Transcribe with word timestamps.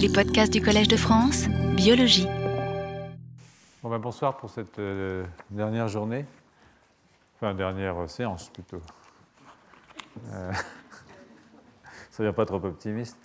Les 0.00 0.08
podcasts 0.08 0.52
du 0.52 0.62
Collège 0.62 0.88
de 0.88 0.96
France, 0.96 1.46
biologie. 1.76 2.26
Bon 3.82 3.90
ben, 3.90 3.98
bonsoir 3.98 4.38
pour 4.38 4.48
cette 4.48 4.78
euh, 4.78 5.26
dernière 5.50 5.88
journée, 5.88 6.24
enfin 7.36 7.52
dernière 7.52 8.08
séance 8.08 8.48
plutôt. 8.48 8.80
Euh, 10.32 10.52
soyons 12.10 12.32
pas 12.32 12.46
trop 12.46 12.64
optimiste. 12.64 13.18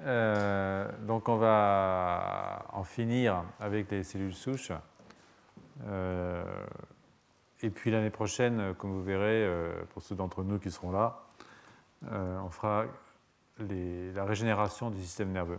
Euh, 0.00 0.90
donc 1.06 1.28
on 1.28 1.36
va 1.36 2.64
en 2.72 2.84
finir 2.84 3.44
avec 3.60 3.90
les 3.90 4.02
cellules 4.02 4.34
souches. 4.34 4.72
Euh, 5.86 6.42
et 7.60 7.68
puis 7.68 7.90
l'année 7.90 8.10
prochaine, 8.10 8.74
comme 8.78 8.92
vous 8.92 9.04
verrez, 9.04 9.44
euh, 9.44 9.72
pour 9.92 10.02
ceux 10.02 10.14
d'entre 10.14 10.42
nous 10.42 10.58
qui 10.58 10.70
seront 10.70 10.90
là, 10.90 11.26
euh, 12.12 12.38
on 12.40 12.50
fera 12.50 12.84
la 13.58 14.24
régénération 14.24 14.90
du 14.90 15.00
système 15.02 15.32
nerveux. 15.32 15.58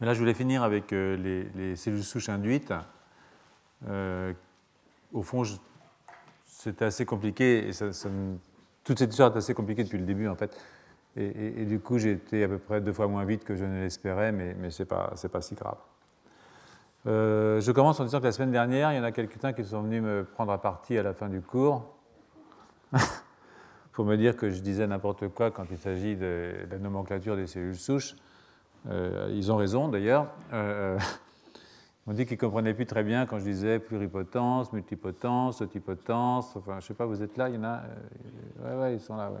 Mais 0.00 0.06
là, 0.06 0.14
je 0.14 0.18
voulais 0.18 0.34
finir 0.34 0.62
avec 0.62 0.92
euh, 0.92 1.16
les, 1.16 1.44
les 1.54 1.76
cellules 1.76 2.02
souches 2.02 2.28
induites. 2.28 2.72
Euh, 3.88 4.32
au 5.12 5.22
fond, 5.22 5.44
c'était 6.44 6.84
assez 6.84 7.04
compliqué, 7.04 7.68
et 7.68 7.72
toute 8.84 8.98
cette 8.98 9.10
histoire 9.10 9.32
est 9.32 9.38
assez 9.38 9.54
compliquée 9.54 9.84
depuis 9.84 9.98
le 9.98 10.04
début, 10.04 10.28
en 10.28 10.36
fait. 10.36 10.58
Et, 11.14 11.66
du 11.66 11.78
coup, 11.78 11.98
j'ai 11.98 12.12
été 12.12 12.42
à 12.44 12.48
peu 12.48 12.58
près 12.58 12.80
deux 12.80 12.92
fois 12.92 13.06
moins 13.06 13.24
vite 13.24 13.44
que 13.44 13.54
je 13.54 13.64
ne 13.64 13.82
l'espérais, 13.82 14.32
mais, 14.32 14.54
mais 14.58 14.70
ce 14.70 14.82
n'est 14.82 14.86
pas 14.86 15.40
si 15.40 15.54
grave. 15.54 15.76
Euh, 17.06 17.60
je 17.60 17.72
commence 17.72 17.98
en 18.00 18.04
disant 18.04 18.20
que 18.20 18.24
la 18.24 18.32
semaine 18.32 18.52
dernière, 18.52 18.92
il 18.92 18.96
y 18.96 18.98
en 18.98 19.04
a 19.04 19.12
quelques-uns 19.12 19.52
qui 19.52 19.64
sont 19.64 19.82
venus 19.82 20.02
me 20.02 20.24
prendre 20.24 20.52
à 20.52 20.60
partie 20.60 20.96
à 20.96 21.02
la 21.02 21.14
fin 21.14 21.28
du 21.28 21.40
cours 21.40 21.84
pour 23.92 24.04
me 24.04 24.16
dire 24.16 24.36
que 24.36 24.50
je 24.50 24.60
disais 24.60 24.86
n'importe 24.86 25.28
quoi 25.28 25.50
quand 25.50 25.66
il 25.70 25.78
s'agit 25.78 26.16
de, 26.16 26.52
la 26.70 26.78
nomenclature 26.78 27.36
des 27.36 27.46
cellules 27.46 27.76
souches. 27.76 28.16
Euh, 28.88 29.30
ils 29.34 29.52
ont 29.52 29.56
raison 29.56 29.88
d'ailleurs. 29.88 30.28
Euh, 30.52 30.98
ils 32.06 32.10
m'ont 32.10 32.14
dit 32.14 32.24
qu'ils 32.24 32.36
ne 32.36 32.40
comprenaient 32.40 32.74
plus 32.74 32.86
très 32.86 33.04
bien 33.04 33.26
quand 33.26 33.38
je 33.38 33.44
disais 33.44 33.78
pluripotence, 33.78 34.72
multipotence, 34.72 35.58
totipotence. 35.58 36.56
Enfin, 36.56 36.72
je 36.72 36.76
ne 36.76 36.80
sais 36.88 36.94
pas, 36.94 37.06
vous 37.06 37.22
êtes 37.22 37.36
là, 37.36 37.48
il 37.48 37.56
y 37.56 37.58
en 37.58 37.64
a. 37.64 37.82
Oui, 38.64 38.80
ouais, 38.80 38.94
ils 38.94 39.00
sont 39.00 39.16
là, 39.16 39.30
ouais. 39.30 39.40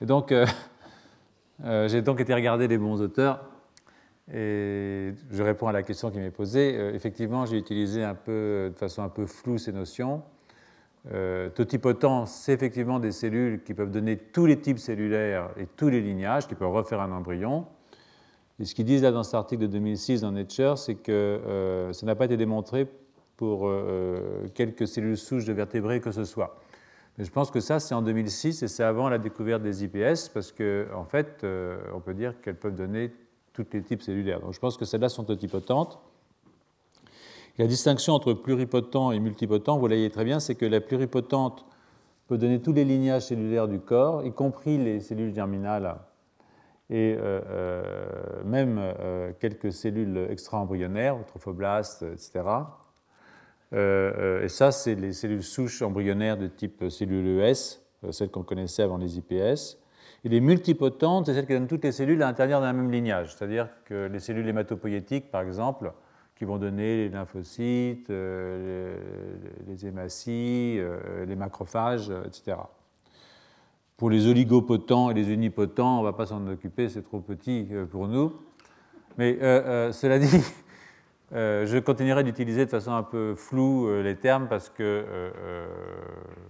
Et 0.00 0.06
donc, 0.06 0.32
euh, 0.32 0.46
euh, 1.64 1.88
j'ai 1.88 2.02
donc 2.02 2.20
été 2.20 2.34
regarder 2.34 2.68
les 2.68 2.78
bons 2.78 3.00
auteurs 3.00 3.44
et 4.32 5.14
je 5.30 5.42
réponds 5.42 5.68
à 5.68 5.72
la 5.72 5.82
question 5.82 6.10
qui 6.10 6.18
m'est 6.18 6.30
posée. 6.30 6.76
Euh, 6.76 6.94
effectivement, 6.94 7.46
j'ai 7.46 7.56
utilisé 7.56 8.02
un 8.02 8.14
peu, 8.14 8.70
de 8.72 8.78
façon 8.78 9.02
un 9.02 9.08
peu 9.08 9.26
floue 9.26 9.58
ces 9.58 9.72
notions. 9.72 10.22
Euh, 11.12 11.48
totipotence, 11.50 12.32
c'est 12.32 12.52
effectivement 12.52 12.98
des 12.98 13.12
cellules 13.12 13.62
qui 13.62 13.74
peuvent 13.74 13.90
donner 13.90 14.16
tous 14.16 14.46
les 14.46 14.58
types 14.58 14.78
cellulaires 14.78 15.50
et 15.56 15.66
tous 15.66 15.88
les 15.88 16.00
lignages, 16.00 16.48
qui 16.48 16.54
peuvent 16.54 16.72
refaire 16.72 17.00
un 17.00 17.12
embryon. 17.12 17.66
Et 18.58 18.64
ce 18.64 18.74
qu'ils 18.74 18.86
disent 18.86 19.02
là 19.02 19.12
dans 19.12 19.22
cet 19.22 19.34
article 19.34 19.62
de 19.62 19.66
2006 19.68 20.22
dans 20.22 20.32
Nature, 20.32 20.78
c'est 20.78 20.94
que 20.94 21.12
euh, 21.12 21.92
ça 21.92 22.06
n'a 22.06 22.14
pas 22.14 22.24
été 22.24 22.36
démontré 22.36 22.88
pour 23.36 23.68
euh, 23.68 24.48
quelques 24.54 24.88
cellules 24.88 25.18
souches 25.18 25.44
de 25.44 25.52
vertébrés 25.52 26.00
que 26.00 26.10
ce 26.10 26.24
soit. 26.24 26.58
Mais 27.18 27.24
je 27.24 27.30
pense 27.30 27.50
que 27.50 27.60
ça, 27.60 27.80
c'est 27.80 27.94
en 27.94 28.02
2006 28.02 28.62
et 28.62 28.68
c'est 28.68 28.82
avant 28.82 29.08
la 29.08 29.18
découverte 29.18 29.62
des 29.62 29.84
IPS, 29.84 30.28
parce 30.32 30.52
qu'en 30.52 31.00
en 31.00 31.04
fait, 31.04 31.42
euh, 31.44 31.78
on 31.94 32.00
peut 32.00 32.14
dire 32.14 32.40
qu'elles 32.40 32.56
peuvent 32.56 32.74
donner 32.74 33.12
tous 33.52 33.66
les 33.72 33.82
types 33.82 34.02
cellulaires. 34.02 34.40
Donc 34.40 34.52
je 34.52 34.60
pense 34.60 34.76
que 34.76 34.84
celles-là 34.84 35.08
sont 35.08 35.24
totipotentes. 35.24 35.98
La 37.58 37.66
distinction 37.66 38.12
entre 38.12 38.34
pluripotent 38.34 39.14
et 39.14 39.18
multipotent, 39.18 39.74
vous 39.74 39.80
voyez 39.80 40.10
très 40.10 40.24
bien, 40.24 40.40
c'est 40.40 40.54
que 40.54 40.66
la 40.66 40.80
pluripotente 40.80 41.64
peut 42.28 42.36
donner 42.36 42.60
tous 42.60 42.72
les 42.72 42.84
lignages 42.84 43.26
cellulaires 43.26 43.68
du 43.68 43.78
corps, 43.78 44.26
y 44.26 44.32
compris 44.32 44.76
les 44.76 45.00
cellules 45.00 45.34
germinales 45.34 45.96
et 46.90 47.16
euh, 47.18 47.40
euh, 47.50 48.44
même 48.44 48.78
euh, 48.78 49.32
quelques 49.40 49.72
cellules 49.72 50.28
extra-embryonnaires, 50.30 51.16
trophoblastes, 51.26 52.04
etc. 52.12 52.44
Et 53.72 54.48
ça, 54.48 54.70
c'est 54.70 54.94
les 54.94 55.12
cellules 55.12 55.42
souches 55.42 55.82
embryonnaires 55.82 56.36
de 56.36 56.46
type 56.46 56.88
cellule 56.88 57.40
ES, 57.40 57.80
celles 58.10 58.30
qu'on 58.30 58.44
connaissait 58.44 58.82
avant 58.82 58.96
les 58.96 59.18
IPS. 59.18 59.78
Et 60.24 60.28
les 60.28 60.40
multipotentes, 60.40 61.26
c'est 61.26 61.34
celles 61.34 61.46
qui 61.46 61.52
donnent 61.52 61.66
toutes 61.66 61.84
les 61.84 61.92
cellules 61.92 62.22
à 62.22 62.26
l'intérieur 62.26 62.60
d'un 62.60 62.72
même 62.72 62.90
lignage, 62.90 63.34
c'est-à-dire 63.34 63.68
que 63.84 64.06
les 64.06 64.20
cellules 64.20 64.48
hématopoïétiques, 64.48 65.30
par 65.30 65.42
exemple, 65.42 65.92
qui 66.36 66.44
vont 66.44 66.58
donner 66.58 66.96
les 66.96 67.08
lymphocytes, 67.08 68.10
euh, 68.10 68.98
les, 69.66 69.86
hématies, 69.86 70.76
euh, 70.78 71.24
les 71.24 71.34
macrophages, 71.34 72.10
euh, 72.10 72.24
etc. 72.26 72.58
Pour 73.96 74.10
les 74.10 74.26
oligopotents 74.26 75.10
et 75.10 75.14
les 75.14 75.32
unipotents, 75.32 75.96
on 75.96 76.00
ne 76.00 76.04
va 76.04 76.12
pas 76.12 76.26
s'en 76.26 76.46
occuper, 76.46 76.90
c'est 76.90 77.02
trop 77.02 77.20
petit 77.20 77.66
pour 77.90 78.08
nous. 78.08 78.34
Mais 79.16 79.38
cela 79.92 80.18
dit, 80.18 80.42
je 81.32 81.78
continuerai 81.78 82.22
d'utiliser 82.22 82.66
de 82.66 82.70
façon 82.70 82.92
un 82.92 83.02
peu 83.02 83.34
floue 83.34 84.02
les 84.02 84.16
termes 84.16 84.48
parce 84.48 84.68
que 84.68 85.02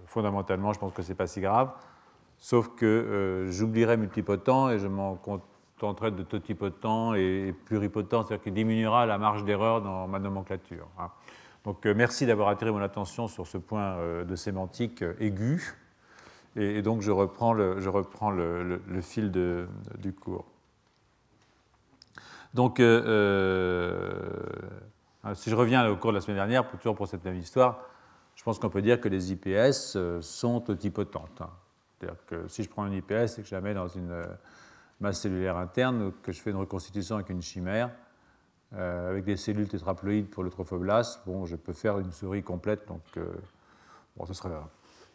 fondamentalement, 0.07 0.73
je 0.73 0.79
pense 0.79 0.91
que 0.91 1.01
ce 1.01 1.07
n'est 1.07 1.15
pas 1.15 1.27
si 1.27 1.39
grave. 1.39 1.71
Sauf 2.37 2.75
que 2.75 3.45
j'oublierai 3.49 3.95
multipotent 3.95 4.69
et 4.71 4.79
je 4.79 4.87
m'en 4.87 5.15
contenterai 5.79 6.11
de 6.11 6.23
totipotent 6.23 7.15
et, 7.15 7.53
pluripotent, 7.65 8.09
c'est-à-dire 8.11 8.41
qu'il 8.41 8.53
diminuera 8.53 9.05
la 9.05 9.17
marge 9.17 9.43
d'erreur 9.43 9.81
dans 9.81 10.07
ma 10.07 10.19
nomenclature. 10.19 10.87
hein. 10.99 11.11
Donc 11.65 11.85
euh, 11.85 11.93
merci 11.93 12.25
d'avoir 12.25 12.47
attiré 12.47 12.71
mon 12.71 12.79
attention 12.79 13.27
sur 13.27 13.45
ce 13.45 13.57
point 13.57 13.97
euh, 13.97 14.23
de 14.23 14.35
sémantique 14.35 15.01
euh, 15.01 15.15
aigu. 15.19 15.75
Et, 16.55 16.81
donc 16.81 17.01
je 17.01 17.11
reprends 17.11 17.53
le, 17.53 17.79
je 17.81 17.89
reprends 17.89 18.31
le, 18.31 18.79
fil 19.01 19.31
de- 19.31 19.67
du 19.97 20.13
cours. 20.13 20.45
Donc, 22.53 22.79
euh, 22.79 24.31
si 25.35 25.49
je 25.49 25.55
reviens 25.55 25.87
au 25.89 25.97
cours 25.97 26.11
de 26.11 26.15
la 26.15 26.21
semaine 26.21 26.37
dernière, 26.37 26.67
toujours 26.79 26.95
pour 26.95 27.07
cette 27.07 27.23
même 27.25 27.35
histoire, 27.35 27.81
je 28.33 28.43
pense 28.43 28.57
qu'on 28.57 28.69
peut 28.69 28.81
dire 28.81 28.99
que 29.01 29.09
les 29.09 29.33
IPS 29.33 29.97
sont 30.21 30.61
totipotentes. 30.61 31.41
hein. 31.41 31.49
C'est-à-dire 31.99 32.17
que 32.25 32.47
si 32.47 32.63
je 32.63 32.69
prends 32.69 32.85
une 32.87 32.93
IPS 32.93 33.37
et 33.37 33.41
que 33.41 33.47
je 33.47 33.53
la 33.53 33.61
mets 33.61 33.73
dans 33.73 33.87
une 33.89 34.25
masse 34.99 35.21
cellulaire 35.21 35.57
interne, 35.57 36.11
que 36.23 36.31
je 36.31 36.41
fais 36.41 36.49
une 36.51 36.57
reconstitution 36.57 37.15
avec 37.15 37.29
une 37.29 37.41
chimère, 37.41 37.91
euh, 38.73 39.11
avec 39.11 39.23
des 39.23 39.37
cellules 39.37 39.67
tétraploïdes 39.67 40.29
pour 40.29 40.43
le 40.43 40.49
trophoblast, 40.49 41.21
bon, 41.25 41.45
je 41.45 41.55
peux 41.55 41.73
faire 41.73 41.99
une 41.99 42.11
souris 42.11 42.43
complète. 42.43 42.87
Donc, 42.87 43.01
euh, 43.17 43.25
bon, 44.15 44.25
ce 44.25 44.33
serait, 44.33 44.49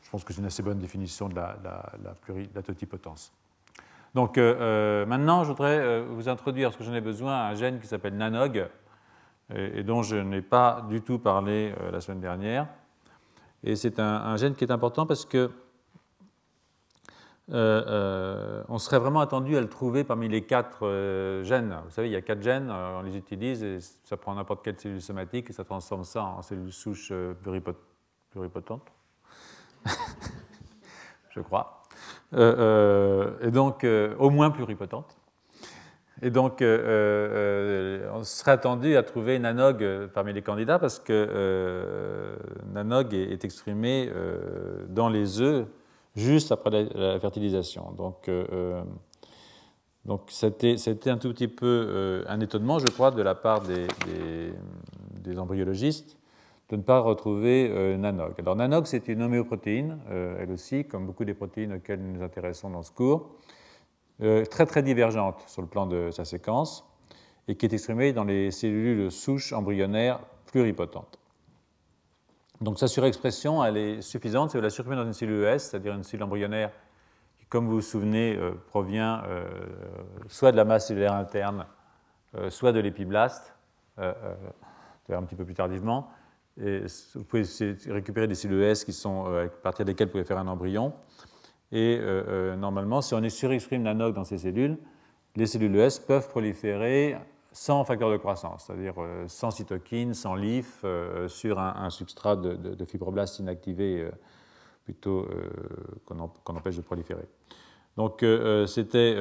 je 0.03 0.10
pense 0.10 0.25
que 0.25 0.32
c'est 0.32 0.41
une 0.41 0.47
assez 0.47 0.62
bonne 0.62 0.78
définition 0.78 1.28
de 1.28 1.34
la, 1.34 1.56
la- 1.62 1.93
la 2.04 2.15
la 2.54 2.62
totipotence. 2.62 3.32
Donc 4.15 4.37
euh, 4.37 5.06
maintenant, 5.06 5.43
je 5.43 5.48
voudrais 5.48 6.03
vous 6.03 6.28
introduire, 6.28 6.69
parce 6.69 6.76
que 6.76 6.84
j'en 6.84 6.94
ai 6.94 7.00
besoin, 7.00 7.47
un 7.47 7.54
gène 7.54 7.78
qui 7.81 7.87
s'appelle 7.87 8.16
NANOG, 8.16 8.69
et, 9.54 9.82
dont 9.82 10.03
je 10.03 10.16
n'ai 10.16 10.43
pas 10.43 10.87
du 10.88 11.00
tout 11.03 11.19
parlé 11.19 11.75
la 11.91 12.00
semaine 12.00 12.20
dernière. 12.20 12.69
Et 13.64 13.76
c'est 13.76 13.99
un 14.00 14.37
gène 14.37 14.54
qui 14.54 14.64
est 14.64 14.70
important 14.72 15.06
parce 15.06 15.25
que 15.25 15.50
euh, 17.52 17.84
euh, 17.86 18.62
on 18.68 18.78
serait 18.78 18.98
vraiment 18.98 19.20
attendu 19.20 19.56
à 19.58 19.60
le 19.60 19.68
trouver 19.68 20.04
parmi 20.04 20.26
les 20.28 20.42
quatre 20.42 20.86
euh, 20.86 21.44
gènes. 21.44 21.76
Vous 21.84 21.90
savez, 21.90 22.08
il 22.08 22.12
y 22.12 22.16
a 22.16 22.22
quatre 22.22 22.40
gènes, 22.40 22.70
on 22.70 23.02
les 23.02 23.16
utilise 23.16 23.62
et 23.62 23.78
ça 24.04 24.16
prend 24.16 24.34
n'importe 24.34 24.64
quelle 24.64 24.78
cellule 24.78 25.02
somatique 25.02 25.50
et 25.50 25.52
ça 25.52 25.64
transforme 25.64 26.04
ça 26.04 26.22
en 26.22 26.40
cellule 26.40 26.72
souche 26.72 27.12
pluripot- 27.44 27.76
pluripotente, 28.30 28.86
je 31.30 31.40
crois. 31.40 31.82
Et 32.32 33.50
donc, 33.50 33.86
au 34.19 34.30
moins 34.30 34.50
pluripotente. 34.50 35.19
Et 36.22 36.30
donc, 36.30 36.62
on 36.62 38.24
serait 38.24 38.52
attendu 38.52 38.96
à 38.96 39.02
trouver 39.02 39.38
Nanog 39.38 40.06
parmi 40.14 40.32
les 40.32 40.40
candidats 40.40 40.78
parce 40.78 40.98
que 40.98 42.38
Nanog 42.72 43.12
est, 43.12 43.32
est 43.32 43.44
exprimé 43.44 44.10
dans 44.88 45.10
les 45.10 45.42
œufs 45.42 45.66
juste 46.17 46.53
après 46.53 46.71
la, 46.95 47.19
fertilisation. 47.21 47.93
Donc, 47.93 48.28
euh, 48.28 48.47
euh, 48.53 48.83
donc 50.05 50.23
c'était, 50.28 50.77
c'était 50.77 51.11
un 51.11 51.19
tout 51.19 51.31
petit 51.33 51.49
peu 51.49 51.67
euh, 51.67 52.25
un 52.27 52.41
étonnement, 52.41 52.79
je 52.79 52.87
crois, 52.87 53.11
de 53.11 53.23
la 53.23 53.35
part 53.35 53.62
des, 53.62 53.87
des- 55.23 55.38
embryologistes 55.38 56.19
de 56.69 56.76
ne 56.76 56.82
pas 56.82 57.00
retrouver 57.00 57.70
euh, 57.70 57.97
Nanog. 57.97 58.35
Alors, 58.38 58.56
Nanog, 58.56 58.87
c'est 58.87 59.09
une 59.09 59.23
homéoprotéine, 59.23 59.99
elle 60.11 60.50
aussi, 60.50 60.85
comme 60.85 61.06
beaucoup 61.06 61.25
des 61.25 61.35
protéines 61.35 61.75
auxquelles 61.75 62.00
nous 62.00 62.19
nous 62.19 62.23
intéressons 62.23 62.70
dans 62.70 62.82
ce 62.82 62.93
cours 62.93 63.37
très 64.50 64.67
très 64.67 64.82
divergente 64.82 65.43
sur 65.49 65.62
le 65.62 65.69
plan 65.69 65.87
de 65.87 66.11
sa 66.12 66.25
séquence 66.25 66.85
et 67.49 67.56
qui 67.56 67.67
est 67.67 67.73
exprimée 67.73 68.12
dans 68.12 68.25
les 68.25 68.50
cellules 68.50 69.11
souches 69.11 69.53
embryonnaires 69.53 70.20
pluripotentes. 70.47 71.21
Donc 72.62 72.79
sa 72.79 72.87
surexpression, 72.87 73.64
elle 73.64 73.76
est 73.76 74.03
suffisante 74.03 74.53
si 74.53 74.56
vous 74.56 74.62
la 74.62 74.70
supprimez 74.70 74.94
dans 74.94 75.05
une 75.05 75.12
cellule 75.12 75.44
ES, 75.44 75.59
c'est-à-dire 75.59 75.94
une 75.94 76.05
cellule 76.05 76.23
embryonnaire 76.23 76.70
qui, 77.37 77.44
comme 77.47 77.67
vous 77.67 77.75
vous 77.75 77.81
souvenez, 77.81 78.37
euh, 78.37 78.53
provient 78.69 79.20
euh, 79.26 79.44
soit 80.29 80.53
de 80.53 80.56
la 80.56 80.64
masse 80.64 80.87
cellulaire 80.87 81.14
interne, 81.14 81.67
euh, 82.37 82.50
soit 82.50 82.70
de 82.70 82.79
l'épiblaste, 82.79 83.53
un 83.99 85.25
petit 85.25 85.35
peu 85.35 85.44
plus 85.44 85.55
tardivement. 85.55 86.09
Vous 86.56 87.25
pouvez 87.29 87.43
récupérer 87.88 88.29
des 88.29 88.37
cellules 88.37 88.62
ES 88.62 88.85
qui 88.85 88.93
sont, 88.93 89.26
à 89.26 89.49
partir 89.49 89.85
desquelles 89.85 90.06
vous 90.06 90.12
pouvez 90.12 90.25
faire 90.25 90.38
un 90.38 90.47
embryon. 90.47 90.94
Et 91.73 92.00
normalement, 92.56 93.03
si 93.03 93.12
on 93.12 93.29
surexprime 93.29 93.85
la 93.85 93.93
NOC 93.93 94.15
dans 94.15 94.25
ces 94.25 94.38
cellules, 94.38 94.79
les 95.37 95.47
cellules 95.47 95.76
S 95.76 95.99
peuvent 95.99 96.29
proliférer 96.29 97.17
sans 97.52 97.84
facteur 97.84 98.10
de 98.10 98.16
croissance, 98.16 98.64
c'est-à-dire 98.66 98.94
sans 99.26 99.50
cytokine, 99.50 100.14
sans 100.14 100.34
LIF, 100.34 100.84
sur 101.28 101.58
un, 101.58 101.90
substrat 101.90 102.37
de, 102.37 102.54
de, 102.54 102.84
fibroblastes 102.84 103.38
inactivés 103.38 104.08
plutôt 104.84 105.28
qu'on 106.06 106.56
empêche 106.56 106.76
de 106.76 106.82
proliférer. 106.82 107.28
Donc 107.96 108.25
c'était 108.66 109.16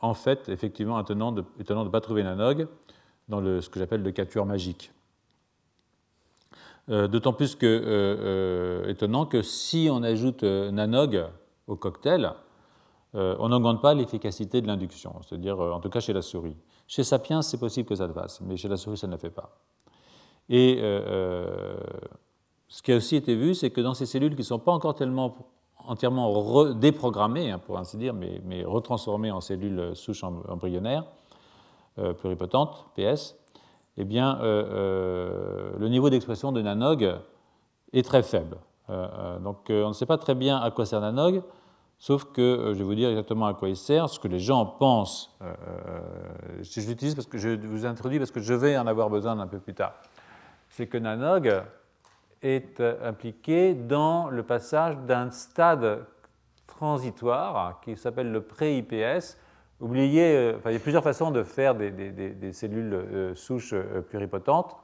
en 0.00 0.14
fait 0.14 0.48
effectivement 0.48 1.00
étonnant 1.00 1.32
de 1.32 1.44
ne 1.58 1.88
pas 1.88 2.00
trouver 2.00 2.24
Nanog 2.24 2.66
dans 3.28 3.40
le, 3.40 3.60
ce 3.60 3.70
que 3.70 3.78
j'appelle 3.78 4.02
le 4.02 4.12
capture 4.12 4.44
magique. 4.44 4.92
Euh, 6.90 7.06
d'autant 7.06 7.32
plus 7.32 7.54
que, 7.54 7.66
euh, 7.66 8.84
euh, 8.84 8.88
étonnant 8.88 9.24
que 9.26 9.42
si 9.42 9.88
on 9.92 10.02
ajoute 10.02 10.42
Nanog 10.42 11.24
au 11.66 11.76
cocktail, 11.76 12.32
on 13.12 13.48
n'augmente 13.48 13.82
pas 13.82 13.92
l'efficacité 13.92 14.60
de 14.60 14.68
l'induction, 14.68 15.16
c'est-à-dire 15.22 15.58
en 15.58 15.80
tout 15.80 15.90
cas 15.90 15.98
chez 15.98 16.12
la 16.12 16.22
souris. 16.22 16.56
Chez 16.90 17.04
Sapiens, 17.04 17.40
c'est 17.40 17.58
possible 17.58 17.88
que 17.88 17.94
ça 17.94 18.08
le 18.08 18.12
fasse, 18.12 18.40
mais 18.40 18.56
chez 18.56 18.66
la 18.66 18.76
souris, 18.76 18.96
ça 18.96 19.06
ne 19.06 19.12
le 19.12 19.18
fait 19.18 19.30
pas. 19.30 19.56
Et 20.48 20.78
ce 22.66 22.82
qui 22.82 22.92
a 22.92 22.96
aussi 22.96 23.14
été 23.14 23.36
vu, 23.36 23.54
c'est 23.54 23.70
que 23.70 23.80
dans 23.80 23.94
ces 23.94 24.06
cellules 24.06 24.32
qui 24.32 24.40
ne 24.40 24.46
sont 24.46 24.58
pas 24.58 24.72
encore 24.72 24.96
tellement 24.96 25.36
entièrement 25.86 26.74
déprogrammées, 26.74 27.52
hein, 27.52 27.60
pour 27.60 27.78
ainsi 27.78 27.96
dire, 27.96 28.12
mais, 28.12 28.64
retransformées 28.64 29.30
en 29.30 29.40
cellules 29.40 29.94
souches 29.94 30.24
embryonnaires 30.24 31.04
pluripotentes, 32.18 32.86
PS, 32.96 33.36
eh 34.00 34.04
bien, 34.04 34.38
euh, 34.40 34.64
euh, 34.72 35.70
le 35.78 35.88
niveau 35.88 36.08
d'expression 36.08 36.52
de 36.52 36.62
Nanog 36.62 37.18
est 37.92 38.02
très 38.02 38.22
faible. 38.22 38.56
Euh, 38.88 39.38
donc, 39.40 39.66
on 39.68 39.88
ne 39.88 39.92
sait 39.92 40.06
pas 40.06 40.16
très 40.16 40.34
bien 40.34 40.58
à 40.58 40.70
quoi 40.70 40.86
sert 40.86 41.00
Nanog, 41.00 41.42
sauf 42.00 42.24
que 42.32 42.72
je 42.72 42.78
vais 42.78 42.82
vous 42.82 42.96
dire 42.96 43.10
exactement 43.10 43.46
à 43.46 43.54
quoi 43.54 43.68
il 43.68 43.76
sert, 43.76 44.08
ce 44.08 44.18
que 44.18 44.26
les 44.26 44.40
gens 44.40 44.66
pensent. 44.66 45.38
je 46.60 46.88
l'utilise 46.88 47.14
parce 47.14 47.28
que 47.28 47.38
je 47.38 47.50
vous 47.50 47.86
introduis 47.86 48.18
parce 48.18 48.32
que 48.32 48.40
je 48.40 48.54
vais 48.54 48.76
en 48.76 48.88
avoir 48.88 49.08
besoin 49.08 49.38
un 49.38 49.46
peu 49.46 49.60
plus 49.60 49.74
tard. 49.74 49.94
C'est 50.68 50.88
que 50.88 50.98
Nanog 50.98 51.62
est 52.42 52.82
impliqué 53.04 53.74
dans 53.74 54.28
le 54.28 54.42
passage 54.42 54.96
d'un 55.06 55.30
stade 55.30 56.04
transitoire 56.66 57.80
qui 57.84 57.96
s'appelle 57.96 58.32
le 58.32 58.42
pré-IPS, 58.42 59.36
Oubliez, 59.80 60.36
euh, 60.36 60.58
il 60.66 60.72
y 60.72 60.76
a 60.76 60.78
plusieurs 60.78 61.02
façons 61.02 61.30
de 61.30 61.42
faire 61.42 61.74
des, 61.74 62.52
cellules 62.52 62.92
euh, 62.92 63.34
souches 63.34 63.72
euh, 63.72 64.02
pluripotentes. 64.02 64.76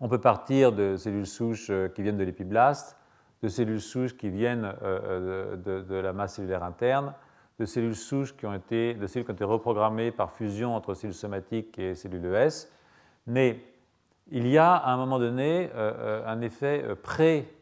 On 0.00 0.08
peut 0.08 0.18
partir 0.18 0.72
de 0.72 0.96
cellules 0.96 1.26
souches 1.26 1.70
qui 1.94 2.02
viennent 2.02 2.16
de 2.16 2.24
l'épiblaste, 2.24 2.96
de 3.42 3.48
cellules 3.48 3.80
souches 3.80 4.16
qui 4.16 4.28
viennent 4.28 4.72
de, 4.82 5.94
la 5.94 6.12
masse 6.12 6.34
cellulaire 6.34 6.62
interne, 6.62 7.14
de 7.58 7.64
cellules 7.64 7.96
souches 7.96 8.36
qui 8.36 8.46
ont 8.46 8.54
été, 8.54 8.94
de 8.94 9.06
cellules 9.06 9.24
qui 9.24 9.30
ont 9.32 9.34
été 9.34 9.44
reprogrammées 9.44 10.10
par 10.10 10.32
fusion 10.32 10.74
entre 10.74 10.94
cellules 10.94 11.14
somatiques 11.14 11.78
et 11.78 11.94
cellules 11.94 12.24
ES. 12.26 12.68
Mais 13.26 13.64
il 14.30 14.46
y 14.46 14.58
a 14.58 14.74
à 14.74 14.92
un 14.92 14.96
moment 14.96 15.18
donné 15.18 15.70
un 15.74 16.40
effet 16.40 16.84
pré, 17.02 17.52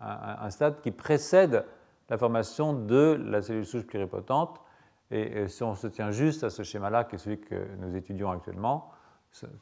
un, 0.00 0.36
un 0.40 0.50
stade 0.50 0.80
qui 0.80 0.90
précède 0.90 1.64
la 2.08 2.18
formation 2.18 2.72
de 2.72 3.20
la 3.24 3.40
cellule 3.40 3.66
souche 3.66 3.86
pluripotente 3.86 4.60
et 5.10 5.48
si 5.48 5.62
on 5.64 5.74
se 5.74 5.88
tient 5.88 6.12
juste 6.12 6.44
à 6.44 6.50
ce 6.50 6.62
schéma-là, 6.62 7.04
qui 7.04 7.16
est 7.16 7.18
celui 7.18 7.40
que 7.40 7.66
nous 7.78 7.96
étudions 7.96 8.30
actuellement, 8.30 8.92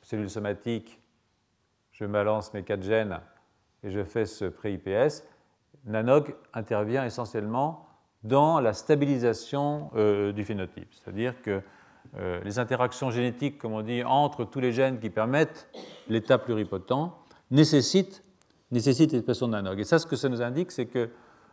cellule 0.02 0.28
somatique, 0.28 1.00
je 1.92 2.04
balance 2.04 2.52
mes 2.52 2.62
quatre 2.62 2.82
gènes 2.82 3.18
et 3.82 3.90
je 3.90 4.04
fais 4.04 4.26
ce 4.26 4.44
pré-IPS, 4.44 5.24
Nanog 5.88 6.34
intervient 6.54 7.04
essentiellement 7.04 7.86
dans 8.24 8.60
la 8.60 8.72
stabilisation 8.72 9.90
euh, 9.94 10.32
du 10.32 10.44
phénotype. 10.44 10.88
C'est-à-dire 10.92 11.40
que 11.42 11.62
euh, 12.16 12.40
les 12.44 12.58
interactions 12.58 13.10
génétiques, 13.10 13.58
comme 13.58 13.72
on 13.72 13.82
dit, 13.82 14.02
entre 14.04 14.44
tous 14.44 14.60
les 14.60 14.72
gènes 14.72 14.98
qui 14.98 15.10
permettent 15.10 15.68
l'état 16.08 16.38
pluripotent 16.38 17.12
nécessitent, 17.50 18.22
nécessitent 18.70 19.12
l'expression 19.12 19.46
de 19.46 19.52
Nanog. 19.52 19.78
Et 19.80 19.84
ça, 19.84 19.98
ce 19.98 20.06
que 20.06 20.16
ça 20.16 20.28
nous 20.28 20.42
indique, 20.42 20.70
c'est 20.70 20.86
que 20.86 21.10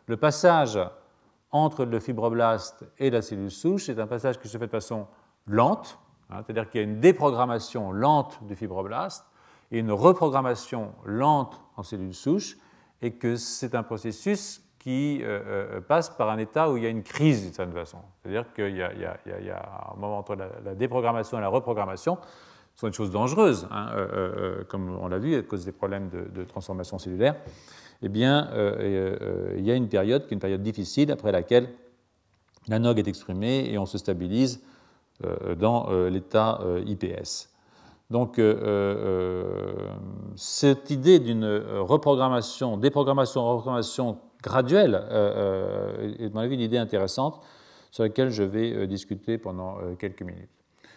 le 0.07 0.17
passage 0.17 0.79
entre 1.51 1.85
le 1.85 1.99
fibroblast 2.01 2.85
et 2.99 3.09
la 3.09 3.21
cellule 3.21 3.49
souche. 3.49 3.85
C'est 3.85 3.99
un 3.99 4.07
passage 4.07 4.39
qui 4.39 4.49
se 4.49 4.57
fait 4.57 4.65
de 4.65 4.71
façon 4.71 5.07
lente, 5.47 5.97
hein, 6.29 6.41
c'est-à-dire 6.45 6.69
qu'il 6.69 6.81
y 6.81 6.83
a 6.83 6.87
une 6.87 6.99
déprogrammation 6.99 7.93
lente 7.93 8.39
du 8.45 8.55
fibroblast 8.55 9.25
et 9.71 9.79
une 9.79 9.91
reprogrammation 9.91 10.93
lente 11.05 11.61
en 11.77 11.83
cellule 11.83 12.13
souche, 12.13 12.57
et 13.05 13.11
que 13.11 13.35
c'est 13.35 13.75
un 13.75 13.83
processus 13.83 14.63
qui 14.79 15.21
euh, 15.21 15.39
euh, 15.47 15.81
passe 15.81 16.09
par 16.09 16.29
un 16.31 16.39
état 16.39 16.71
où 16.71 16.77
il 16.77 16.83
y 16.83 16.87
a 16.87 16.89
une 16.89 17.03
crise 17.03 17.43
d'une 17.43 17.53
certaine 17.53 17.75
façon. 17.75 17.99
C'est-à-dire 18.21 18.51
qu'il 18.53 18.75
y, 18.75 18.81
a 18.81 19.91
un 19.93 19.95
moment 19.95 20.17
entre 20.17 20.35
la, 20.35 20.73
déprogrammation 20.73 21.37
et 21.37 21.41
la 21.41 21.47
reprogrammation, 21.47 22.17
ce 22.73 22.81
sont 22.81 22.87
des 22.87 22.93
choses 22.93 23.11
dangereuses, 23.11 23.67
hein, 23.69 23.89
euh, 23.95 24.63
comme 24.67 24.97
on 24.99 25.07
l'a 25.07 25.19
vu 25.19 25.35
à 25.35 25.43
cause 25.43 25.65
des 25.65 25.71
problèmes 25.71 26.09
de 26.09 26.43
transformation 26.43 26.97
cellulaire 26.97 27.35
eh 28.01 28.09
bien, 28.09 28.49
il 28.53 29.65
y 29.65 29.71
a 29.71 29.75
une 29.75 29.87
période 29.87 30.27
qui 30.27 30.33
est 30.33 30.35
une 30.35 30.39
période 30.39 30.61
difficile 30.61 31.11
après 31.11 31.31
laquelle 31.31 31.69
la 32.67 32.77
NOG 32.77 32.99
est 32.99 33.07
exprimée 33.07 33.71
et 33.71 33.77
on 33.77 33.85
se 33.85 33.97
stabilise 33.97 34.61
dans 35.57 35.89
l'état 36.09 36.59
IPS. 36.85 37.54
Donc, 38.11 38.39
cette 40.35 40.91
idée 40.91 41.19
d'une 41.19 41.45
reprogrammation, 41.79 42.77
déprogrammation, 42.77 43.43
reprogrammation 43.47 44.19
graduelle 44.43 44.93
est, 45.09 46.25
à 46.25 46.29
mon 46.29 46.41
avis, 46.41 46.53
une 46.53 46.61
idée 46.61 46.77
intéressante 46.77 47.41
sur 47.89 48.03
laquelle 48.03 48.29
je 48.29 48.43
vais 48.43 48.85
discuter 48.85 49.39
pendant 49.39 49.77
quelques 49.97 50.21
minutes. 50.21 50.49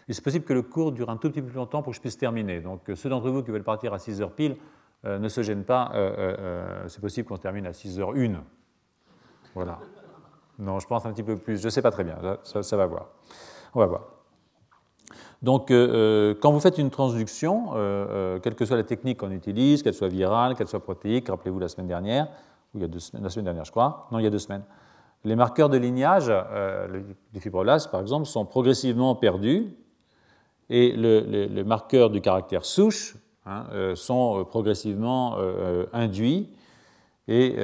Il 0.08 0.16
est 0.16 0.20
possible 0.22 0.44
que 0.44 0.52
le 0.52 0.62
cours 0.62 0.92
dure 0.92 1.10
un 1.10 1.16
tout 1.16 1.30
petit 1.30 1.40
peu 1.40 1.48
plus 1.48 1.56
longtemps 1.56 1.82
pour 1.82 1.92
que 1.92 1.96
je 1.96 2.00
puisse 2.00 2.18
terminer. 2.18 2.60
Donc, 2.60 2.82
ceux 2.94 3.08
d'entre 3.08 3.30
vous 3.30 3.42
qui 3.42 3.50
veulent 3.50 3.64
partir 3.64 3.94
à 3.94 3.98
6 3.98 4.20
heures 4.20 4.32
pile, 4.32 4.56
euh, 5.04 5.18
ne 5.18 5.28
se 5.28 5.42
gêne 5.42 5.64
pas, 5.64 5.92
euh, 5.94 6.14
euh, 6.18 6.88
c'est 6.88 7.00
possible 7.00 7.28
qu'on 7.28 7.36
termine 7.36 7.66
à 7.66 7.72
6h01. 7.72 8.38
Voilà. 9.54 9.78
Non, 10.58 10.80
je 10.80 10.88
pense 10.88 11.06
un 11.06 11.12
petit 11.12 11.22
peu 11.22 11.36
plus, 11.36 11.60
je 11.60 11.66
ne 11.66 11.70
sais 11.70 11.82
pas 11.82 11.92
très 11.92 12.02
bien, 12.02 12.18
ça, 12.42 12.76
va 12.76 12.86
voir. 12.86 13.10
On 13.74 13.78
va 13.78 13.86
voir. 13.86 14.17
Donc, 15.42 15.68
quand 15.68 16.52
vous 16.52 16.60
faites 16.60 16.78
une 16.78 16.90
transduction, 16.90 17.70
quelle 18.42 18.56
que 18.56 18.64
soit 18.64 18.76
la 18.76 18.82
technique 18.82 19.18
qu'on 19.18 19.30
utilise, 19.30 19.84
qu'elle 19.84 19.94
soit 19.94 20.08
virale, 20.08 20.56
qu'elle 20.56 20.66
soit 20.66 20.82
protéique, 20.82 21.28
rappelez-vous 21.28 21.60
la 21.60 21.68
semaine 21.68 21.86
dernière, 21.86 22.26
ou 22.74 22.78
il 22.78 22.80
y 22.80 22.84
a 22.84 22.88
deux 22.88 22.98
semaines, 22.98 23.22
la 23.22 23.30
semaine 23.30 23.44
dernière, 23.44 23.64
je 23.64 23.70
crois, 23.70 24.08
non, 24.10 24.18
il 24.18 24.24
y 24.24 24.26
a 24.26 24.30
deux 24.30 24.40
semaines, 24.40 24.64
les 25.24 25.36
marqueurs 25.36 25.68
de 25.68 25.76
lignage 25.76 26.32
des 27.32 27.38
fibroblastes, 27.38 27.88
par 27.88 28.00
exemple, 28.00 28.26
sont 28.26 28.44
progressivement 28.46 29.14
perdus, 29.14 29.76
et 30.70 30.90
le, 30.96 31.46
le 31.46 31.64
marqueur 31.64 32.10
du 32.10 32.20
caractère 32.20 32.64
souche 32.64 33.16
Hein, 33.48 33.64
euh, 33.72 33.94
sont 33.94 34.40
euh, 34.40 34.44
progressivement 34.44 35.36
euh, 35.38 35.86
induits. 35.94 36.50
Et 37.30 37.56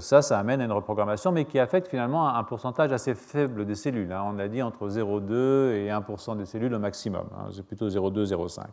ça, 0.00 0.20
ça 0.20 0.38
amène 0.38 0.60
à 0.60 0.64
une 0.64 0.72
reprogrammation, 0.72 1.30
mais 1.30 1.44
qui 1.44 1.60
affecte 1.60 1.86
finalement 1.86 2.28
un 2.28 2.42
pourcentage 2.42 2.92
assez 2.92 3.14
faible 3.14 3.64
des 3.64 3.76
cellules. 3.76 4.12
Hein. 4.12 4.24
On 4.26 4.38
a 4.40 4.48
dit 4.48 4.60
entre 4.62 4.88
0,2 4.88 5.72
et 5.74 5.88
1% 5.88 6.36
des 6.36 6.44
cellules 6.44 6.74
au 6.74 6.80
maximum. 6.80 7.28
Hein. 7.36 7.50
C'est 7.52 7.64
plutôt 7.64 7.88
0,2, 7.88 8.26
0,5, 8.34 8.64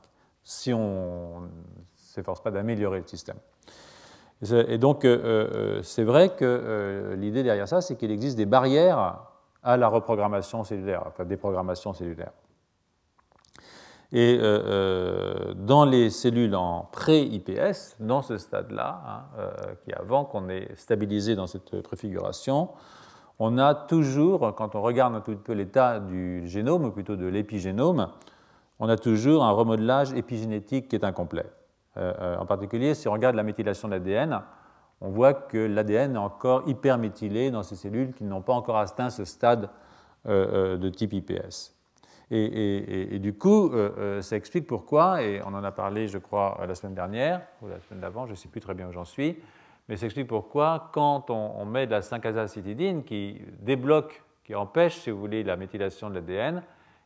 si 0.44 0.74
on 0.74 1.41
ne 1.41 1.48
s'efforce 1.96 2.41
pas 2.41 2.50
d'améliorer 2.50 3.00
le 3.00 3.06
système. 3.06 3.38
Et 4.51 4.79
donc, 4.79 5.06
c'est 5.84 6.03
vrai 6.03 6.29
que 6.29 7.13
l'idée 7.15 7.44
derrière 7.44 7.68
ça, 7.68 7.82
c'est 7.82 7.96
qu'il 7.96 8.10
existe 8.10 8.36
des 8.36 8.48
barrières 8.48 9.20
à 9.62 9.77
la 9.77 9.88
reprogrammation 9.88 10.63
cellulaire, 10.63 11.03
enfin 11.06 11.25
déprogrammation 11.25 11.94
cellulaire. 11.94 12.32
Et 14.12 14.39
euh, 14.39 14.60
euh, 14.66 15.54
dans 15.54 15.86
les 15.86 16.10
cellules 16.10 16.56
en 16.56 16.89
pré-IPS, 16.92 17.98
dans 18.00 18.24
ce 18.24 18.38
stade-là, 18.39 19.01
hein, 19.06 19.24
euh, 19.38 19.51
qui 19.84 19.92
est 19.92 19.96
avant 19.96 20.25
qu'on 20.25 20.50
ait 20.50 20.70
stabilisé 20.75 21.36
dans 21.36 21.46
cette 21.46 21.82
préfiguration, 21.84 22.70
on 23.38 23.60
a 23.60 23.75
toujours, 23.75 24.56
quand 24.56 24.74
on 24.75 24.82
regarde 24.82 25.16
un 25.16 25.22
tout 25.22 25.36
peu 25.38 25.54
l'état 25.54 26.00
du 26.00 26.48
génome, 26.48 26.86
ou 26.86 26.92
plutôt 26.92 27.16
de 27.16 27.28
l'épigénome, 27.28 28.10
on 28.80 28.89
a 28.89 28.98
toujours 28.98 29.44
un 29.44 29.51
remodelage 29.51 30.12
épigénétique 30.13 30.88
qui 30.89 30.96
est 30.96 31.04
incomplet. 31.04 31.46
en 31.96 32.46
particulier, 32.46 32.96
si 32.96 33.08
on 33.08 33.13
regarde 33.13 33.36
la 33.36 33.44
méthylation 33.44 33.88
de 33.88 33.94
l'ADN, 33.94 34.42
on 35.01 35.10
voit 35.10 35.34
que 35.34 35.58
l'ADN 35.58 36.16
est 36.16 36.20
encore 36.20 36.63
hyperméthylé 36.68 37.51
dans 37.51 37.63
ces 37.63 37.75
cellules 37.75 38.13
qui 38.13 38.24
n'ont 38.25 38.42
pas 38.42 38.54
encore 38.54 38.78
atteint 38.78 39.10
ce 39.10 39.24
stade 39.24 39.70
de 40.25 40.89
type 40.89 41.13
IPS. 41.13 41.78
Et, 42.31 43.17
du 43.19 43.33
coup, 43.33 43.71
euh, 43.71 43.91
euh, 43.98 44.21
ça 44.21 44.36
explique 44.36 44.67
pourquoi, 44.67 45.24
et 45.24 45.41
on 45.43 45.48
en 45.48 45.63
a 45.63 45.71
parlé, 45.71 46.07
je 46.07 46.19
crois, 46.19 46.63
la 46.67 46.75
semaine 46.75 46.93
dernière, 46.93 47.41
ou 47.62 47.67
la 47.67 47.79
semaine 47.81 48.01
d'avant, 48.01 48.27
je 48.27 48.31
ne 48.31 48.36
sais 48.36 48.50
plus 48.50 48.62
très 48.62 48.75
bien 48.75 48.88
où 48.88 48.91
j'en 48.91 49.05
suis, 49.05 49.39
mais 49.88 49.98
ça 49.98 50.05
explique 50.05 50.27
pourquoi, 50.27 50.91
quand 50.93 51.31
on, 51.31 51.65
met 51.65 51.88
de 51.88 51.91
la 51.91 52.01
5-azacétidine 52.01 53.03
qui 53.03 53.41
débloque, 53.59 54.24
qui 54.43 54.53
empêche, 54.53 54.98
si 55.00 55.09
vous 55.09 55.19
voulez, 55.19 55.43
la 55.43 55.55
méthylation 55.55 56.09
de 56.09 56.15
l'ADN, 56.15 56.62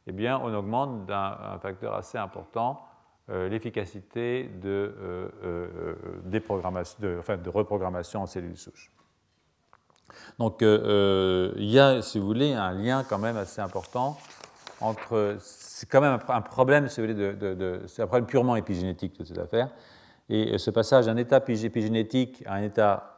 eh 0.07 0.11
bien, 0.11 0.41
on 0.43 0.53
augmente 0.53 1.05
d'un 1.05 1.57
facteur 1.61 1.93
assez 1.93 2.17
important 2.17 2.81
euh, 3.29 3.47
l'efficacité 3.47 4.49
de 4.61 4.93
reprogrammation 7.49 8.23
en 8.23 8.25
cellules 8.25 8.57
souches. 8.57 8.91
Donc, 10.37 10.57
il 10.61 11.69
y 11.71 11.79
a, 11.79 12.01
si 12.01 12.19
vous 12.19 12.25
voulez, 12.25 12.51
un 12.51 12.73
lien 12.73 13.05
quand 13.07 13.19
même 13.19 13.37
assez 13.37 13.61
important 13.61 14.17
entre. 14.83 15.37
C'est 15.39 15.89
quand 15.89 16.01
même 16.01 16.19
un 16.27 16.41
problème, 16.41 16.87
c'est 16.87 17.01
un 17.01 18.07
problème 18.07 18.25
purement 18.25 18.55
épigénétique, 18.55 19.13
toute 19.13 19.27
cette 19.27 19.37
affaire. 19.37 19.69
Et 20.29 20.57
ce 20.57 20.69
passage 20.69 21.07
d'un 21.07 21.17
état 21.17 21.43
épigénétique 21.47 22.43
à 22.45 22.55
un 22.55 22.63
état 22.63 23.13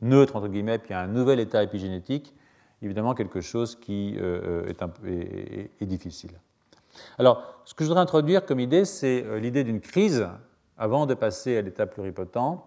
neutre, 0.00 0.36
entre 0.36 0.48
guillemets, 0.48 0.78
puis 0.78 0.94
à 0.94 1.00
un 1.00 1.06
nouvel 1.06 1.40
état 1.40 1.62
épigénétique, 1.62 2.34
évidemment 2.82 3.14
quelque 3.14 3.40
chose 3.40 3.76
qui 3.76 4.16
euh, 4.18 4.66
est, 4.66 5.70
est, 5.80 5.86
difficile. 5.86 6.32
Alors, 7.18 7.60
ce 7.64 7.74
que 7.74 7.84
je 7.84 7.88
voudrais 7.88 8.02
introduire 8.02 8.44
comme 8.44 8.60
idée, 8.60 8.84
c'est 8.84 9.24
euh, 9.24 9.38
l'idée 9.38 9.64
d'une 9.64 9.80
crise 9.80 10.28
avant 10.78 11.06
de 11.06 11.14
passer 11.14 11.56
à 11.56 11.62
l'état 11.62 11.86
pluripotent, 11.86 12.62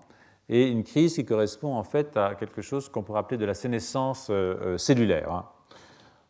et 0.51 0.67
une 0.67 0.83
crise 0.83 1.13
qui 1.13 1.25
correspond 1.25 1.75
en 1.75 1.83
fait 1.83 2.17
à 2.17 2.33
quelque 2.33 2.63
chose 2.63 2.89
qu'on 2.89 3.03
pourrait 3.03 3.19
appeler 3.19 3.37
de 3.37 3.45
la 3.45 3.53
sénescence 3.53 4.27
euh, 4.31 4.77
cellulaire. 4.77 5.31
Hein. 5.31 5.45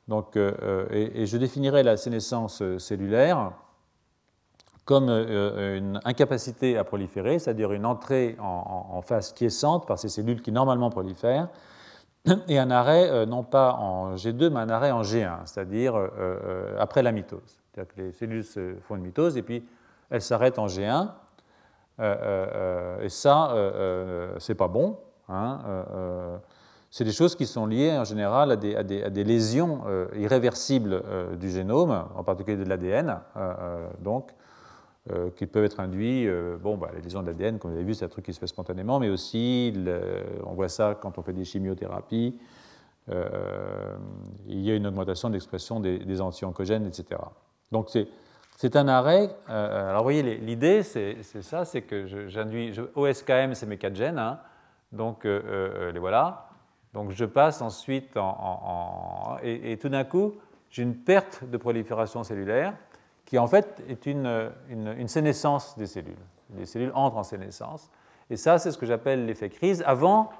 Donc, 0.09 0.35
et, 0.35 1.25
je 1.25 1.37
définirai 1.37 1.83
la 1.83 1.95
sénescence 1.95 2.61
cellulaire 2.77 3.51
comme 4.83 5.09
une 5.09 5.99
incapacité 6.03 6.77
à 6.77 6.83
proliférer, 6.83 7.37
c'est-à-dire 7.37 7.71
une 7.73 7.85
entrée 7.85 8.35
en, 8.39 9.01
phase 9.03 9.33
quiescente 9.33 9.85
par 9.85 9.99
ces 9.99 10.09
cellules 10.09 10.41
qui 10.41 10.51
normalement 10.51 10.89
prolifèrent, 10.89 11.47
et 12.47 12.57
un 12.57 12.71
arrêt 12.71 13.09
euh, 13.09 13.25
non 13.25 13.43
pas 13.43 13.73
en 13.73 14.15
G2, 14.15 14.49
mais 14.49 14.59
un 14.59 14.69
arrêt 14.69 14.91
en 14.91 15.01
G1, 15.01 15.45
c'est-à-dire 15.45 15.95
euh, 15.95 16.09
euh, 16.17 16.75
après 16.79 17.03
la 17.03 17.11
mitose. 17.11 17.59
C'est-à-dire 17.71 17.93
que 17.93 18.01
les 18.01 18.11
cellules 18.11 18.43
font 18.81 18.95
une 18.95 19.03
mitose 19.03 19.37
et 19.37 19.41
puis 19.41 19.63
elles 20.09 20.21
s'arrêtent 20.21 20.59
en 20.59 20.67
G1. 20.67 21.09
et 23.01 23.09
ça, 23.09 23.53
c'est 24.39 24.55
pas 24.55 24.67
bon. 24.67 24.97
Hein, 25.29 25.59
c'est 26.91 27.03
des 27.03 27.11
choses 27.11 27.35
qui 27.35 27.45
sont 27.45 27.65
liées 27.65 27.97
en 27.97 28.03
général 28.03 28.51
à 28.51 28.55
des, 28.55 28.75
à 28.75 28.83
des, 28.83 29.23
lésions 29.23 29.81
irréversibles 30.15 31.03
du 31.39 31.49
génome, 31.49 32.05
en 32.15 32.23
particulier 32.23 32.57
de 32.57 32.67
l'ADN. 32.67 33.19
donc, 34.01 34.31
euh, 35.11 35.31
qui 35.35 35.47
peuvent 35.47 35.63
être 35.63 35.79
induits, 35.79 36.27
euh, 36.27 36.57
bon, 36.61 36.77
bah, 36.77 36.91
les 36.93 37.01
lésions 37.01 37.23
d'ADN, 37.23 37.57
comme 37.57 37.71
vous 37.71 37.77
avez 37.77 37.85
vu, 37.85 37.95
c'est 37.95 38.05
un 38.05 38.09
truc 38.09 38.25
qui 38.25 38.33
se 38.33 38.39
fait 38.39 38.45
spontanément, 38.45 38.99
mais 38.99 39.09
aussi, 39.09 39.73
on 40.45 40.53
voit 40.53 40.69
ça 40.69 40.95
quand 41.01 41.17
on 41.17 41.23
fait 41.23 41.33
des 41.33 41.45
chimiothérapies, 41.45 42.37
euh, 43.09 43.95
il 44.45 44.59
y 44.59 44.69
a 44.69 44.75
une 44.75 44.85
augmentation 44.85 45.29
de 45.29 45.33
l'expression 45.33 45.79
des, 45.79 46.21
anti-oncogènes, 46.21 46.85
etc. 46.85 47.21
Donc 47.71 47.89
c'est 48.57 48.75
un 48.75 48.87
arrêt. 48.87 49.35
alors 49.47 49.99
vous 49.99 50.03
voyez, 50.03 50.37
l'idée, 50.37 50.83
c'est 50.83 51.23
ça, 51.23 51.65
c'est 51.65 51.81
que 51.81 52.05
j'induis, 52.27 52.77
OSKM, 52.93 53.55
c'est 53.55 53.65
mes 53.65 53.77
quatre 53.77 53.95
gènes, 53.95 54.19
hein, 54.19 54.39
donc 54.91 55.23
les 55.23 55.99
voilà. 55.99 56.48
Donc 56.93 57.11
je 57.11 57.25
passe 57.25 57.61
ensuite 57.61 58.17
en 58.17 59.37
et, 59.43 59.77
tout 59.77 59.89
d'un 59.89 60.03
coup, 60.03 60.33
j'ai 60.69 60.83
une 60.83 60.95
perte 60.95 61.43
de 61.43 61.57
prolifération 61.57 62.23
cellulaire 62.23 62.73
qui 63.25 63.37
en 63.37 63.47
fait 63.47 63.83
est 63.87 64.05
une, 64.05 64.51
une, 64.69 65.07
sénescence 65.07 65.77
des 65.77 65.85
cellules. 65.85 66.17
Les 66.55 66.65
cellules 66.65 66.91
entrent 66.95 67.17
en 67.17 67.23
sénescence. 67.23 67.91
Et 68.31 68.37
ça, 68.37 68.57
c'est 68.57 68.71
ce 68.71 68.77
que 68.77 68.87
j'appelle 68.87 69.25
l'effet 69.25 69.49
crise, 69.49 69.83
avant 69.85 70.31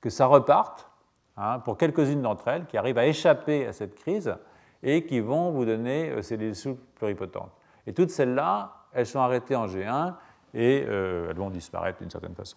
que 0.00 0.08
ça 0.08 0.26
reparte, 0.26 0.88
hein, 1.36 1.58
pour 1.60 1.76
quelques-unes 1.76 2.22
d'entre 2.22 2.48
elles, 2.48 2.66
qui 2.66 2.78
arrivent 2.78 2.98
à 2.98 3.06
échapper 3.06 3.66
à 3.66 3.72
cette 3.72 3.94
crise 3.94 4.34
et 4.82 5.04
qui 5.04 5.20
vont 5.20 5.50
vous 5.50 5.64
donner 5.64 6.10
euh, 6.10 6.22
cellules 6.22 6.54
souches 6.54 6.78
pluripotentes. 6.94 7.52
Et 7.86 7.92
toutes 7.92 8.10
celles-là, 8.10 8.86
elles 8.92 9.06
sont 9.06 9.20
arrêtées 9.20 9.56
en 9.56 9.66
G1 9.66 10.14
et 10.54 10.84
euh, 10.88 11.28
elles 11.30 11.36
vont 11.36 11.50
disparaître 11.50 11.98
d'une 11.98 12.10
certaine 12.10 12.34
façon, 12.34 12.56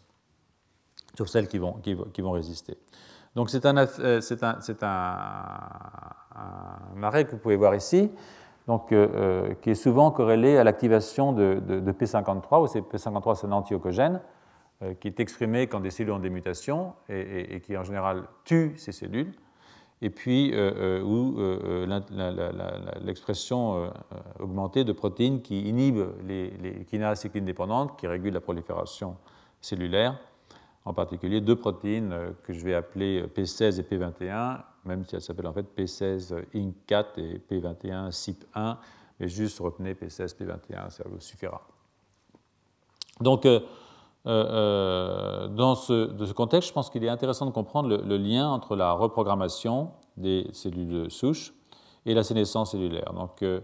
sauf 1.18 1.28
celles 1.28 1.48
qui 1.48 1.58
vont, 1.58 1.74
qui, 1.74 2.22
vont 2.22 2.32
résister. 2.32 2.78
Donc 3.36 3.50
c'est 3.50 3.66
un, 3.66 3.78
euh, 3.78 4.22
un, 4.42 4.58
un, 6.36 7.04
arrêt 7.04 7.25
que 7.25 7.32
vous 7.32 7.38
pouvez 7.38 7.56
voir 7.56 7.75
ici 7.75 8.12
donc, 8.68 8.92
euh, 8.92 9.08
euh, 9.13 9.54
qui 9.62 9.72
est 9.72 9.75
souvent 9.75 10.12
corrélé 10.12 10.58
à 10.58 10.63
l'activation 10.63 11.34
de, 11.34 11.60
P53, 11.92 12.62
où 12.62 12.66
P53 12.66 13.36
c'est 13.36 13.48
un 13.48 13.52
antiocogène, 13.52 14.22
euh, 14.82 14.94
qui 14.94 15.08
est 15.08 15.20
exprimé 15.20 15.68
quand 15.68 15.82
des 15.82 15.90
cellules 15.90 16.13
ont 16.13 16.20
des 16.20 16.30
mutations 16.30 16.94
et, 17.10 17.62
qui 17.62 17.75
en 17.75 17.84
général 17.84 18.24
tue 18.46 18.74
ces 18.78 18.92
cellules, 18.92 19.34
et 20.02 20.10
puis 20.10 20.54
où 21.04 21.38
l'expression 23.02 23.90
augmentée 24.40 24.84
de 24.84 24.92
protéines 24.92 25.42
qui 25.42 25.62
inhibent 25.62 26.10
les, 26.25 26.50
les 26.62 26.84
kinases 26.86 27.25
dépendantes, 27.25 27.98
qui 27.98 28.08
régulent 28.08 28.34
la 28.34 28.42
prolifération 28.42 29.16
cellulaire, 29.62 30.20
en 30.86 30.94
particulier 30.94 31.42
deux 31.42 31.56
protéines 31.56 32.13
que 32.44 32.54
je 32.54 32.63
vais 32.63 32.74
appeler 32.74 33.24
P16 33.28 33.80
et 33.80 33.84
P21, 33.84 34.62
même 34.86 35.06
si 35.06 35.16
elle 35.16 35.22
s'appelle 35.22 35.48
en 35.48 35.54
fait 35.54 35.66
P16 35.78 36.44
INC4 36.54 37.06
et 37.18 37.42
P21 37.50 38.10
CYP1, 38.10 38.78
mais 39.20 39.28
juste 39.28 39.60
retenez 39.60 39.94
P16, 39.94 40.36
P21, 40.36 40.90
ça 40.90 41.04
vous 41.08 41.20
suffira. 41.20 41.62
Donc, 43.22 43.46
euh, 43.46 43.60
euh, 44.25 45.48
dans 45.50 45.75
ce, 45.75 46.32
contexte, 46.34 46.70
je 46.70 46.74
pense 46.74 46.90
qu'il 46.90 47.04
est 47.04 47.10
intéressant 47.10 47.46
de 47.46 47.52
comprendre 47.52 47.90
le, 47.90 48.18
lien 48.18 48.50
entre 48.50 48.75
la 48.75 48.94
reprogrammation 48.94 49.92
des 50.18 50.48
cellules 50.52 51.10
souches 51.12 51.54
et 52.06 52.13
la 52.13 52.24
sénescence 52.24 52.72
cellulaire. 52.72 53.13
Donc, 53.13 53.42
euh, 53.44 53.62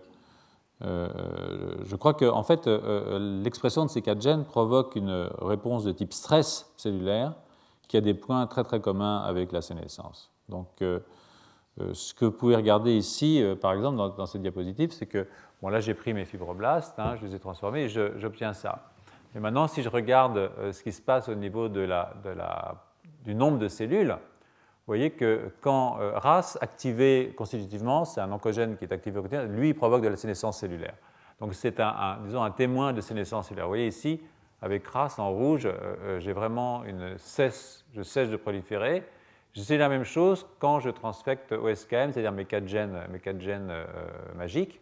je 0.82 1.96
crois 1.96 2.14
que 2.14 2.26
en 2.26 2.44
fait, 2.44 2.68
l'expression 2.68 3.86
de 3.86 3.90
ces 3.90 4.02
quatre 4.02 4.22
gènes 4.22 4.46
provoque 4.46 4.96
une 4.96 5.30
réponse 5.42 5.84
de 5.84 5.92
type 5.92 6.14
stress 6.14 6.72
cellulaire 6.78 7.34
qui 7.90 7.98
a 7.98 8.02
des 8.02 8.14
points 8.14 8.48
très 8.48 8.64
très 8.64 8.80
communs 8.80 9.18
avec 9.24 9.52
la 9.52 9.62
sénescence. 9.62 10.32
Donc, 10.48 10.68
euh, 10.82 11.00
euh, 11.82 11.94
ce 11.94 12.14
que 12.14 12.26
vous 12.26 12.32
pouvez 12.32 12.56
regarder 12.56 12.96
ici, 12.96 13.42
euh, 13.42 13.56
par 13.56 13.74
exemple, 13.74 13.98
dans, 13.98 14.26
cette 14.26 14.42
diapositive, 14.42 14.92
c'est 14.92 15.08
que, 15.08 15.28
bon, 15.62 15.70
là, 15.70 15.80
j'ai 15.82 15.96
pris 15.96 16.14
mes 16.14 16.24
fibroblastes, 16.24 16.98
hein, 17.00 17.16
je 17.20 17.26
les 17.26 17.36
ai 17.36 17.40
transformés 17.40 17.86
et 17.86 17.90
j'obtiens 17.90 18.54
ça. 18.54 18.92
Et 19.36 19.40
maintenant, 19.40 19.68
si 19.68 19.82
je 19.82 19.90
regarde 19.90 20.50
ce 20.72 20.82
qui 20.82 20.92
se 20.92 21.02
passe 21.02 21.30
au 21.30 21.36
niveau 21.36 21.68
du 21.70 23.36
nombre 23.36 23.60
de 23.60 23.68
cellules, 23.68 24.18
vous 24.90 24.96
voyez 24.96 25.12
que 25.12 25.52
quand 25.62 25.98
RAS 26.16 26.58
activé 26.62 27.34
constitutivement, 27.38 28.06
c'est 28.06 28.22
un 28.22 28.32
oncogène 28.32 28.76
qui 28.76 28.86
est 28.86 28.92
activé 28.92 29.22
quotidien, 29.22 29.44
lui, 29.44 29.76
provoque 29.76 30.02
de 30.02 30.08
la 30.08 30.16
sénescence 30.16 30.60
cellulaire. 30.60 30.96
Donc 31.40 31.54
c'est 31.54 31.80
un, 31.80 32.18
disons, 32.24 32.42
un 32.42 32.50
témoin 32.50 32.92
de 32.92 33.00
sénescence 33.00 33.50
cellulaire. 33.50 33.66
Vous 33.66 33.72
voyez 33.72 33.88
ici, 33.88 34.20
avec 34.64 34.88
RAS 34.88 35.20
en 35.20 35.30
rouge, 35.30 35.70
j'ai 36.18 36.34
vraiment 36.34 36.84
une 36.86 37.20
cesse, 37.20 37.86
je 37.94 38.02
cesse 38.02 38.32
de 38.32 38.36
proliférer, 38.36 39.04
c'est 39.56 39.78
la 39.78 39.90
même 39.90 40.04
chose 40.04 40.46
quand 40.60 40.80
je 40.80 40.90
transfecte 40.90 41.52
OSKM, 41.52 42.12
c'est-à-dire 42.12 42.32
mes 42.32 42.46
quatre 42.46 42.68
gènes, 42.68 42.98
mes 43.12 43.20
quatre 43.20 43.40
gènes 43.40 43.70
euh, 43.70 43.86
magiques, 44.36 44.80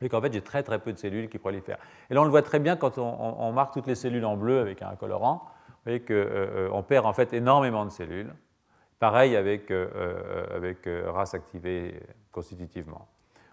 et 0.00 0.08
qu'en 0.08 0.20
fait 0.20 0.32
j'ai 0.32 0.42
très 0.42 0.62
très 0.62 0.78
peu 0.78 0.92
de 0.92 0.98
cellules 0.98 1.28
qui 1.28 1.38
prolifèrent. 1.38 1.78
Et 2.10 2.14
là 2.14 2.20
on 2.20 2.24
le 2.24 2.30
voit 2.30 2.42
très 2.42 2.58
bien 2.58 2.76
quand 2.76 2.98
on, 2.98 3.52
marque 3.52 3.72
toutes 3.72 3.86
les 3.86 3.94
cellules 3.94 4.24
en 4.24 4.36
bleu 4.36 4.60
avec 4.60 4.82
un 4.82 4.94
colorant, 4.96 5.42
vous 5.68 5.74
voyez 5.84 6.00
qu'on 6.00 6.12
euh, 6.14 6.68
euh, 6.72 6.82
perd 6.82 7.06
en 7.06 7.12
fait 7.12 7.32
énormément 7.32 7.84
de 7.84 7.90
cellules. 7.90 8.32
Pareil 8.98 9.36
avec, 9.36 9.70
avec 9.70 10.88
RAS 11.06 11.34
activé 11.34 12.00
constitutivement. 12.32 13.08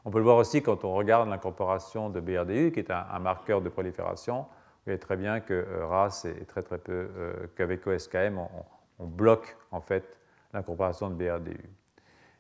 On 0.06 0.12
peut 0.12 0.20
le 0.20 0.24
voir 0.24 0.38
aussi 0.38 0.62
quand 0.62 0.84
on 0.86 0.94
regarde 0.94 1.30
l'incorporation 1.30 2.10
de 2.10 2.20
BRDU, 2.20 2.72
qui 2.72 2.80
est 2.80 2.92
un, 2.92 3.20
marqueur 3.20 3.62
de 3.62 3.70
prolifération. 3.70 4.42
Vous 4.42 4.86
voyez 4.86 5.00
très 5.00 5.18
bien 5.18 5.40
que 5.42 5.66
RAS 5.84 6.26
est 6.26 6.46
très 6.46 6.62
très 6.62 6.78
peu, 6.78 7.10
qu'avec 7.56 7.86
OSKM, 7.86 8.38
on, 9.00 9.06
bloque 9.06 9.58
en 9.72 9.82
fait 9.82 10.18
l'incorporation 10.54 11.10
de 11.10 11.16
BRDU. 11.16 11.60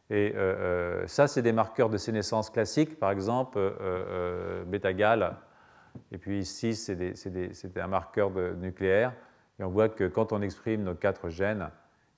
Et 0.09 0.33
euh, 0.35 0.37
euh, 0.37 1.07
ça, 1.07 1.27
c'est 1.27 1.41
des 1.41 1.53
marqueurs 1.53 1.89
de 1.89 1.97
sénescence 1.97 2.49
classiques, 2.49 2.99
par 2.99 3.11
exemple 3.11 3.57
euh, 3.57 4.63
bêta-gal. 4.65 5.37
Et 6.11 6.17
puis 6.17 6.39
ici, 6.39 6.75
c'est 6.75 7.77
un 7.77 7.87
marqueur 7.87 8.31
nucléaire. 8.31 9.13
Et 9.59 9.63
on 9.63 9.69
voit 9.69 9.89
que 9.89 10.07
quand 10.07 10.31
on 10.31 10.41
exprime 10.41 10.83
nos 10.83 10.95
quatre 10.95 11.29
gènes, 11.29 11.69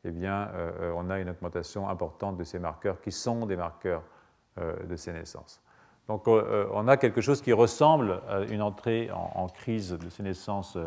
eh 0.06 0.12
bien, 0.12 0.50
on 0.96 1.10
a 1.10 1.20
une 1.20 1.30
augmentation 1.30 1.90
importante 1.90 2.38
de 2.38 2.44
ces 2.44 2.60
marqueurs 2.60 3.02
qui 3.02 3.12
sont 3.12 3.46
des 3.46 3.56
marqueurs 3.56 4.04
de 4.58 4.96
sénescence. 4.96 5.62
Donc 6.08 6.28
on 6.28 6.88
a 6.88 6.98
quelque 6.98 7.22
chose 7.22 7.42
qui 7.42 7.54
ressemble 7.54 8.22
à 8.30 8.42
une 8.42 8.62
entrée 8.62 9.10
en 9.12 9.48
crise 9.48 9.92
de 9.92 10.10
sénescence 10.10 10.78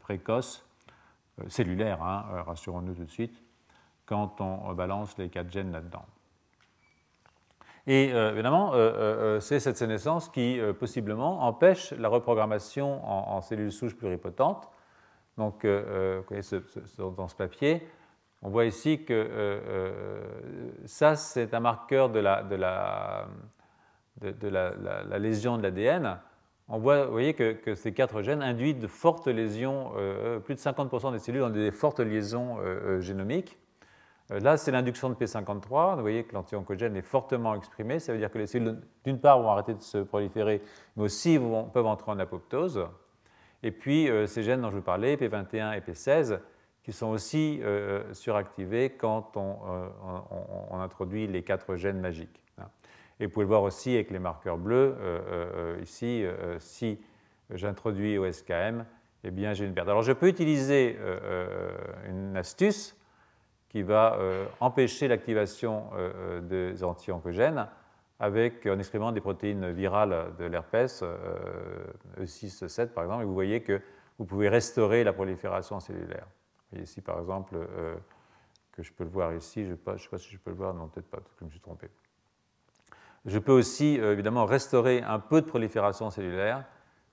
précoce 0.00 0.64
euh, 1.40 1.48
cellulaire, 1.48 2.02
hein, 2.02 2.26
euh, 2.32 2.42
rassurons-nous 2.42 2.94
tout 2.94 3.04
de 3.04 3.10
suite, 3.10 3.42
quand 4.04 4.40
on 4.40 4.72
balance 4.74 5.16
les 5.16 5.28
quatre 5.28 5.50
gènes 5.50 5.72
là-dedans. 5.72 6.04
Et 7.86 8.12
euh, 8.12 8.32
évidemment, 8.32 8.72
c'est 9.40 9.58
cette 9.58 9.76
sénescence 9.76 10.28
qui, 10.28 10.60
possiblement, 10.78 11.42
empêche 11.42 11.92
la 11.92 12.08
reprogrammation 12.08 13.04
en, 13.08 13.40
cellules 13.40 13.72
souches 13.72 13.96
pluripotentes. 13.96 14.68
Donc, 15.38 15.64
vous 15.64 16.22
voyez 16.28 16.42
dans 17.16 17.28
ce 17.28 17.34
papier, 17.34 17.88
on 18.42 18.50
voit 18.50 18.64
ici 18.64 19.04
que 19.04 19.92
ça, 20.84 21.16
c'est 21.16 21.54
un 21.54 21.60
marqueur 21.60 22.10
de 22.10 22.18
la, 22.18 22.42
de 22.42 22.56
la, 22.56 23.28
de, 24.20 24.48
la 24.48 25.18
lésion 25.18 25.56
de 25.56 25.62
l'ADN 25.62 26.18
on 26.68 26.78
voit, 26.78 27.04
vous 27.04 27.12
voyez 27.12 27.34
que, 27.34 27.74
ces 27.74 27.92
quatre 27.92 28.22
gènes 28.22 28.42
induisent 28.42 28.78
de 28.78 28.86
fortes 28.86 29.26
lésions, 29.26 29.92
euh, 29.96 30.38
plus 30.38 30.54
de 30.54 30.60
50% 30.60 31.12
des 31.12 31.18
cellules 31.18 31.42
ont 31.42 31.50
des 31.50 31.70
fortes 31.70 32.00
liaisons 32.00 32.58
euh, 32.60 32.96
euh, 32.96 33.00
génomiques, 33.00 33.58
Euh, 34.30 34.40
là, 34.40 34.56
c'est 34.56 34.70
l'induction 34.70 35.10
de 35.10 35.14
P53. 35.14 35.96
Vous 35.96 36.00
voyez 36.00 36.24
que 36.24 36.34
l'anti-oncogène 36.34 36.96
est 36.96 37.02
fortement 37.02 37.54
exprimé. 37.54 37.98
Ça 37.98 38.12
veut 38.12 38.18
dire 38.18 38.30
que 38.30 38.38
les 38.38 38.46
cellules, 38.46 38.80
d'une 39.04 39.18
part, 39.18 39.40
vont 39.40 39.50
arrêter 39.50 39.74
de 39.74 39.82
se 39.82 39.98
proliférer, 39.98 40.62
mais 40.96 41.04
aussi 41.04 41.36
vont, 41.38 41.64
peuvent 41.64 41.86
entrer 41.86 42.10
en 42.10 42.18
apoptose. 42.18 42.86
Et 43.62 43.70
puis, 43.70 44.08
euh, 44.08 44.26
ces 44.26 44.42
gènes 44.42 44.62
dont 44.62 44.70
je 44.70 44.76
vous 44.76 44.82
parlais, 44.82 45.16
P21 45.16 45.76
et 45.76 45.80
P16, 45.80 46.38
qui 46.82 46.92
sont 46.92 47.08
aussi 47.08 47.60
euh, 47.62 48.12
suractivés 48.12 48.90
quand 48.90 49.36
on, 49.36 49.56
on, 50.70 50.80
introduit 50.80 51.26
les 51.26 51.42
quatre 51.42 51.76
gènes 51.76 52.00
magiques. 52.00 52.42
Hein. 52.58 52.66
Et 53.20 53.26
vous 53.26 53.32
pouvez 53.32 53.44
le 53.44 53.48
voir 53.48 53.62
aussi 53.62 53.94
avec 53.94 54.10
les 54.10 54.18
marqueurs 54.18 54.58
bleus. 54.58 54.96
ici, 55.80 56.24
si 56.58 56.98
j'introduis 57.50 58.18
OSKM, 58.18 58.84
eh 59.24 59.30
bien, 59.30 59.52
j'ai 59.52 59.64
une 59.64 59.74
perte. 59.74 59.88
Alors, 59.88 60.02
je 60.02 60.12
peux 60.12 60.26
utiliser 60.26 60.98
une 62.08 62.36
astuce 62.36 62.96
qui 63.72 63.82
va 63.82 64.16
euh, 64.18 64.44
empêcher 64.60 65.08
l'activation 65.08 65.84
euh, 65.94 66.12
euh, 66.14 66.40
des 66.42 66.84
anti-oncogènes 66.84 67.66
avec, 68.20 68.66
en 68.66 68.78
exprimant 68.78 69.12
des 69.12 69.22
protéines 69.22 69.72
virales 69.72 70.34
de 70.38 70.44
l'herpès, 70.44 71.02
E6, 72.20 72.64
E7 72.66 72.88
par 72.88 73.02
exemple, 73.02 73.22
et 73.22 73.26
vous 73.26 73.34
voyez 73.34 73.62
que 73.62 73.80
vous 74.18 74.26
pouvez 74.26 74.48
restaurer 74.48 75.02
la 75.02 75.12
prolifération 75.12 75.80
cellulaire. 75.80 76.26
Voyez 76.72 76.84
ici 76.84 77.00
par 77.00 77.20
exemple, 77.20 77.56
que 78.72 78.82
je 78.82 78.92
peux 78.92 79.04
le 79.04 79.10
voir 79.10 79.32
ici, 79.34 79.64
je 79.64 79.72
ne 79.72 79.76
sais, 79.76 80.08
pas 80.08 80.18
si 80.18 80.30
je 80.30 80.38
peux 80.38 80.50
le 80.50 80.56
voir, 80.56 80.74
non 80.74 80.88
peut-être 80.88 81.10
pas, 81.10 81.18
que 81.18 81.24
je 81.40 81.44
me 81.44 81.50
suis 81.50 81.60
trompé. 81.60 81.88
Je 83.24 83.38
peux 83.38 83.52
aussi 83.52 83.96
évidemment 83.96 84.46
restaurer 84.46 85.02
un 85.02 85.20
peu 85.20 85.40
de 85.40 85.46
prolifération 85.46 86.10
cellulaire 86.10 86.64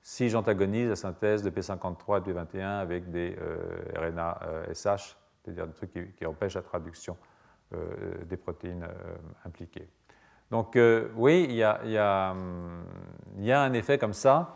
si 0.02 0.30
j'antagonise 0.30 0.90
la 0.90 0.96
synthèse 0.96 1.44
de 1.44 1.50
P53 1.50 2.20
et 2.20 2.34
P21 2.34 2.80
avec 2.80 3.12
des 3.12 3.38
RNA 3.96 4.40
SH 4.74 5.18
c'est-à-dire 5.44 5.68
des 5.68 5.74
trucs 5.74 6.16
qui, 6.16 6.26
empêchent 6.26 6.56
la 6.56 6.62
traduction 6.62 7.18
euh, 7.74 8.24
des 8.26 8.38
protéines 8.38 8.84
euh, 8.84 9.16
impliquées. 9.46 9.88
Donc 10.52 10.76
euh, 10.76 11.10
oui, 11.16 11.46
il 11.50 11.56
y, 11.56 11.64
a, 11.64 12.34
un 12.34 13.74
effet 13.74 13.98
comme 13.98 14.14
ça. 14.14 14.54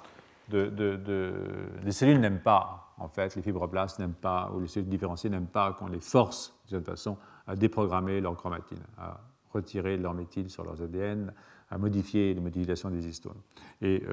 Les 0.51 1.91
cellules 1.91 2.19
n'aiment 2.19 2.41
pas, 2.41 2.93
en 2.97 3.07
fait, 3.07 3.35
les 3.35 3.41
fibroblastes 3.41 3.99
n'aiment 3.99 4.13
pas, 4.13 4.51
ou 4.53 4.59
les 4.59 4.67
cellules 4.67 4.89
différenciées 4.89 5.29
n'aiment 5.29 5.47
pas 5.47 5.73
qu'on 5.73 5.87
les 5.87 5.99
force, 5.99 6.53
de 6.65 6.77
cette 6.77 6.85
façon, 6.85 7.17
à 7.47 7.55
déprogrammer 7.55 8.21
leur 8.21 8.35
chromatine, 8.35 8.83
à 8.97 9.19
retirer 9.51 9.97
leur 9.97 10.13
méthyle 10.13 10.49
sur 10.49 10.63
leurs 10.63 10.81
ADN, 10.81 11.33
à 11.69 11.77
modifier 11.77 12.33
les 12.33 12.41
modifications 12.41 12.89
des 12.89 13.07
histones. 13.07 13.41
Et 13.81 14.03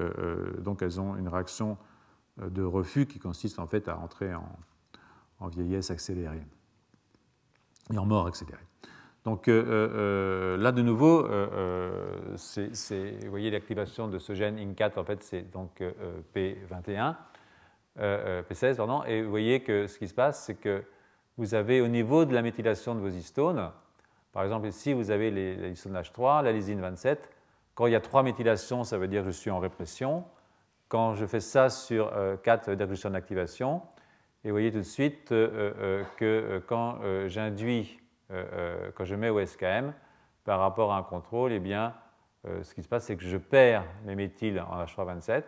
donc 0.59 0.83
elles 0.83 1.01
ont 1.01 1.17
une 1.17 1.29
réaction 1.29 1.77
de 2.41 2.63
refus 2.63 3.07
qui 3.07 3.19
consiste 3.19 3.59
en 3.59 3.67
fait 3.67 3.89
à 3.89 3.99
entrer 3.99 4.33
en 4.35 5.49
vieillesse 5.49 5.91
accélérée 5.91 6.43
et 7.93 7.99
en 7.99 8.07
mort 8.07 8.27
accélérée. 8.27 8.65
Donc 9.25 9.49
euh, 9.49 9.53
euh, 9.53 9.89
euh, 9.95 10.57
là, 10.57 10.73
de 10.73 10.83
nouveau, 10.83 11.23
vous 11.23 11.31
voyez 13.31 13.51
l'activation 13.51 14.09
de 14.09 14.19
ce 14.19 14.35
gène 14.35 14.57
INC4, 14.57 14.99
en 14.99 15.05
fait, 15.05 15.23
c'est 15.23 15.51
donc 15.51 15.83
P21, 16.35 17.17
P16, 17.99 18.77
pardon, 18.77 19.05
et 19.05 19.23
vous 19.23 19.31
voyez 19.31 19.61
que 19.61 19.87
ce 19.87 19.99
qui 19.99 20.09
se 20.09 20.15
passe, 20.15 20.45
c'est 20.45 20.55
que 20.55 20.83
vous 21.37 21.55
avez 21.55 21.81
au 21.81 21.89
niveau 21.89 22.25
de 22.25 22.35
la 22.35 22.43
méthylation 22.43 22.95
de 22.95 23.01
vos 23.01 23.09
histones, 23.09 23.71
par 24.33 24.45
exemple 24.45 24.69
ici, 24.69 24.93
vous 24.93 25.11
avez 25.11 25.31
les, 25.31 25.71
histones 25.71 25.99
H3, 25.99 26.43
la 26.43 26.53
lysine 26.53 26.81
27, 26.81 27.29
quand 27.75 27.87
il 27.87 27.93
y 27.93 27.97
a 27.97 28.01
trois 28.01 28.23
méthylations, 28.23 28.85
ça 28.85 28.97
veut 28.97 29.09
dire 29.09 29.23
que 29.23 29.31
je 29.31 29.37
suis 29.37 29.51
en 29.51 29.59
répression. 29.59 30.25
Quand 30.89 31.15
je 31.15 31.25
fais 31.25 31.41
ça 31.41 31.71
sur 31.71 32.13
4, 32.43 32.65
ça 32.65 32.71
veut 32.71 32.77
dire 32.77 32.87
que 32.87 32.95
je 32.95 32.99
suis 32.99 33.09
en 33.09 33.15
activation. 33.15 33.81
Et 34.45 34.49
vous 34.49 34.55
voyez 34.55 34.71
tout 34.71 34.79
de 34.79 34.83
suite 34.83 35.29
que 35.29 36.61
quand 36.67 36.99
j'induis, 37.29 38.00
quand 38.95 39.05
je 39.05 39.15
mets 39.15 39.31
OSKM 39.31 39.93
par 40.45 40.61
rapport 40.61 40.93
à 40.93 40.99
un 40.99 41.03
contrôle, 41.03 41.53
eh 41.53 41.59
bien, 41.59 41.95
ce 42.45 42.75
qui 42.75 42.83
se 42.83 42.89
passe, 42.89 43.05
c'est 43.05 43.17
que 43.17 43.25
je 43.25 43.37
perds 43.37 43.85
mes 44.05 44.15
méthyles 44.15 44.61
en 44.61 44.83
H327. 44.83 45.23
C'est-à-dire 45.25 45.45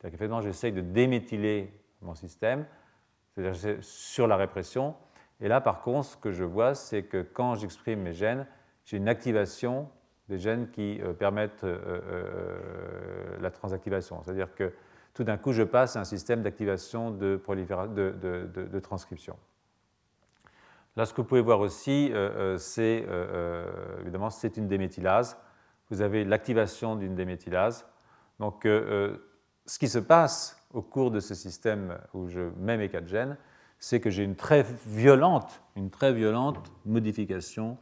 qu'effectivement, 0.00 0.40
j'essaye 0.40 0.72
de 0.72 0.80
déméthyler 0.80 1.72
mon 2.00 2.14
système, 2.14 2.66
c'est-à-dire 3.30 3.78
sur 3.82 4.26
la 4.26 4.36
répression. 4.36 4.94
Et 5.40 5.48
là, 5.48 5.60
par 5.60 5.82
contre, 5.82 6.06
ce 6.06 6.16
que 6.16 6.32
je 6.32 6.44
vois, 6.44 6.74
c'est 6.74 7.04
que 7.04 7.22
quand 7.22 7.54
j'exprime 7.54 8.00
mes 8.00 8.14
gènes, 8.14 8.46
j'ai 8.84 8.96
une 8.96 9.08
activation 9.08 9.88
des 10.28 10.38
gènes 10.38 10.70
qui 10.70 11.00
permettent 11.18 11.66
la 13.40 13.50
transactivation. 13.50 14.22
C'est-à-dire 14.22 14.54
que 14.54 14.72
tout 15.14 15.24
d'un 15.24 15.36
coup, 15.36 15.52
je 15.52 15.62
passe 15.62 15.96
à 15.96 16.00
un 16.00 16.04
système 16.04 16.42
d'activation 16.42 17.10
de, 17.10 17.40
transcription. 18.82 19.36
Là, 20.96 21.06
ce 21.06 21.14
que 21.14 21.22
vous 21.22 21.26
pouvez 21.26 21.40
voir 21.40 21.60
aussi, 21.60 22.10
euh, 22.12 22.54
euh, 22.54 22.58
c'est 22.58 23.06
euh, 23.08 23.64
évidemment 24.02 24.28
c'est 24.28 24.56
une 24.58 24.68
déméthylase. 24.68 25.38
Vous 25.90 26.02
avez 26.02 26.24
l'activation 26.24 26.96
d'une 26.96 27.14
déméthylase. 27.14 27.86
Donc, 28.40 28.62
ce 28.64 29.78
qui 29.78 29.88
se 29.88 29.98
passe 29.98 30.56
au 30.72 30.80
cours 30.80 31.10
de 31.10 31.20
ce 31.20 31.34
système 31.34 31.98
où 32.14 32.28
je 32.28 32.40
mets 32.58 32.78
mes 32.78 32.88
quatre 32.88 33.06
gènes, 33.06 33.36
c'est 33.78 34.00
que 34.00 34.08
j'ai 34.08 34.24
une 34.24 34.34
très 34.34 34.64
violente, 34.86 35.62
une 35.76 35.90
très 35.90 36.14
violente 36.14 36.72
modification 36.86 37.76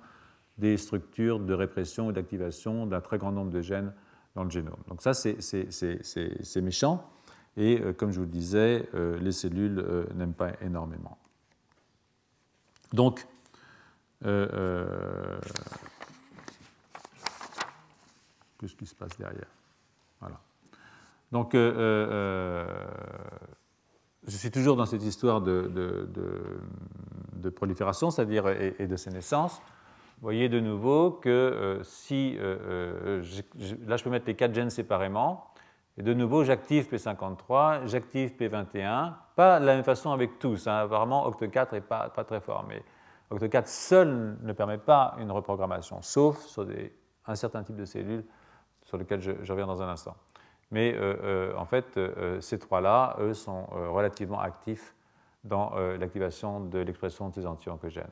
des 0.58 0.76
structures 0.76 1.38
de 1.38 1.54
répression 1.54 2.08
ou 2.08 2.12
d'activation 2.12 2.84
d'un 2.84 3.00
très 3.00 3.16
grand 3.16 3.30
nombre 3.30 3.52
de 3.52 3.60
gènes 3.60 3.92
dans 4.34 4.42
le 4.42 4.50
génome. 4.50 4.82
Donc 4.88 5.02
ça, 5.02 5.14
c'est 5.14 6.60
méchant. 6.60 7.08
Et 7.56 7.80
comme 7.96 8.10
je 8.10 8.18
vous 8.18 8.26
le 8.26 8.32
disais, 8.32 8.88
les 9.20 9.32
cellules 9.32 9.84
n'aiment 10.16 10.34
pas 10.34 10.50
énormément. 10.62 11.16
Donc, 12.92 13.26
qu'est-ce 14.22 15.40
qui 18.76 18.86
se 18.86 18.94
passe 18.94 19.18
derrière? 19.18 19.48
Voilà. 20.20 20.38
Donc, 21.32 21.54
je 21.54 22.66
suis 24.26 24.50
toujours 24.50 24.76
dans 24.76 24.86
cette 24.86 25.02
histoire 25.02 25.40
de, 25.40 26.20
prolifération, 27.54 28.10
c'est-à-dire 28.10 28.48
et, 28.48 28.86
de 28.86 28.96
sénescence. 28.96 29.60
Vous 30.18 30.26
voyez 30.26 30.48
de 30.48 30.60
nouveau 30.60 31.12
que 31.12 31.80
si, 31.82 32.36
là 32.36 33.22
je 33.22 34.02
peux 34.02 34.10
mettre 34.10 34.26
les 34.26 34.36
quatre 34.36 34.54
gènes 34.54 34.70
séparément, 34.70 35.49
et 35.96 36.02
de 36.02 36.14
nouveau, 36.14 36.44
j'active 36.44 36.88
P53, 36.88 37.86
j'active 37.86 38.34
P21, 38.38 39.12
pas 39.34 39.60
de 39.60 39.66
la 39.66 39.74
même 39.74 39.84
façon 39.84 40.12
avec 40.12 40.38
tous. 40.38 40.66
Hein. 40.66 40.84
Apparemment, 40.84 41.28
Oct4 41.28 41.72
n'est 41.72 41.80
pas, 41.80 42.08
très 42.08 42.40
fort, 42.40 42.64
mais 42.68 42.82
Oct4 43.30 43.66
seul 43.66 44.38
ne 44.40 44.52
permet 44.52 44.78
pas 44.78 45.14
une 45.18 45.30
reprogrammation, 45.30 46.00
sauf 46.02 46.38
sur 46.40 46.66
un 47.26 47.34
certain 47.34 47.62
type 47.62 47.76
de 47.76 47.84
cellules 47.84 48.24
sur 48.84 48.98
lesquelles 48.98 49.20
je, 49.20 49.52
reviens 49.52 49.66
dans 49.66 49.82
un 49.82 49.88
instant. 49.88 50.16
Mais 50.70 50.94
euh, 50.94 51.16
euh, 51.22 51.56
en 51.56 51.64
fait, 51.64 51.96
euh, 51.96 52.40
ces 52.40 52.58
trois-là, 52.58 53.16
eux, 53.20 53.34
sont 53.34 53.66
relativement 53.66 54.40
actifs 54.40 54.94
dans 55.42 55.70
l'activation 55.98 56.60
de 56.60 56.80
l'expression 56.80 57.30
de 57.30 57.34
ces 57.34 57.46
anti-oncogènes. 57.46 58.10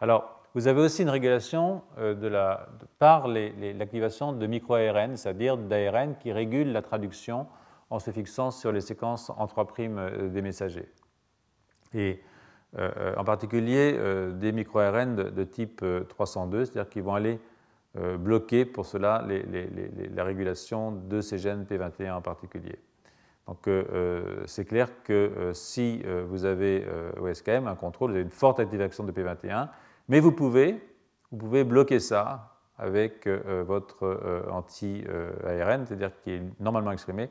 Alors, 0.00 0.37
vous 0.58 0.66
avez 0.66 0.80
aussi 0.80 1.02
une 1.02 1.10
régulation 1.10 1.82
euh, 1.98 2.14
de 2.14 2.26
la, 2.26 2.68
par 2.98 3.28
l'activation 3.28 4.32
de 4.32 4.44
micro-ARN, 4.44 5.16
c'est-à-dire 5.16 5.56
d'ARN 5.56 6.16
qui 6.18 6.32
régulent 6.32 6.72
la 6.72 6.82
traduction 6.82 7.46
en 7.90 8.00
se 8.00 8.10
fixant 8.10 8.50
sur 8.50 8.72
les 8.72 8.80
séquences 8.80 9.30
en 9.30 9.46
3' 9.46 9.68
euh, 9.78 10.28
des 10.28 10.42
messagers. 10.42 10.88
Et 11.94 12.20
euh, 12.76 13.14
en 13.16 13.22
particulier 13.22 13.96
des 14.34 14.50
micro-ARN 14.50 15.14
de, 15.14 15.44
type 15.44 15.84
302, 16.08 16.64
c'est-à-dire 16.64 16.90
qui 16.90 17.00
vont 17.00 17.14
aller 17.14 17.38
bloquer 18.18 18.64
pour 18.64 18.84
cela 18.84 19.24
la 19.26 20.24
régulation 20.24 20.90
de 20.90 21.20
ces 21.20 21.38
gènes 21.38 21.64
P21 21.64 22.14
en 22.14 22.20
particulier. 22.20 22.76
Donc 23.46 23.70
c'est 24.44 24.66
clair 24.66 24.90
que 25.02 25.52
si 25.54 26.02
vous 26.28 26.44
avez 26.44 26.84
OSKM, 27.18 27.66
un 27.66 27.74
contrôle, 27.74 28.10
vous 28.10 28.16
avez 28.16 28.24
une 28.24 28.30
forte 28.30 28.60
activation 28.60 29.04
de 29.04 29.12
P21, 29.12 29.68
mais 30.08 30.20
vous 30.20 30.32
pouvez, 30.32 30.80
vous 31.30 31.38
pouvez 31.38 31.64
bloquer 31.64 32.00
ça 32.00 32.58
avec 32.78 33.26
euh, 33.26 33.64
votre 33.66 34.04
euh, 34.04 34.48
anti-ARN, 34.50 35.84
c'est-à-dire 35.84 36.12
qui 36.22 36.30
est 36.30 36.42
normalement 36.60 36.92
exprimé. 36.92 37.28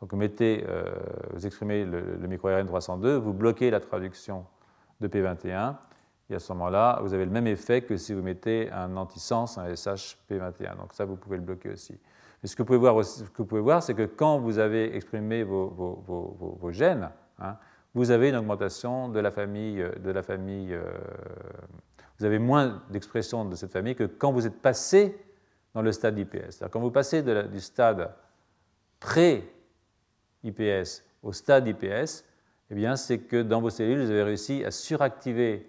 Donc 0.00 0.12
vous, 0.12 0.16
mettez, 0.16 0.64
euh, 0.68 0.84
vous 1.32 1.46
exprimez 1.46 1.84
le, 1.84 2.16
micro-ARN 2.26 2.66
302, 2.66 3.16
vous 3.16 3.32
bloquez 3.32 3.70
la 3.70 3.80
traduction 3.80 4.46
de 5.00 5.08
P21, 5.08 5.74
et 6.30 6.36
à 6.36 6.38
ce 6.38 6.52
moment-là, 6.52 7.00
vous 7.02 7.12
avez 7.12 7.24
le 7.24 7.30
même 7.30 7.46
effet 7.46 7.82
que 7.82 7.96
si 7.96 8.14
vous 8.14 8.22
mettez 8.22 8.70
un 8.70 8.96
antisens, 8.96 9.58
un 9.58 9.72
SHP21. 9.72 10.76
Donc 10.78 10.92
ça, 10.92 11.04
vous 11.04 11.16
pouvez 11.16 11.36
le 11.36 11.42
bloquer 11.42 11.70
aussi. 11.70 11.98
Mais 12.42 12.48
ce 12.48 12.56
que 12.56 12.62
vous 12.62 12.66
pouvez 12.66 12.78
voir, 12.78 13.04
ce 13.04 13.24
que 13.24 13.38
vous 13.38 13.46
pouvez 13.46 13.60
voir, 13.60 13.82
c'est 13.82 13.94
que 13.94 14.06
quand 14.06 14.38
vous 14.38 14.58
avez 14.58 14.96
exprimé 14.96 15.42
vos, 15.42 15.68
vos, 15.68 16.56
vos, 16.60 16.70
gènes, 16.70 17.10
hein, 17.40 17.56
vous 17.94 18.10
avez 18.10 18.30
une 18.30 18.36
augmentation 18.36 19.08
de 19.08 19.20
la 19.20 19.30
famille, 19.30 19.84
de 20.02 20.10
la 20.10 20.22
famille 20.22 20.76
vous 22.18 22.24
avez 22.24 22.38
moins 22.38 22.82
d'expression 22.90 23.44
de 23.44 23.54
cette 23.56 23.72
famille 23.72 23.96
que 23.96 24.04
quand 24.04 24.32
vous 24.32 24.46
êtes 24.46 24.60
passé 24.60 25.18
dans 25.74 25.82
le 25.82 25.92
stade 25.92 26.18
IPS. 26.18 26.64
Quand 26.70 26.80
vous 26.80 26.92
passez 26.92 27.22
du 27.22 27.60
stade 27.60 28.14
pré-IPS 29.00 29.42
au 31.22 31.32
stade 31.32 31.66
IPS, 31.66 32.24
eh 32.70 32.96
c'est 32.96 33.18
que 33.18 33.42
dans 33.42 33.60
vos 33.60 33.70
cellules, 33.70 34.00
vous 34.00 34.10
avez 34.10 34.22
réussi 34.22 34.64
à 34.64 34.70
suractiver 34.70 35.68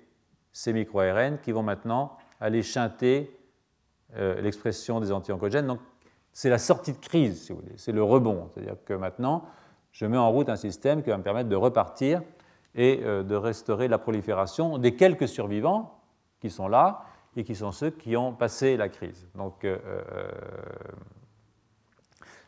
ces 0.52 0.74
micro-ARN 0.74 1.40
qui 1.40 1.52
vont 1.52 1.64
maintenant 1.64 2.18
aller 2.40 2.62
chanter 2.62 3.36
l'expression 4.16 5.00
des 5.00 5.12
anti-oncogènes. 5.12 5.68
Donc, 5.68 5.80
c'est 6.32 6.50
la 6.50 6.60
sortie 6.60 6.94
de 6.94 7.00
crise, 7.00 7.52
c'est 7.76 7.92
le 7.92 8.04
rebond. 8.04 8.50
C'est-à-dire 8.54 8.78
que 8.86 8.94
maintenant, 8.94 9.46
je 9.92 10.06
mets 10.06 10.18
en 10.18 10.32
route 10.32 10.50
un 10.50 10.56
système 10.56 11.02
qui 11.02 11.10
va 11.10 11.18
me 11.18 11.24
permettre 11.24 11.50
de 11.50 11.56
repartir 11.56 12.22
et 12.76 12.98
de 12.98 13.36
restaurer 13.36 13.88
la 13.88 13.98
prolifération 13.98 14.78
des 14.78 14.96
quelques 14.96 15.28
survivants 15.28 16.00
qui 16.48 16.52
sont 16.52 16.68
là 16.68 17.06
et 17.36 17.44
qui 17.44 17.56
sont 17.56 17.72
ceux 17.72 17.90
qui 17.90 18.16
ont 18.16 18.34
passé 18.34 18.78
la 18.78 18.90
crise. 18.90 19.28
Donc, 19.36 19.66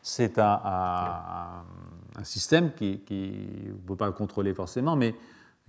c'est 0.02 0.38
un, 0.38 1.64
système 2.22 2.72
qui, 2.72 3.02
ne 3.10 3.72
peut 3.86 3.96
pas 3.96 4.10
contrôler 4.12 4.54
forcément, 4.54 4.96
mais 4.96 5.14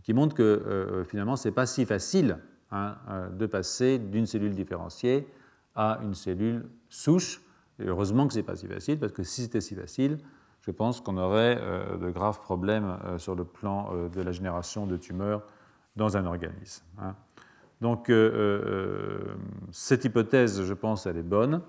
qui 0.04 0.14
montre 0.14 0.34
que 0.34 0.44
euh, 0.44 1.04
finalement, 1.04 1.36
ce 1.36 1.48
n'est 1.48 1.54
pas 1.54 1.66
si 1.66 1.86
facile 1.86 2.38
hein, 2.72 2.96
euh, 3.10 3.30
de 3.30 3.46
passer 3.46 4.00
d'une 4.00 4.26
cellule 4.26 4.56
différenciée 4.56 5.28
à 5.76 6.00
une 6.02 6.16
cellule 6.16 6.68
souche. 6.88 7.42
Et 7.80 7.86
heureusement 7.86 8.28
que 8.28 8.34
ce 8.34 8.40
n'est 8.40 8.44
pas 8.44 8.56
si 8.56 8.68
facile, 8.68 8.98
parce 8.98 9.12
que 9.12 9.24
si 9.24 9.44
c'était 9.44 9.62
si 9.62 9.76
facile, 9.76 10.18
je 10.62 10.72
pense 10.72 11.02
qu'on 11.02 11.18
aurait 11.18 11.58
euh, 11.60 11.98
de 11.98 12.10
graves 12.10 12.40
problèmes 12.40 12.98
sur 13.18 13.36
le 13.36 13.44
plan 13.44 13.94
de 14.08 14.22
la 14.22 14.32
génération 14.32 14.88
de 14.88 14.98
tumeurs 14.98 15.44
dans 15.96 16.18
un 16.18 16.26
organisme. 16.26 16.86
Hein. 17.00 17.16
Donc, 17.82 18.12
cette 19.72 20.06
hypothèse, 20.06 20.64
je 20.64 20.74
pense, 20.74 21.06
elle 21.06 21.18
est 21.18 21.24
bonne. 21.24 21.62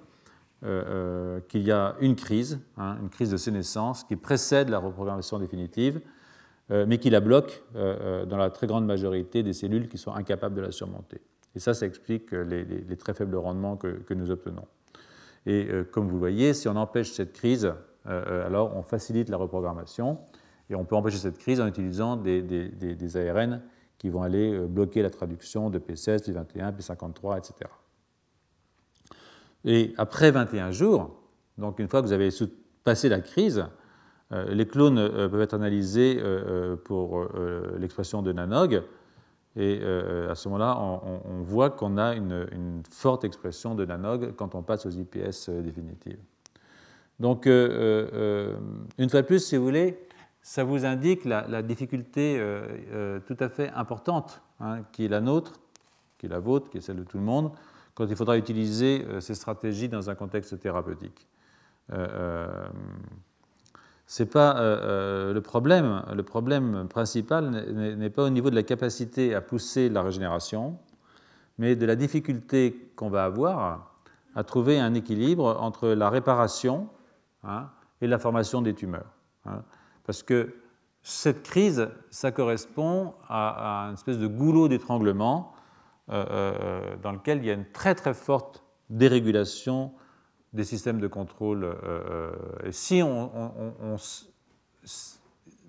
Euh, 0.62 0.82
euh, 0.88 1.40
qu'il 1.48 1.62
y 1.62 1.72
a 1.72 1.96
une 2.02 2.14
crise, 2.14 2.60
hein, 2.76 2.98
une 3.00 3.08
crise 3.08 3.30
de 3.30 3.38
sénescence 3.38 4.04
qui 4.04 4.14
précède 4.14 4.68
la 4.68 4.78
reprogrammation 4.78 5.38
définitive, 5.38 6.02
euh, 6.70 6.84
mais 6.86 6.98
qui 6.98 7.08
la 7.08 7.20
bloque 7.20 7.64
dans 7.72 8.36
la 8.36 8.50
très 8.50 8.66
grande 8.66 8.84
majorité 8.84 9.42
des 9.42 9.54
cellules 9.54 9.88
qui 9.88 9.96
sont 9.96 10.12
incapables 10.12 10.54
de 10.54 10.60
la 10.60 10.70
surmonter. 10.70 11.22
Et 11.54 11.60
ça, 11.60 11.72
ça 11.72 11.86
explique 11.86 12.32
les, 12.32 12.96
très 12.98 13.14
faibles 13.14 13.36
rendements 13.36 13.78
que, 13.78 14.12
nous 14.12 14.30
obtenons. 14.30 14.66
Et 15.46 15.66
comme 15.90 16.06
vous 16.06 16.14
le 16.14 16.18
voyez, 16.18 16.52
si 16.52 16.68
on 16.68 16.76
empêche 16.76 17.10
cette 17.10 17.32
crise, 17.32 17.72
alors 18.04 18.76
on 18.76 18.82
facilite 18.82 19.30
la 19.30 19.38
reprogrammation, 19.38 20.18
et 20.68 20.74
on 20.74 20.84
peut 20.84 20.94
empêcher 20.94 21.16
cette 21.16 21.38
crise 21.38 21.60
en 21.60 21.66
utilisant 21.66 22.16
des, 22.16 22.42
des 22.42 23.16
ARN 23.16 23.62
qui 24.00 24.08
vont 24.08 24.22
aller 24.22 24.58
bloquer 24.66 25.02
la 25.02 25.10
traduction 25.10 25.70
de 25.70 25.78
P16, 25.78 26.24
P21, 26.24 26.74
P53, 26.74 27.38
etc. 27.38 27.70
Et 29.64 29.92
après 29.98 30.30
21 30.30 30.70
jours, 30.70 31.20
donc 31.58 31.78
une 31.78 31.86
fois 31.86 32.00
que 32.00 32.06
vous 32.06 32.12
avez 32.12 32.30
passé 32.82 33.08
la 33.08 33.20
crise, 33.20 33.66
euh, 34.32 34.46
les 34.54 34.66
clones 34.66 34.98
euh, 34.98 35.28
peuvent 35.28 35.42
être 35.42 35.54
analysés 35.54 36.18
euh, 36.18 36.76
pour 36.76 37.26
l'expression 37.78 38.22
de 38.22 38.32
nanog. 38.32 38.82
Et 39.56 39.82
à 40.30 40.34
ce 40.36 40.48
moment-là, 40.48 40.78
on, 40.80 41.42
voit 41.42 41.70
qu'on 41.70 41.98
a 41.98 42.14
une, 42.14 42.82
forte 42.88 43.24
expression 43.24 43.74
de 43.74 43.84
nanog 43.84 44.34
quand 44.36 44.54
on 44.54 44.62
passe 44.62 44.86
aux 44.86 44.90
IPS 44.90 45.50
définitives. 45.50 46.20
Donc, 47.18 47.46
une 47.46 49.10
fois 49.10 49.22
de 49.22 49.26
plus, 49.26 49.44
si 49.44 49.56
vous 49.56 49.64
voulez, 49.64 49.98
ça 50.42 50.64
vous 50.64 50.84
indique 50.84 51.24
la, 51.24 51.62
difficulté 51.62 52.42
tout 53.26 53.36
à 53.38 53.48
fait 53.48 53.70
importante 53.70 54.42
hein, 54.60 54.82
qui 54.92 55.04
est 55.04 55.08
la 55.08 55.20
nôtre, 55.20 55.60
qui 56.18 56.26
est 56.26 56.28
la 56.28 56.38
vôtre, 56.38 56.70
qui 56.70 56.78
est 56.78 56.80
celle 56.80 56.96
de 56.96 57.04
tout 57.04 57.18
le 57.18 57.24
monde, 57.24 57.52
quand 57.94 58.06
il 58.06 58.16
faudra 58.16 58.36
utiliser 58.36 59.04
euh, 59.08 59.20
ces 59.20 59.34
stratégies 59.34 59.88
dans 59.88 60.10
un 60.10 60.14
contexte 60.14 60.58
thérapeutique. 60.58 61.28
Euh, 61.92 62.06
euh 62.10 62.68
c'est 64.06 64.26
pas 64.26 64.56
euh, 64.56 65.32
le 65.32 65.40
problème. 65.40 66.02
Le 66.12 66.24
problème 66.24 66.88
principal 66.88 67.48
n'est 67.48 68.10
pas 68.10 68.24
au 68.24 68.28
niveau 68.28 68.50
de 68.50 68.56
la 68.56 68.64
capacité 68.64 69.36
à 69.36 69.40
pousser 69.40 69.88
la 69.88 70.02
régénération, 70.02 70.80
mais 71.58 71.76
de 71.76 71.86
la 71.86 71.94
difficulté 71.94 72.90
qu'on 72.96 73.08
va 73.08 73.24
avoir 73.24 73.94
à 74.34 74.42
trouver 74.42 74.80
un 74.80 74.94
équilibre 74.94 75.56
entre 75.60 75.90
la 75.90 76.10
réparation 76.10 76.88
hein, 77.44 77.70
et 78.00 78.08
la 78.08 78.18
formation 78.18 78.62
des 78.62 78.74
tumeurs. 78.74 79.12
Hein. 79.46 79.62
Parce 80.04 80.22
que 80.22 80.54
cette 81.02 81.42
crise, 81.42 81.88
ça 82.10 82.30
correspond 82.30 83.14
à, 83.28 83.86
une 83.88 83.94
espèce 83.94 84.18
de 84.18 84.26
goulot 84.26 84.68
d'étranglement 84.68 85.52
euh, 86.10 86.24
euh, 86.30 86.96
dans 87.02 87.12
lequel 87.12 87.38
il 87.38 87.46
y 87.46 87.50
a 87.50 87.54
une 87.54 87.70
très 87.70 87.94
très 87.94 88.14
forte 88.14 88.64
dérégulation 88.90 89.92
des 90.52 90.64
systèmes 90.64 91.00
de 91.00 91.06
contrôle. 91.06 91.64
Euh, 91.64 92.32
et 92.64 92.72
si 92.72 93.02
on, 93.02 93.30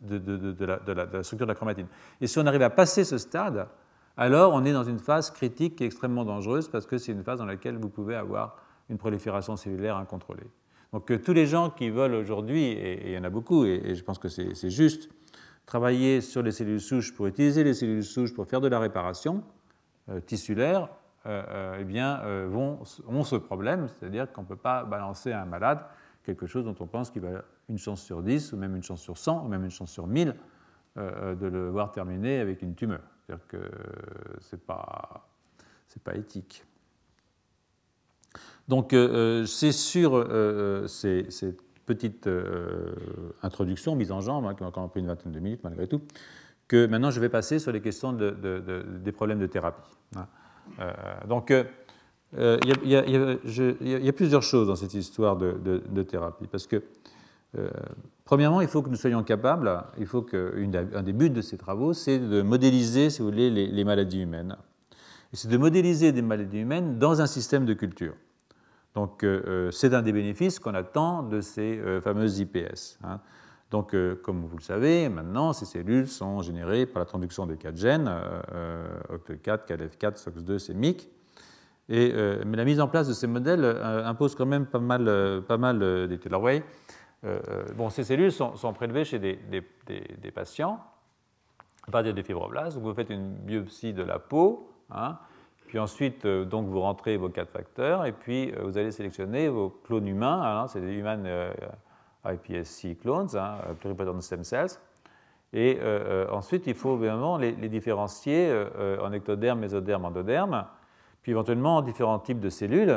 de, 0.01 0.65
la, 0.65 1.23
structure 1.23 1.45
de 1.45 1.51
la 1.51 1.55
chromatine. 1.55 1.87
Et 2.19 2.27
si 2.27 2.39
on 2.39 2.45
arrive 2.45 2.63
à 2.63 2.69
passer 2.69 3.03
ce 3.03 3.17
stade, 3.17 3.67
alors 4.17 4.53
on 4.53 4.65
est 4.65 4.73
dans 4.73 4.83
une 4.83 4.99
phase 4.99 5.31
critique 5.31 5.75
qui 5.75 5.83
est 5.83 5.87
extrêmement 5.87 6.25
dangereuse 6.25 6.67
parce 6.67 6.85
que 6.85 6.97
c'est 6.97 7.11
une 7.11 7.23
phase 7.23 7.39
dans 7.39 7.45
laquelle 7.45 7.77
vous 7.77 7.89
pouvez 7.89 8.15
avoir 8.15 8.57
une 8.89 8.97
prolifération 8.97 9.55
cellulaire 9.55 9.95
incontrôlée. 9.95 10.49
Donc 10.93 11.21
tous 11.23 11.33
les 11.33 11.45
gens 11.45 11.69
qui 11.69 11.89
veulent 11.89 12.15
aujourd'hui, 12.15 12.63
et, 12.63 13.07
il 13.07 13.13
y 13.13 13.17
en 13.17 13.23
a 13.23 13.29
beaucoup, 13.29 13.65
et 13.65 13.95
je 13.95 14.03
pense 14.03 14.19
que 14.19 14.27
c'est 14.27 14.69
juste, 14.69 15.09
travailler 15.65 16.19
sur 16.19 16.41
les 16.41 16.51
cellules 16.51 16.81
souches 16.81 17.13
pour 17.15 17.27
utiliser 17.27 17.63
les 17.63 17.73
cellules 17.73 18.03
souches 18.03 18.33
pour 18.33 18.45
faire 18.45 18.59
de 18.59 18.67
la 18.67 18.79
réparation, 18.79 19.43
euh, 20.09 20.19
tissulaires 20.19 20.89
euh, 21.27 21.43
euh, 21.47 21.77
eh 21.79 21.83
bien, 21.83 22.19
ont 22.51 23.23
ce 23.23 23.35
problème, 23.35 23.87
c'est-à-dire 23.87 24.31
qu'on 24.31 24.41
ne 24.41 24.47
peut 24.47 24.55
pas 24.55 24.83
balancer 24.83 25.31
à 25.31 25.43
un 25.43 25.45
malade 25.45 25.79
quelque 26.23 26.45
chose 26.45 26.65
dont 26.65 26.75
on 26.79 26.87
pense 26.87 27.09
qu'il 27.09 27.21
va 27.21 27.43
une 27.69 27.77
chance 27.77 28.01
sur 28.01 28.21
10, 28.21 28.53
ou 28.53 28.57
même 28.57 28.75
une 28.75 28.83
chance 28.83 29.01
sur 29.01 29.17
100, 29.17 29.45
ou 29.45 29.47
même 29.47 29.63
une 29.63 29.71
chance 29.71 29.91
sur 29.91 30.07
1000 30.07 30.35
de 30.97 31.47
le 31.47 31.69
voir 31.69 31.91
terminer 31.91 32.39
avec 32.39 32.61
une 32.61 32.75
tumeur. 32.75 33.01
C'est-à-dire 33.25 33.47
que 33.47 33.71
ce 34.39 34.55
n'est 34.55 34.61
pas, 34.61 35.29
pas 36.03 36.15
éthique. 36.15 36.65
Donc 38.67 38.95
c'est 39.45 39.71
sur 39.71 40.25
cette 40.87 41.61
petite 41.85 42.29
introduction, 43.43 43.95
mise 43.95 44.11
en 44.11 44.21
jambe, 44.21 44.45
hein, 44.45 44.53
qui 44.53 44.63
m'a 44.63 44.69
encore 44.69 44.89
pris 44.89 45.01
une 45.01 45.07
vingtaine 45.07 45.31
de 45.31 45.39
minutes 45.39 45.61
malgré 45.63 45.87
tout, 45.87 46.01
que 46.67 46.85
maintenant 46.85 47.11
je 47.11 47.19
vais 47.19 47.29
passer 47.29 47.59
sur 47.59 47.71
les 47.71 47.81
questions 47.81 48.13
des 48.13 49.11
problèmes 49.11 49.39
de 49.39 49.47
thérapie. 49.47 49.91
Hein. 50.15 50.27
Euh, 50.79 50.91
donc, 51.27 51.53
il 52.37 52.89
y, 52.89 54.09
a 54.09 54.13
plusieurs 54.13 54.43
choses 54.43 54.67
dans 54.67 54.75
cette 54.75 54.93
histoire 54.93 55.35
de, 55.35 56.03
thérapie, 56.03 56.47
parce 56.47 56.67
que, 56.67 56.81
euh, 57.57 57.69
premièrement, 58.23 58.61
il 58.61 58.67
faut 58.67 58.81
que 58.81 58.89
nous 58.89 58.95
soyons 58.95 59.23
capables, 59.23 59.83
il 59.97 60.05
faut 60.05 60.21
qu'un 60.21 61.03
des 61.03 61.13
buts 61.13 61.29
de 61.29 61.41
ces 61.41 61.57
travaux, 61.57 61.93
c'est 61.93 62.19
de 62.19 62.41
modéliser, 62.41 63.09
si 63.09 63.19
vous 63.19 63.29
voulez, 63.29 63.49
les, 63.49 63.83
maladies 63.83 64.21
humaines. 64.21 64.55
C'est 65.33 65.49
de 65.49 65.57
modéliser 65.57 66.11
des 66.11 66.21
maladies 66.21 66.59
humaines 66.59 66.99
dans 66.99 67.21
un 67.21 67.27
système 67.27 67.65
de 67.65 67.73
culture. 67.73 68.13
Donc, 68.95 69.23
euh, 69.23 69.71
c'est 69.71 69.93
un 69.93 70.01
des 70.01 70.11
bénéfices 70.11 70.59
qu'on 70.59 70.73
attend 70.73 71.23
de 71.23 71.41
ces 71.41 71.81
fameuses 72.01 72.39
IPS. 72.39 72.97
Hein. 73.03 73.19
Donc, 73.71 73.93
euh, 73.93 74.15
comme 74.21 74.45
vous 74.45 74.57
le 74.57 74.61
savez, 74.61 75.07
maintenant, 75.07 75.53
ces 75.53 75.65
cellules 75.65 76.07
sont 76.07 76.41
générées 76.41 76.85
par 76.85 76.99
la 76.99 77.05
traduction 77.05 77.45
des 77.45 77.55
quatre 77.55 77.77
gènes, 77.77 78.09
euh, 78.09 78.85
OCT4, 79.09 79.65
KLF4, 79.65 80.21
SOX2, 80.21 80.59
CMYC. 80.59 81.09
Et, 81.87 82.11
euh, 82.13 82.43
mais 82.45 82.57
la 82.57 82.65
mise 82.65 82.81
en 82.81 82.89
place 82.89 83.07
de 83.07 83.13
ces 83.13 83.27
modèles 83.27 83.65
impose 83.65 84.35
quand 84.35 84.45
même 84.45 84.65
pas 84.65 84.79
mal, 84.79 85.41
pas 85.47 85.57
mal 85.57 86.09
voyez, 86.33 86.63
bon, 87.75 87.89
ces 87.89 88.03
cellules 88.03 88.31
sont, 88.31 88.73
prélevées 88.73 89.05
chez 89.05 89.19
des, 89.19 89.39
des, 89.87 90.31
patients 90.31 90.79
à 91.91 92.03
des 92.03 92.23
fibroblastes. 92.23 92.77
vous 92.77 92.93
faites 92.93 93.09
une 93.09 93.33
biopsie 93.33 93.93
de 93.93 94.03
la 94.03 94.19
peau, 94.19 94.69
hein, 94.91 95.17
puis 95.71 95.79
ensuite, 95.79 96.27
donc, 96.27 96.67
vous 96.67 96.81
rentrez 96.81 97.15
vos 97.15 97.29
quatre 97.29 97.49
facteurs, 97.49 98.05
et 98.05 98.11
puis 98.11 98.51
vous 98.61 98.77
allez 98.77 98.91
sélectionner 98.91 99.47
vos 99.47 99.69
clones 99.69 100.05
humains. 100.05 100.67
C'est 100.67 100.81
des 100.81 100.91
humains 100.91 101.17
iPSC 102.25 102.97
clones, 102.97 103.29
hein, 103.37 103.55
pluripotent 103.79 104.21
stem 104.21 104.43
cells. 104.43 104.77
Et 105.53 105.77
euh, 105.79 106.25
euh, 106.27 106.31
ensuite, 106.31 106.67
il 106.67 106.73
faut 106.73 106.97
évidemment 106.97 107.37
les, 107.37 107.53
différencier 107.53 108.49
euh, 108.49 108.99
en 109.01 109.13
ectoderme, 109.13 109.59
mésoderme, 109.59 110.03
endoderme, 110.03 110.65
puis 111.21 111.31
éventuellement 111.31 111.77
en 111.77 111.81
différents 111.81 112.19
types 112.19 112.41
de 112.41 112.49
cellules. 112.49 112.93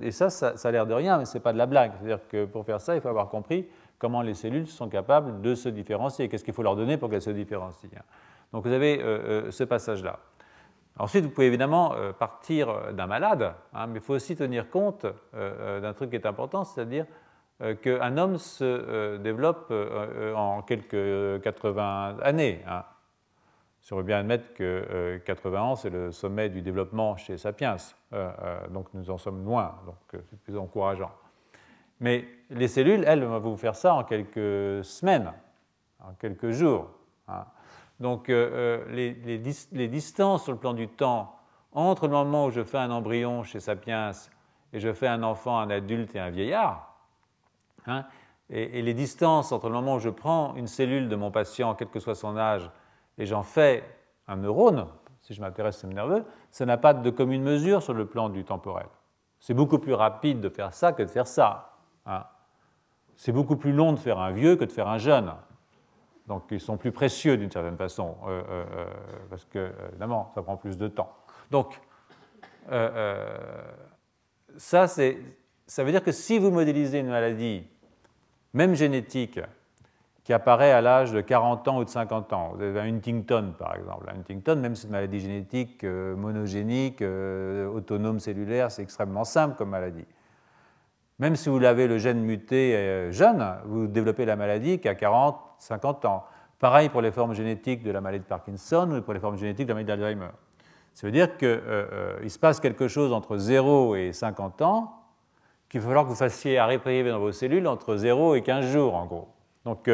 et 0.00 0.10
ça, 0.10 0.28
ça, 0.28 0.54
a 0.62 0.70
l'air 0.72 0.88
de 0.88 0.94
rien, 0.94 1.18
mais 1.18 1.24
ce 1.24 1.34
n'est 1.36 1.42
pas 1.42 1.52
de 1.52 1.58
la 1.58 1.66
blague. 1.66 1.92
C'est-à-dire 1.98 2.26
que 2.26 2.46
pour 2.46 2.64
faire 2.64 2.80
ça, 2.80 2.96
il 2.96 3.00
faut 3.00 3.08
avoir 3.08 3.28
compris 3.28 3.68
comment 4.00 4.22
les 4.22 4.34
cellules 4.34 4.66
sont 4.66 4.88
capables 4.88 5.40
de 5.40 5.54
se 5.54 5.68
différencier, 5.68 6.28
qu'est-ce 6.28 6.44
qu'il 6.44 6.54
faut 6.54 6.64
leur 6.64 6.74
donner 6.74 6.96
pour 6.96 7.10
qu'elles 7.10 7.22
se 7.22 7.30
différencient? 7.30 7.90
Donc 8.52 8.64
vous 8.64 8.72
avez 8.72 9.02
ce 9.50 9.64
passage-là. 9.64 10.18
Ensuite, 10.98 11.24
vous 11.24 11.30
pouvez 11.30 11.46
évidemment 11.46 11.94
partir 12.18 12.92
d'un 12.92 13.06
malade, 13.06 13.54
hein, 13.72 13.86
mais 13.86 14.00
il 14.00 14.00
faut 14.00 14.14
aussi 14.14 14.34
tenir 14.34 14.68
compte 14.68 15.06
d'un 15.32 15.92
truc 15.92 16.10
qui 16.10 16.16
est 16.16 16.26
important, 16.26 16.64
c'est-à-dire 16.64 17.06
euh, 17.60 17.74
qu'un 17.74 18.16
homme 18.18 18.38
se 18.38 18.62
euh, 18.62 19.18
développe 19.18 19.66
euh, 19.72 20.32
en 20.34 20.62
quelques 20.62 21.42
80 21.42 22.18
années. 22.22 22.62
Hein. 22.68 22.84
Si 23.80 23.92
on 23.92 23.96
veut 23.96 24.04
bien 24.04 24.18
admettre 24.18 24.54
que 24.54 25.20
80 25.24 25.60
ans, 25.60 25.74
c'est 25.74 25.90
le 25.90 26.12
sommet 26.12 26.50
du 26.50 26.62
développement 26.62 27.16
chez 27.16 27.38
Sapiens, 27.38 27.76
donc 28.68 28.92
nous 28.92 29.08
en 29.08 29.16
sommes 29.16 29.46
loin, 29.46 29.76
donc 29.86 30.22
c'est 30.28 30.38
plus 30.42 30.58
encourageant. 30.58 31.10
Mais 32.00 32.26
les 32.50 32.68
cellules, 32.68 33.02
elles, 33.06 33.24
vont 33.24 33.38
vous 33.38 33.56
faire 33.56 33.74
ça 33.74 33.94
en 33.94 34.04
quelques 34.04 34.84
semaines, 34.84 35.32
en 36.00 36.12
quelques 36.20 36.50
jours. 36.50 36.90
Hein. 37.28 37.46
Donc 38.00 38.28
les, 38.28 39.14
les, 39.72 39.88
distances 39.88 40.44
sur 40.44 40.52
le 40.52 40.58
plan 40.58 40.72
du 40.72 40.88
temps 40.88 41.36
entre 41.72 42.06
le 42.06 42.12
moment 42.12 42.46
où 42.46 42.50
je 42.50 42.62
fais 42.62 42.78
un 42.78 42.90
embryon 42.90 43.42
chez 43.42 43.60
Sapiens 43.60 44.12
et 44.72 44.80
je 44.80 44.92
fais 44.92 45.08
un 45.08 45.22
enfant, 45.22 45.58
un 45.58 45.70
adulte 45.70 46.14
et 46.14 46.20
un 46.20 46.30
vieillard, 46.30 46.94
hein, 47.86 48.04
et, 48.50 48.82
les 48.82 48.94
distances 48.94 49.52
entre 49.52 49.68
le 49.68 49.74
moment 49.74 49.96
où 49.96 49.98
je 49.98 50.10
prends 50.10 50.54
une 50.56 50.66
cellule 50.66 51.08
de 51.08 51.16
mon 51.16 51.30
patient, 51.30 51.74
quel 51.74 51.88
que 51.88 52.00
soit 52.00 52.14
son 52.14 52.36
âge, 52.36 52.70
et 53.18 53.26
j'en 53.26 53.42
fais 53.42 53.84
un 54.26 54.36
neurone, 54.36 54.86
si 55.22 55.34
je 55.34 55.40
m'intéresse 55.40 55.74
au 55.76 55.78
système 55.78 55.92
nerveux, 55.92 56.24
ça 56.50 56.64
n'a 56.64 56.76
pas 56.78 56.94
de 56.94 57.10
commune 57.10 57.42
mesure 57.42 57.82
sur 57.82 57.94
le 57.94 58.06
plan 58.06 58.28
du 58.28 58.44
temporel. 58.44 58.86
C'est 59.40 59.54
beaucoup 59.54 59.78
plus 59.78 59.94
rapide 59.94 60.40
de 60.40 60.48
faire 60.48 60.72
ça 60.72 60.92
que 60.92 61.02
de 61.02 61.08
faire 61.08 61.26
ça. 61.26 61.76
Hein. 62.06 62.24
C'est 63.16 63.32
beaucoup 63.32 63.56
plus 63.56 63.72
long 63.72 63.92
de 63.92 63.98
faire 63.98 64.18
un 64.18 64.30
vieux 64.30 64.56
que 64.56 64.64
de 64.64 64.72
faire 64.72 64.88
un 64.88 64.98
jeune. 64.98 65.32
Donc 66.28 66.44
ils 66.50 66.60
sont 66.60 66.76
plus 66.76 66.92
précieux 66.92 67.38
d'une 67.38 67.50
certaine 67.50 67.78
façon, 67.78 68.16
euh, 68.26 68.42
euh, 68.50 68.64
euh, 68.76 68.86
parce 69.30 69.46
que, 69.46 69.72
évidemment, 69.88 70.30
ça 70.34 70.42
prend 70.42 70.56
plus 70.56 70.76
de 70.76 70.86
temps. 70.86 71.12
Donc, 71.50 71.80
ça, 74.58 74.86
ça 74.86 75.84
veut 75.84 75.90
dire 75.90 76.02
que 76.02 76.12
si 76.12 76.38
vous 76.38 76.50
modélisez 76.50 76.98
une 76.98 77.08
maladie, 77.08 77.64
même 78.52 78.74
génétique, 78.74 79.40
qui 80.22 80.34
apparaît 80.34 80.72
à 80.72 80.82
l'âge 80.82 81.12
de 81.12 81.22
40 81.22 81.66
ans 81.68 81.78
ou 81.78 81.84
de 81.84 81.88
50 81.88 82.34
ans. 82.34 82.52
Vous 82.54 82.62
avez 82.62 82.80
un 82.80 82.94
Huntington, 82.94 83.54
par 83.58 83.74
exemple. 83.76 84.10
Un 84.10 84.18
Huntington, 84.18 84.56
même 84.56 84.74
si 84.74 84.82
c'est 84.82 84.88
une 84.88 84.92
maladie 84.92 85.20
génétique 85.20 85.82
monogénique, 85.84 87.00
autonome 87.00 88.20
cellulaire, 88.20 88.70
c'est 88.70 88.82
extrêmement 88.82 89.24
simple 89.24 89.56
comme 89.56 89.70
maladie. 89.70 90.04
Même 91.18 91.34
si 91.34 91.48
vous 91.48 91.58
l'avez 91.58 91.88
le 91.88 91.96
gène 91.96 92.20
muté 92.20 93.10
jeune, 93.10 93.42
vous 93.64 93.86
développez 93.86 94.26
la 94.26 94.36
maladie 94.36 94.78
qu'à 94.78 94.94
40, 94.94 95.47
50 95.58 96.04
ans. 96.04 96.24
Pareil 96.58 96.88
pour 96.88 97.02
les 97.02 97.12
formes 97.12 97.34
génétiques 97.34 97.82
de 97.82 97.90
la 97.90 98.00
maladie 98.00 98.24
de 98.24 98.28
Parkinson 98.28 98.90
ou 98.90 99.02
pour 99.02 99.14
les 99.14 99.20
formes 99.20 99.36
génétiques 99.36 99.66
de 99.66 99.72
la 99.72 99.82
maladie 99.82 100.00
d'Alzheimer. 100.00 100.30
Ça 100.94 101.06
veut 101.06 101.12
dire 101.12 101.36
qu'il 101.36 101.46
euh, 101.48 102.18
euh, 102.22 102.28
se 102.28 102.38
passe 102.38 102.58
quelque 102.60 102.88
chose 102.88 103.12
entre 103.12 103.36
0 103.36 103.96
et 103.96 104.12
50 104.12 104.62
ans 104.62 104.94
qu'il 105.68 105.80
va 105.80 105.88
falloir 105.88 106.04
que 106.04 106.10
vous 106.10 106.16
fassiez 106.16 106.58
arrêter 106.58 107.04
dans 107.04 107.20
vos 107.20 107.30
cellules 107.30 107.66
entre 107.66 107.96
0 107.96 108.34
et 108.36 108.42
15 108.42 108.72
jours, 108.72 108.94
en 108.94 109.04
gros. 109.04 109.28
Donc, 109.66 109.90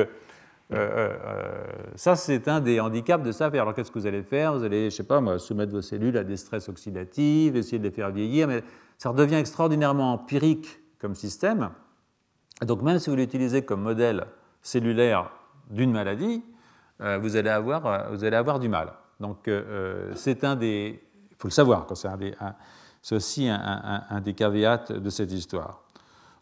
ça, 1.97 2.15
c'est 2.15 2.47
un 2.47 2.61
des 2.61 2.79
handicaps 2.79 3.25
de 3.25 3.33
ça. 3.33 3.47
Alors, 3.47 3.75
qu'est-ce 3.75 3.91
que 3.91 3.99
vous 3.99 4.07
allez 4.07 4.23
faire? 4.23 4.55
Vous 4.55 4.63
allez, 4.63 4.89
je 4.89 4.95
sais 4.95 5.03
pas, 5.03 5.21
moi, 5.21 5.41
soumettre 5.41 5.73
vos 5.73 5.83
cellules 5.83 6.17
à 6.17 6.23
des 6.23 6.37
stress 6.37 6.69
oxydatifs, 6.69 7.57
essayer 7.57 7.81
de 7.81 7.83
les 7.83 7.91
faire 7.91 8.13
vieillir, 8.13 8.47
mais 8.47 8.63
ça 8.99 9.11
redevient 9.11 9.35
extraordinairement 9.35 10.13
empirique 10.13 10.81
comme 11.01 11.15
système. 11.15 11.71
donc 12.63 12.83
même 12.83 12.99
si 12.99 13.11
vous 13.11 13.17
l'utilisez 13.17 13.63
comme 13.63 13.83
modèle 13.83 14.27
cellulaire 14.63 15.31
d'une 15.71 15.93
maladie, 15.93 16.43
euh, 17.01 17.19
vous, 17.19 17.37
allez 17.37 17.51
avoir, 17.51 17.87
euh, 17.87 17.99
vous 18.11 18.25
allez 18.25 18.37
avoir 18.37 18.59
du 18.59 18.69
mal. 18.69 18.93
Donc 19.21 19.49
euh, 19.49 20.13
c'est 20.15 20.45
un 20.45 20.57
des... 20.57 21.03
Il 21.31 21.37
faut 21.37 21.49
le 21.49 21.53
savoir, 21.53 21.87
c'est 23.03 23.15
aussi 23.15 23.49
un, 23.49 24.21
des 24.23 24.33
caveats 24.33 24.79
de 24.89 25.11
cette 25.11 25.31
histoire. 25.31 25.83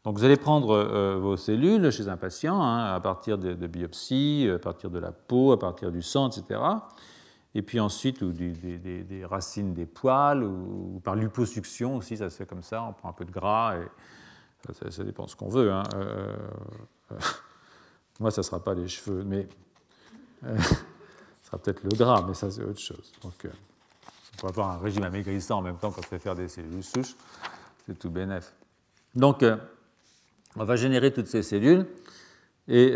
Donc 0.05 0.19
vous 0.19 0.25
allez 0.25 0.37
prendre 0.37 1.17
vos 1.19 1.37
cellules 1.37 1.91
chez 1.91 2.09
un 2.09 2.17
patient 2.17 2.63
hein, 2.63 2.95
à 2.95 3.01
partir 3.01 3.37
de, 3.39 3.67
biopsies, 3.67 4.49
à 4.55 4.59
partir 4.59 4.91
de 4.91 5.01
la 5.01 5.11
peau, 5.11 5.51
à 5.53 5.59
partir 5.59 5.91
du 5.91 6.03
sang, 6.03 6.29
etc. 6.29 6.61
Et 7.55 7.63
puis 7.63 7.81
ensuite, 7.81 8.23
ou 8.23 8.31
des, 8.31 9.25
racines 9.25 9.73
des 9.73 9.87
poils, 9.87 10.45
ou, 10.45 11.01
par 11.03 11.17
liposuction 11.17 11.97
aussi, 11.97 12.19
ça 12.19 12.31
se 12.31 12.37
fait 12.37 12.47
comme 12.47 12.63
ça, 12.63 12.85
on 12.85 12.93
prend 12.93 13.09
un 13.09 13.15
peu 13.15 13.25
de 13.25 13.33
gras 13.33 13.77
et 13.77 14.91
ça, 14.91 15.03
dépend 15.03 15.25
de 15.25 15.31
ce 15.31 15.37
qu'on 15.37 15.49
veut. 15.49 15.73
Hein. 15.73 15.83
Moi, 18.23 18.31
ça 18.31 18.41
ne 18.41 18.45
sera 18.45 18.63
pas 18.63 18.75
les 18.75 18.89
cheveux, 18.89 19.25
mais 19.25 19.47
euh, 20.45 20.57
ce 20.59 21.47
sera 21.47 21.59
peut-être 21.59 21.83
le 21.83 21.91
gras, 21.91 22.25
mais 22.27 22.35
ça, 22.35 22.51
c'est 22.51 22.63
autre 22.63 22.81
chose. 22.81 23.13
Donc, 23.23 23.35
on 23.45 24.37
pourrait 24.39 24.53
avoir 24.53 24.71
un 24.71 24.79
régime 24.79 25.03
amaigrissant 25.03 25.59
en 25.59 25.63
même 25.63 25.77
temps 25.77 25.91
qu'on 25.91 26.03
fait 26.03 26.19
faire 26.19 26.35
des 26.35 26.49
cellules 26.49 26.83
souches. 26.83 27.15
C'est 27.87 27.99
tout 27.99 28.11
bénef. 28.11 28.55
Donc, 29.15 29.45
on 30.57 30.65
va 30.65 30.77
générer 30.77 31.13
toutes 31.13 31.27
ces 31.27 31.43
cellules 31.43 31.87
et 32.69 32.95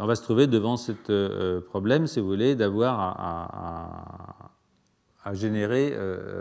on 0.00 0.06
va 0.06 0.16
se 0.16 0.22
trouver 0.22 0.46
devant 0.46 0.76
ce 0.76 1.60
problème, 1.60 2.06
si 2.06 2.18
vous 2.18 2.26
voulez, 2.26 2.56
d'avoir 2.56 2.98
à, 5.24 5.34
générer 5.34 5.96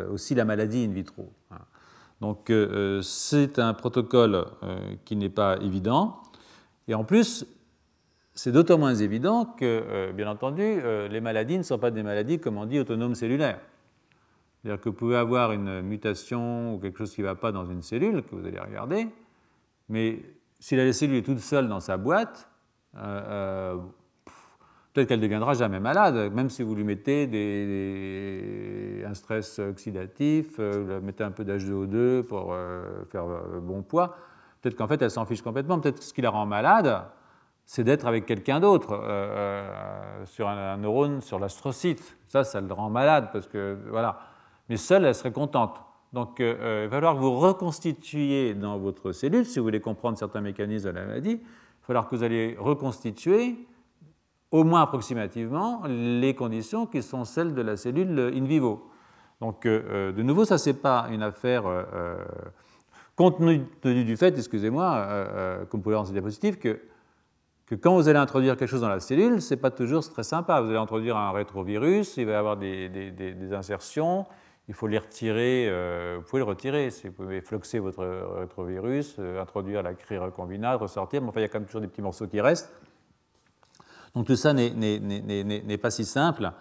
aussi 0.09 0.33
la 0.33 0.45
maladie 0.45 0.85
in 0.85 0.93
vitro. 0.93 1.31
Hein. 1.51 1.59
Donc 2.23 2.49
euh, 2.49 3.01
c'est 3.01 3.59
un 3.59 3.73
protocole 3.73 4.45
euh, 4.63 4.95
qui 5.03 5.17
n'est 5.17 5.27
pas 5.27 5.57
évident. 5.57 6.23
Et 6.87 6.93
en 6.93 7.03
plus, 7.03 7.45
c'est 8.33 8.51
d'autant 8.51 8.77
moins 8.77 8.95
évident 8.95 9.45
que, 9.45 9.65
euh, 9.65 10.11
bien 10.11 10.29
entendu, 10.29 10.81
les 11.09 11.21
maladies 11.21 11.57
ne 11.57 11.63
sont 11.63 11.79
pas 11.79 11.91
des 11.91 12.03
maladies, 12.03 12.39
comme 12.39 12.57
on 12.57 12.65
dit, 12.65 12.79
autonomes 12.79 13.15
cellulaires. 13.15 13.59
C'est-à-dire 14.61 14.81
que 14.81 14.89
vous 14.89 14.95
pouvez 14.95 15.17
avoir 15.17 15.51
une 15.51 15.81
mutation 15.81 16.75
ou 16.75 16.79
quelque 16.79 16.97
chose 16.97 17.13
qui 17.13 17.21
ne 17.21 17.27
va 17.27 17.35
pas 17.35 17.51
dans 17.51 17.65
une 17.65 17.81
cellule, 17.81 18.23
que 18.23 18.35
vous 18.35 18.45
allez 18.45 18.59
regarder, 18.59 19.07
mais 19.89 20.19
si 20.59 20.75
la 20.75 20.91
cellule 20.93 21.17
est 21.17 21.25
toute 21.25 21.39
seule 21.39 21.67
dans 21.67 21.81
sa 21.81 21.97
boîte, 21.97 22.49
peut-être 24.93 25.07
qu'elle 25.07 25.19
ne 25.19 25.23
deviendra 25.23 25.53
jamais 25.53 25.81
malade, 25.81 26.31
même 26.33 26.49
si 26.49 26.63
vous 26.63 26.75
lui 26.75 26.85
mettez 26.85 27.27
un 29.05 29.13
stress 29.13 29.59
oxydatif, 29.59 30.55
euh, 30.59 30.99
vous 30.99 31.05
mettez 31.05 31.23
un 31.23 31.31
peu 31.31 31.43
d'H2O2 31.43 32.23
pour 32.23 32.53
euh, 32.53 33.03
faire 33.11 33.25
euh, 33.25 33.59
bon 33.61 33.81
poids. 33.81 34.17
Peut-être 34.63 34.75
qu'en 34.75 34.87
fait, 34.87 34.99
elle 35.03 35.11
s'en 35.11 35.25
fiche 35.25 35.43
complètement. 35.43 35.79
Peut-être 35.79 35.99
que 35.99 36.03
ce 36.03 36.13
qui 36.13 36.21
la 36.21 36.31
rend 36.31 36.47
malade, 36.47 37.03
c'est 37.65 37.83
d'être 37.83 38.07
avec 38.07 38.25
quelqu'un 38.25 38.59
d'autre, 38.59 38.99
sur 40.25 40.49
un, 40.49 40.77
neurone, 40.77 41.21
sur 41.21 41.37
l'astrocyte. 41.37 42.17
Ça, 42.27 42.43
ça 42.43 42.61
le 42.61 42.73
rend 42.73 42.89
malade, 42.89 43.29
parce 43.31 43.47
que, 43.47 43.77
voilà. 43.89 44.19
Mais 44.69 44.77
seule, 44.77 45.05
elle 45.05 45.13
serait 45.13 45.31
contente. 45.31 45.79
Donc, 46.13 46.37
il 46.39 46.55
va 46.55 46.89
falloir 46.89 47.13
que 47.13 47.19
vous 47.19 47.37
reconstituiez 47.37 48.55
dans 48.55 48.79
votre 48.79 49.11
cellule, 49.11 49.45
si 49.45 49.59
vous 49.59 49.65
voulez 49.65 49.81
comprendre 49.81 50.17
certains 50.17 50.41
mécanismes 50.41 50.87
de 50.87 50.95
la 50.95 51.05
maladie, 51.05 51.33
il 51.33 51.37
va 51.37 51.85
falloir 51.85 52.09
que 52.09 52.15
vous 52.15 52.23
allez 52.23 52.55
reconstituer 52.57 53.67
au 54.53 54.63
moins 54.63 54.83
approximativement, 54.83 55.81
les 55.87 56.35
conditions 56.35 56.85
qui 56.85 57.01
sont 57.01 57.25
celles 57.25 57.55
de 57.55 57.61
la 57.63 57.75
cellule 57.75 58.31
in 58.35 58.45
vivo. 58.45 58.87
Donc, 59.41 59.65
euh, 59.65 59.81
euh, 59.89 60.11
de 60.11 60.21
nouveau, 60.21 60.45
ça, 60.45 60.57
n'est 60.63 60.77
pas 60.77 61.07
une 61.09 61.23
affaire, 61.23 61.63
euh, 61.65 62.15
compte 63.15 63.37
tenu 63.81 64.03
du 64.03 64.17
fait, 64.17 64.37
excusez-moi, 64.37 65.07
comme 65.69 65.79
vous 65.79 65.83
pouvez 65.83 65.95
voir 65.95 66.03
dans 66.03 66.07
ces 66.07 66.13
diapositive, 66.13 66.57
que, 66.57 66.79
que 67.65 67.75
quand 67.75 67.95
vous 67.95 68.07
allez 68.07 68.19
introduire 68.19 68.57
quelque 68.57 68.69
chose 68.69 68.81
dans 68.81 68.89
la 68.89 68.99
cellule, 68.99 69.41
ce 69.41 69.53
n'est 69.53 69.59
pas 69.59 69.71
toujours 69.71 70.07
très 70.09 70.23
sympa. 70.23 70.61
Vous 70.61 70.69
allez 70.69 70.77
introduire 70.77 71.17
un 71.17 71.31
rétrovirus, 71.31 72.17
il 72.17 72.25
va 72.25 72.31
y 72.31 72.35
avoir 72.35 72.57
des, 72.57 73.53
insertions, 73.53 74.25
il 74.67 74.73
faut 74.73 74.87
les 74.87 74.97
retirer, 74.97 75.69
vous 76.17 76.23
pouvez 76.23 76.39
le 76.39 76.47
retirer, 76.47 76.89
vous 76.89 77.11
pouvez 77.11 77.41
fluxer 77.41 77.79
votre 77.79 78.05
rétrovirus, 78.39 79.19
introduire 79.39 79.83
la 79.83 79.93
cri 79.93 80.17
recombinate, 80.17 80.79
ressortir, 80.79 81.21
mais 81.21 81.29
enfin, 81.29 81.39
il 81.39 81.43
y 81.43 81.45
a 81.45 81.49
quand 81.49 81.59
même 81.59 81.67
toujours 81.67 81.81
des 81.81 81.87
petits 81.87 82.01
morceaux 82.01 82.27
qui 82.27 82.41
restent. 82.41 82.73
Donc 84.15 84.27
tout 84.27 84.35
ça 84.35 84.53
n'est 84.53 85.77
pas 85.77 85.91
si 85.91 86.05
simple. 86.05 86.51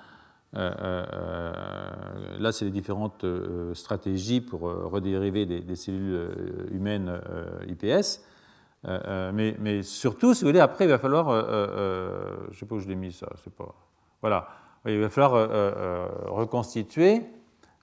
Euh, 0.55 0.71
euh, 1.12 2.38
là, 2.38 2.53
c'est 2.53 2.67
les 2.67 2.71
différentes 2.71 3.25
euh, 3.25 3.73
stratégies 3.75 4.43
pour 4.43 4.61
redériver 4.61 5.47
des, 5.47 5.77
cellules 5.77 6.69
humaines 6.71 7.21
IPS. 7.69 8.21
Mais, 8.85 9.83
surtout, 9.83 10.35
si 10.35 10.43
vous 10.43 10.49
voulez, 10.49 10.61
après, 10.61 10.85
il 10.85 10.88
va 10.88 10.99
falloir. 10.99 11.31
je 11.31 12.51
ne 12.51 12.55
sais 12.55 12.67
pas 12.67 12.75
où 12.75 12.81
je 12.81 12.88
l'ai 12.88 12.97
mis 12.97 13.12
ça, 13.12 13.29
c'est 13.43 13.55
pas. 13.55 13.75
Voilà. 14.21 14.49
Il 14.85 15.01
va 15.01 15.09
falloir 15.09 15.33
reconstituer 16.31 17.23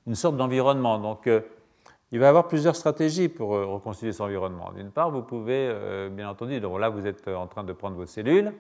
une 0.06 0.16
sorte 0.16 0.38
d'environnement. 0.38 1.00
Donc, 1.00 1.30
il 2.12 2.20
va 2.20 2.26
y 2.26 2.30
avoir 2.30 2.48
plusieurs 2.48 2.76
stratégies 2.76 3.30
pour 3.30 3.50
reconstituer 3.50 4.12
cet 4.12 4.22
environnement. 4.22 4.72
D'une 4.76 4.92
part, 4.92 5.10
vous 5.10 5.24
pouvez, 5.24 6.10
bien 6.12 6.30
entendu, 6.30 6.60
donc 6.60 6.80
là, 6.80 6.90
vous 6.90 7.08
êtes 7.08 7.28
en 7.28 7.48
train 7.48 7.64
de 7.64 7.74
prendre 7.74 7.96
vos 7.96 8.06
cellules 8.06 8.54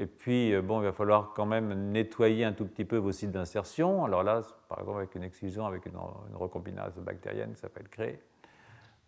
et 0.00 0.06
puis, 0.06 0.54
euh, 0.54 0.62
bon, 0.62 0.80
il 0.80 0.84
va 0.84 0.92
falloir 0.92 1.34
quand 1.34 1.44
même 1.44 1.92
nettoyer 1.92 2.46
un 2.46 2.52
tout 2.52 2.64
petit 2.64 2.86
peu 2.86 2.96
vos 2.96 3.12
sites 3.12 3.32
d'insertion. 3.32 4.02
Alors 4.02 4.22
là, 4.22 4.40
par 4.70 4.78
exemple, 4.78 4.96
avec 4.96 5.14
une 5.14 5.22
excision, 5.22 5.66
avec 5.66 5.84
une, 5.84 5.92
recombinase 6.34 6.94
bactérienne, 6.96 7.54
ça 7.54 7.68
peut 7.68 7.80
être 7.82 7.90
créé. 7.90 8.18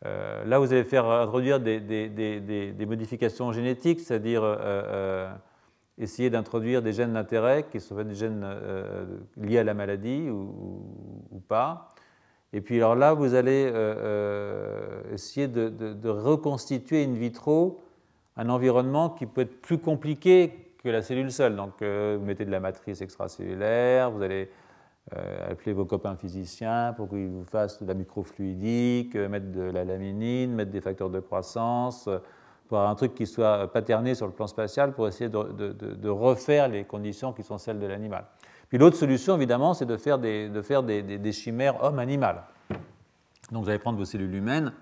Euh, 0.04 0.44
là, 0.44 0.58
vous 0.58 0.70
allez 0.70 0.84
faire 0.84 1.06
introduire 1.06 1.60
des, 1.60 2.86
modifications 2.86 3.52
génétiques, 3.52 4.00
c'est-à-dire 4.00 4.42
euh, 4.44 5.32
essayer 5.96 6.28
d'introduire 6.28 6.82
des 6.82 6.92
gènes 6.92 7.14
d'intérêt 7.14 7.64
qui 7.72 7.80
sont 7.80 7.94
des 7.94 8.14
gènes 8.14 8.46
liés 9.38 9.60
à 9.60 9.64
la 9.64 9.72
maladie 9.72 10.28
ou, 10.28 11.40
pas. 11.48 11.88
Et 12.52 12.60
puis 12.60 12.76
alors 12.76 12.96
là, 12.96 13.14
vous 13.14 13.34
allez 13.34 13.72
essayer 15.10 15.48
de, 15.48 16.08
reconstituer 16.08 17.02
in 17.02 17.12
vitro 17.12 17.82
un 18.36 18.50
environnement 18.50 19.08
qui 19.08 19.24
peut 19.24 19.42
être 19.42 19.60
plus 19.62 19.78
compliqué 19.78 20.61
que 20.82 20.88
la 20.88 21.02
cellule 21.02 21.30
seule. 21.30 21.56
Donc, 21.56 21.82
euh, 21.82 22.16
vous 22.18 22.26
mettez 22.26 22.44
de 22.44 22.50
la 22.50 22.60
matrice 22.60 23.00
extracellulaire, 23.00 24.10
vous 24.10 24.22
allez 24.22 24.50
euh, 25.16 25.52
appeler 25.52 25.72
vos 25.72 25.84
copains 25.84 26.16
physiciens 26.16 26.92
pour 26.96 27.08
qu'ils 27.08 27.28
vous 27.28 27.44
fassent 27.44 27.82
de 27.82 27.88
la 27.88 27.94
microfluidique, 27.94 29.16
euh, 29.16 29.28
mettre 29.28 29.50
de 29.50 29.62
la 29.62 29.84
laminine, 29.84 30.52
mettre 30.54 30.70
des 30.70 30.80
facteurs 30.80 31.10
de 31.10 31.20
croissance, 31.20 32.08
pour 32.68 32.78
avoir 32.78 32.90
un 32.90 32.94
truc 32.94 33.14
qui 33.14 33.26
soit 33.26 33.70
paterné 33.72 34.14
sur 34.14 34.26
le 34.26 34.32
plan 34.32 34.46
spatial 34.46 34.94
pour 34.94 35.06
essayer 35.06 35.28
de, 35.28 36.08
refaire 36.08 36.68
les 36.68 36.84
conditions 36.84 37.32
qui 37.32 37.42
sont 37.42 37.58
celles 37.58 37.78
de 37.78 37.86
l'animal. 37.86 38.24
Puis 38.70 38.78
l'autre 38.78 38.96
solution, 38.96 39.36
évidemment, 39.36 39.74
c'est 39.74 39.84
de 39.84 39.96
faire 39.98 40.18
des, 40.18 41.32
chimères 41.32 41.82
homme-animal. 41.84 42.44
Donc 43.50 43.64
vous 43.64 43.68
allez 43.68 43.78
prendre 43.78 43.98
vos 43.98 44.06
cellules 44.06 44.34
humaines 44.34 44.72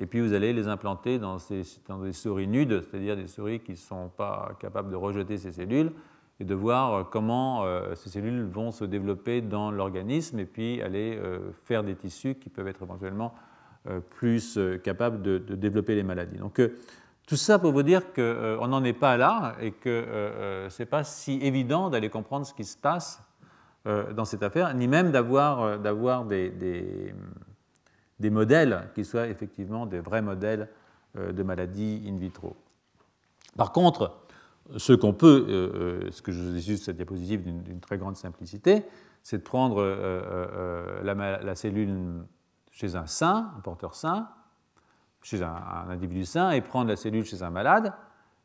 et 0.00 0.06
puis 0.06 0.20
vous 0.20 0.32
allez 0.32 0.52
les 0.52 0.66
implanter 0.66 1.18
dans, 1.18 1.36
des 1.36 2.12
souris 2.12 2.48
nudes, 2.48 2.82
c'est-à-dire 2.82 3.16
des 3.16 3.28
souris 3.28 3.60
qui 3.60 3.72
ne 3.72 3.76
sont 3.76 4.08
pas 4.16 4.56
capables 4.58 4.90
de 4.90 4.96
rejeter 4.96 5.38
ces 5.38 5.52
cellules, 5.52 5.92
et 6.40 6.44
de 6.44 6.54
voir 6.54 7.10
comment 7.10 7.64
euh, 7.64 7.94
ces 7.94 8.08
cellules 8.08 8.42
vont 8.44 8.72
se 8.72 8.84
développer 8.84 9.42
dans 9.42 9.70
l'organisme 9.70 10.38
et 10.38 10.46
puis 10.46 10.80
aller 10.80 11.18
euh, 11.22 11.52
faire 11.64 11.84
des 11.84 11.94
tissus 11.94 12.34
qui 12.34 12.48
peuvent 12.48 12.66
être 12.66 12.82
éventuellement 12.82 13.34
euh, 13.88 14.00
plus 14.00 14.58
capables 14.82 15.20
de, 15.20 15.36
développer 15.38 15.94
les 15.94 16.02
maladies. 16.02 16.38
Donc 16.38 16.58
tout 17.30 17.36
ça 17.36 17.60
pour 17.60 17.70
vous 17.70 17.84
dire 17.84 18.12
qu'on 18.12 18.22
euh, 18.22 18.66
n'en 18.66 18.82
est 18.82 18.92
pas 18.92 19.16
là 19.16 19.54
et 19.60 19.70
que 19.70 19.88
euh, 19.88 20.04
euh, 20.08 20.68
ce 20.68 20.82
n'est 20.82 20.86
pas 20.86 21.04
si 21.04 21.38
évident 21.40 21.88
d'aller 21.88 22.08
comprendre 22.08 22.44
ce 22.44 22.52
qui 22.52 22.64
se 22.64 22.76
passe 22.76 23.22
dans 23.84 24.24
cette 24.24 24.42
affaire, 24.42 24.74
ni 24.74 24.88
même 24.88 25.10
d'avoir 25.10 26.26
des, 26.26 27.14
des, 28.20 28.30
modèles 28.30 28.90
qui 28.94 29.04
soient 29.04 29.26
effectivement 29.26 29.86
des 29.86 30.00
vrais 30.00 30.22
modèles 30.22 30.68
de 31.16 31.42
maladies 31.42 32.02
in 32.06 32.16
vitro. 32.16 32.54
Par 33.56 33.72
contre, 33.72 34.16
ce 34.76 34.92
qu'on 34.92 35.12
peut, 35.12 36.08
ce 36.12 36.22
que 36.22 36.30
je 36.30 36.40
vous 36.40 36.56
ai 36.56 36.60
juste 36.60 36.84
cette 36.84 36.96
diapositive 36.96 37.42
d'une 37.42 37.80
très 37.80 37.98
grande 37.98 38.16
simplicité, 38.16 38.84
c'est 39.24 39.38
de 39.38 39.42
prendre 39.42 39.82
la, 41.02 41.54
cellule 41.56 42.24
chez 42.70 42.94
un 42.94 43.06
sain, 43.06 43.52
un 43.56 43.60
porteur 43.60 43.94
sain, 43.94 44.28
chez 45.22 45.42
un, 45.42 45.54
individu 45.88 46.24
sain 46.24 46.50
et 46.50 46.60
prendre 46.60 46.88
la 46.88 46.96
cellule 46.96 47.24
chez 47.24 47.42
un 47.42 47.50
malade, 47.50 47.92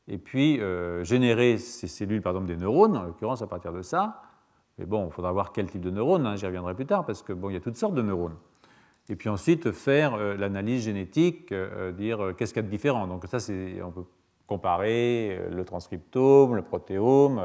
et 0.08 0.18
puis 0.18 0.60
euh, 0.60 1.04
générer 1.04 1.58
ces 1.58 1.88
cellules, 1.88 2.22
par 2.22 2.34
exemple 2.34 2.48
des 2.48 2.58
neurones, 2.58 2.96
en 2.96 3.04
l'occurrence 3.04 3.42
à 3.42 3.48
partir 3.48 3.74
de 3.74 3.82
ça. 3.82 4.22
Mais 4.78 4.86
bon, 4.86 5.08
il 5.08 5.12
faudra 5.12 5.32
voir 5.32 5.52
quel 5.52 5.70
type 5.70 5.82
de 5.82 5.90
neurones, 5.90 6.26
hein, 6.26 6.36
j'y 6.36 6.46
reviendrai 6.46 6.76
plus 6.76 6.86
tard, 6.86 7.06
parce 7.06 7.24
que 7.24 7.34
bon, 7.34 7.50
il 7.50 7.54
y 7.54 7.58
a 7.58 7.62
toutes 7.62 7.78
sortes 7.78 7.96
de 7.96 8.02
neurones. 8.02 8.36
Et 9.10 9.16
puis 9.16 9.30
ensuite 9.30 9.72
faire 9.72 10.16
euh, 10.16 10.36
l'analyse 10.36 10.84
génétique, 10.84 11.52
euh, 11.52 11.92
dire 11.92 12.34
qu'est-ce 12.38 12.54
qu'il 12.54 12.64
y 12.64 12.66
a 12.66 12.68
de 12.68 12.72
différent. 12.72 13.08
Donc 13.08 13.26
ça, 13.26 13.38
on 13.84 13.92
peut 13.92 14.06
comparer 14.48 15.40
le 15.52 15.66
transcriptome, 15.66 16.56
le 16.56 16.62
protéome. 16.62 17.42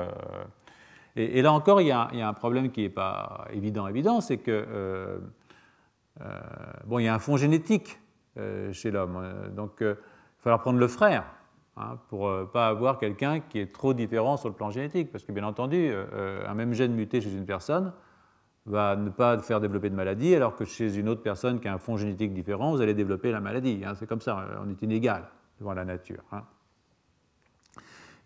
Et, 1.16 1.40
là 1.42 1.53
encore, 1.53 1.81
il 1.81 1.87
y, 1.87 1.92
a, 1.92 2.09
un 2.12 2.33
problème 2.35 2.70
qui 2.70 2.83
n'est 2.83 2.90
pas 2.90 3.46
évident, 3.53 3.88
évident, 3.88 4.20
c'est 4.20 4.37
que 4.37 5.18
bon, 6.87 6.99
il 6.99 7.05
y 7.05 7.09
a 7.09 7.14
un 7.14 7.18
fond 7.18 7.38
génétique 7.38 7.99
euh, 8.38 8.73
chez 8.73 8.92
l'homme. 8.92 9.16
Euh, 9.16 9.49
donc 9.49 9.83
euh, 9.83 9.94
il 9.94 10.37
va 10.38 10.42
falloir 10.42 10.61
prendre 10.61 10.79
le 10.79 10.87
frère 10.87 11.25
hein, 11.77 11.99
pour 12.09 12.31
ne 12.31 12.44
pas 12.44 12.68
avoir 12.68 12.99
quelqu'un 12.99 13.40
qui 13.40 13.59
est 13.59 13.73
trop 13.73 13.92
différent 13.92 14.37
sur 14.37 14.49
le 14.49 14.55
plan 14.55 14.70
génétique. 14.70 15.11
Parce 15.11 15.25
que 15.25 15.33
bien 15.33 15.44
entendu, 15.44 15.92
un 16.46 16.55
même 16.55 16.73
gène 16.73 16.94
muté 16.94 17.20
chez 17.20 17.33
une 17.33 17.44
personne 17.44 17.92
va 18.70 18.96
ne 18.96 19.11
pas 19.11 19.38
faire 19.38 19.61
développer 19.61 19.90
de 19.90 19.94
maladie, 19.94 20.35
alors 20.35 20.56
que 20.56 20.64
chez 20.64 20.96
une 20.96 21.09
autre 21.09 21.22
personne 21.22 21.61
qui 21.61 21.68
a 21.68 21.74
un 21.74 21.78
fond 21.78 21.96
génétique 21.96 22.33
différent, 22.33 22.72
vous 22.72 22.80
allez 22.80 22.94
développer 22.94 23.33
la 23.33 23.40
maladie. 23.40 23.83
Hein. 23.85 23.94
C'est 23.96 24.06
comme 24.06 24.20
ça, 24.20 24.46
on 24.64 24.70
est 24.70 24.83
inégal 24.83 25.24
devant 25.59 25.74
la 25.74 25.85
nature. 25.85 26.22
Hein. 26.33 26.42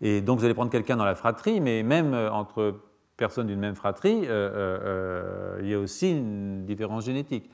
Et 0.01 0.21
donc 0.21 0.39
vous 0.39 0.45
allez 0.45 0.53
prendre 0.53 0.71
quelqu'un 0.71 0.97
dans 0.97 1.05
la 1.05 1.15
fratrie, 1.15 1.59
mais 1.59 1.83
même 1.83 2.13
entre 2.13 2.75
personnes 3.17 3.47
d'une 3.47 3.59
même 3.59 3.75
fratrie, 3.75 4.23
il 4.23 5.67
y 5.67 5.73
a 5.73 5.79
aussi 5.79 6.11
une 6.11 6.65
différence 6.65 7.05
génétique. 7.05 7.49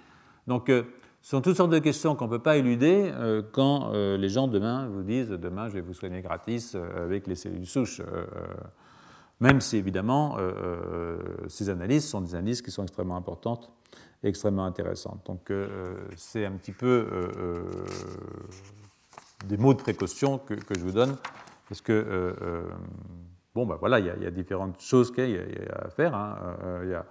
Donc 0.47 0.69
ce 1.21 1.29
sont 1.29 1.41
toutes 1.41 1.55
sortes 1.55 1.71
de 1.71 1.79
questions 1.79 2.15
qu'on 2.15 2.25
ne 2.25 2.31
peut 2.31 2.39
pas 2.39 2.57
éluder 2.57 3.11
euh, 3.13 3.43
quand 3.51 3.91
euh, 3.93 4.17
les 4.17 4.27
gens 4.27 4.47
demain 4.47 4.87
vous 4.87 5.03
disent 5.03 5.29
demain 5.29 5.69
je 5.69 5.75
vais 5.75 5.81
vous 5.81 5.93
soigner 5.93 6.21
gratis 6.21 6.73
euh, 6.73 7.05
avec 7.05 7.27
les 7.27 7.35
cellules 7.35 7.67
souches. 7.67 8.01
Même 9.41 9.59
si 9.59 9.77
évidemment 9.77 10.37
ces 11.47 11.69
analyses 11.69 12.07
sont 12.07 12.21
des 12.21 12.35
analyses 12.35 12.61
qui 12.61 12.71
sont 12.71 12.83
extrêmement 12.83 13.17
importantes 13.17 13.71
et 14.23 14.29
extrêmement 14.29 14.65
intéressantes. 14.65 15.25
Donc 15.25 15.51
c'est 16.15 16.45
un 16.45 16.53
petit 16.53 16.71
peu 16.71 17.05
des 19.47 19.57
mots 19.57 19.73
de 19.73 19.81
précaution 19.81 20.37
que, 20.37 20.55
je 20.75 20.79
vous 20.79 20.91
donne 20.91 21.17
parce 21.67 21.81
que 21.81 22.63
bon 23.53 23.65
ben 23.65 23.75
voilà 23.79 23.99
il 23.99 24.05
y, 24.05 24.25
a 24.25 24.31
différentes 24.31 24.79
choses 24.79 25.11
qu'il 25.11 25.31
y, 25.31 25.37
a 25.37 25.85
à 25.85 25.89
faire. 25.89 26.15
Hein. 26.15 26.37
il 26.83 26.89
y 26.89 26.93
a 26.93 27.05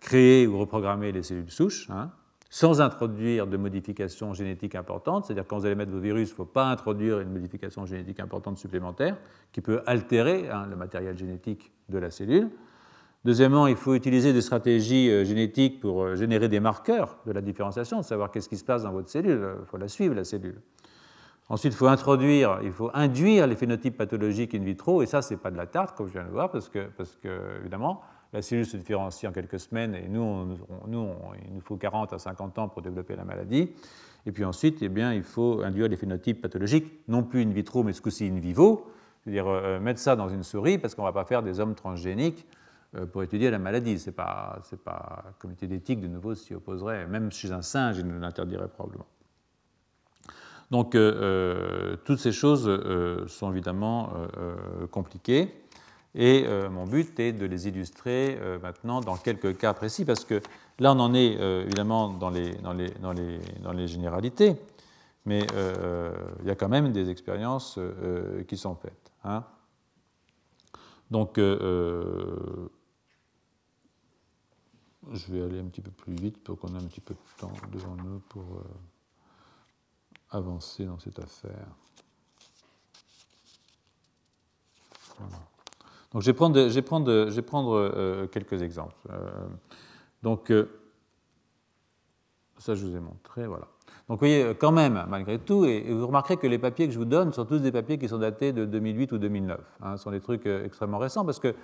créer 0.00 0.46
ou 0.46 0.58
reprogrammer 0.58 1.12
les 1.12 1.22
cellules 1.22 1.50
souches. 1.50 1.88
Hein 1.90 2.10
sans 2.54 2.82
introduire 2.82 3.46
de 3.46 3.56
modifications 3.56 4.34
génétiques 4.34 4.74
importantes, 4.74 5.24
c'est-à-dire 5.24 5.46
quand 5.48 5.56
vous 5.56 5.64
allez 5.64 5.74
mettre 5.74 5.90
vos 5.90 6.00
virus, 6.00 6.28
il 6.28 6.32
ne 6.32 6.36
faut 6.36 6.44
pas 6.44 6.66
introduire 6.66 7.18
une 7.20 7.30
modification 7.30 7.86
génétique 7.86 8.20
importante 8.20 8.58
supplémentaire 8.58 9.16
qui 9.52 9.62
peut 9.62 9.80
altérer 9.86 10.50
hein, 10.50 10.66
le 10.68 10.76
matériel 10.76 11.16
génétique 11.16 11.72
de 11.88 11.96
la 11.96 12.10
cellule. 12.10 12.50
Deuxièmement, 13.24 13.68
il 13.68 13.76
faut 13.76 13.94
utiliser 13.94 14.34
des 14.34 14.42
stratégies 14.42 15.10
euh, 15.10 15.24
génétiques 15.24 15.80
pour 15.80 16.02
euh, 16.02 16.14
générer 16.14 16.50
des 16.50 16.60
marqueurs 16.60 17.16
de 17.24 17.32
la 17.32 17.40
différenciation, 17.40 18.02
savoir 18.02 18.30
qu'est-ce 18.30 18.50
qui 18.50 18.58
se 18.58 18.64
passe 18.64 18.82
dans 18.82 18.92
votre 18.92 19.08
cellule, 19.08 19.56
il 19.58 19.66
faut 19.66 19.78
la 19.78 19.88
suivre, 19.88 20.14
la 20.14 20.24
cellule. 20.24 20.60
Ensuite, 21.48 21.72
il 21.72 21.76
faut 21.76 21.86
introduire, 21.86 22.60
il 22.62 22.72
faut 22.72 22.90
induire 22.92 23.46
les 23.46 23.56
phénotypes 23.56 23.96
pathologiques 23.96 24.54
in 24.54 24.62
vitro, 24.62 25.00
et 25.00 25.06
ça, 25.06 25.22
ce 25.22 25.32
n'est 25.32 25.40
pas 25.40 25.50
de 25.50 25.56
la 25.56 25.66
tarte, 25.66 25.96
comme 25.96 26.08
je 26.08 26.12
viens 26.12 26.22
de 26.22 26.26
le 26.26 26.34
voir, 26.34 26.50
parce 26.50 26.68
que, 26.68 26.86
parce 26.98 27.16
que 27.16 27.30
évidemment, 27.60 28.02
la 28.32 28.42
cellule 28.42 28.66
se 28.66 28.76
différencie 28.76 29.28
en 29.28 29.32
quelques 29.32 29.60
semaines 29.60 29.94
et 29.94 30.08
nous, 30.08 30.56
nous 30.86 31.08
il 31.46 31.54
nous 31.54 31.60
faut 31.60 31.76
40 31.76 32.12
à 32.12 32.18
50 32.18 32.58
ans 32.58 32.68
pour 32.68 32.82
développer 32.82 33.14
la 33.14 33.24
maladie. 33.24 33.70
Et 34.24 34.32
puis 34.32 34.44
ensuite, 34.44 34.78
eh 34.82 34.88
bien, 34.88 35.12
il 35.12 35.22
faut 35.22 35.62
induire 35.62 35.88
des 35.88 35.96
phénotypes 35.96 36.40
pathologiques, 36.40 37.00
non 37.08 37.24
plus 37.24 37.42
in 37.42 37.50
vitro, 37.50 37.82
mais 37.82 37.92
ce 37.92 38.00
coup-ci 38.00 38.26
in 38.26 38.38
vivo, 38.38 38.90
c'est-à-dire 39.22 39.48
euh, 39.48 39.80
mettre 39.80 40.00
ça 40.00 40.16
dans 40.16 40.28
une 40.28 40.44
souris 40.44 40.78
parce 40.78 40.94
qu'on 40.94 41.02
ne 41.02 41.08
va 41.08 41.12
pas 41.12 41.24
faire 41.24 41.42
des 41.42 41.60
hommes 41.60 41.74
transgéniques 41.74 42.46
euh, 42.94 43.04
pour 43.04 43.22
étudier 43.22 43.50
la 43.50 43.58
maladie. 43.58 43.98
Ce 43.98 44.10
n'est 44.10 44.14
pas, 44.14 44.60
pas 44.84 45.24
comité 45.38 45.66
d'éthique 45.66 46.00
de 46.00 46.08
nouveau 46.08 46.34
s'y 46.34 46.54
opposerait, 46.54 47.06
même 47.06 47.32
chez 47.32 47.50
un 47.50 47.62
singe, 47.62 47.98
il 47.98 48.06
l'interdirait 48.06 48.68
probablement. 48.68 49.06
Donc, 50.70 50.94
euh, 50.94 51.96
toutes 52.04 52.18
ces 52.18 52.32
choses 52.32 52.70
sont 53.26 53.52
évidemment 53.52 54.10
compliquées. 54.90 55.52
Et 56.14 56.44
euh, 56.46 56.68
mon 56.68 56.86
but 56.86 57.18
est 57.20 57.32
de 57.32 57.46
les 57.46 57.68
illustrer 57.68 58.36
euh, 58.38 58.58
maintenant 58.58 59.00
dans 59.00 59.16
quelques 59.16 59.56
cas 59.56 59.72
précis, 59.72 60.04
parce 60.04 60.26
que 60.26 60.42
là, 60.78 60.92
on 60.92 61.00
en 61.00 61.14
est 61.14 61.38
euh, 61.40 61.64
évidemment 61.64 62.10
dans 62.10 62.28
les, 62.28 63.88
généralités, 63.88 64.56
mais 65.24 65.40
il 66.40 66.46
y 66.46 66.50
a 66.50 66.54
quand 66.54 66.68
même 66.68 66.92
des 66.92 67.08
expériences 67.08 67.78
qui 68.48 68.56
sont 68.56 68.74
faites. 68.74 69.12
Hein. 69.24 69.44
Donc, 71.10 71.38
je 71.38 72.68
vais 75.28 75.42
aller 75.42 75.60
un 75.60 75.66
petit 75.66 75.80
peu 75.80 75.90
plus 75.90 76.14
vite 76.14 76.42
pour 76.42 76.58
qu'on 76.58 76.74
ait 76.74 76.82
un 76.82 76.86
petit 76.86 77.00
peu 77.00 77.14
de 77.14 77.20
temps 77.38 77.52
devant 77.72 77.94
nous 77.96 78.20
pour 78.28 78.64
avancer 80.30 80.84
dans 80.84 80.98
cette 80.98 81.18
affaire. 81.18 81.68
Voilà. 85.18 85.51
Donc 86.12 86.22
je 86.22 86.26
vais 86.26 86.82
prendre, 86.82 87.76
euh, 87.76 88.26
quelques 88.26 88.62
exemples. 88.62 88.94
Euh, 89.10 89.30
donc 90.22 90.50
euh, 90.50 90.68
ça 92.58 92.74
je 92.74 92.84
vous 92.84 92.96
ai 92.96 93.00
montré, 93.00 93.46
voilà. 93.46 93.66
Donc 94.08 94.20
vous 94.20 94.26
voyez, 94.26 94.54
quand 94.58 94.72
même, 94.72 95.04
malgré 95.08 95.38
tout, 95.38 95.64
et, 95.64 95.80
vous 95.90 96.06
remarquerez 96.06 96.36
que 96.36 96.46
les 96.46 96.58
papiers 96.58 96.86
que 96.86 96.92
je 96.92 96.98
vous 96.98 97.04
donne 97.04 97.32
sont 97.32 97.44
tous 97.44 97.60
des 97.60 97.72
papiers 97.72 97.98
qui 97.98 98.08
sont 98.08 98.18
datés 98.18 98.52
de 98.52 98.66
2008 98.66 99.12
ou 99.12 99.18
2009. 99.18 99.60
Hein, 99.80 99.96
ce 99.96 100.02
sont 100.02 100.10
des 100.10 100.20
trucs 100.20 100.46
extrêmement 100.46 100.98
récents 100.98 101.24
parce 101.24 101.40
que 101.40 101.54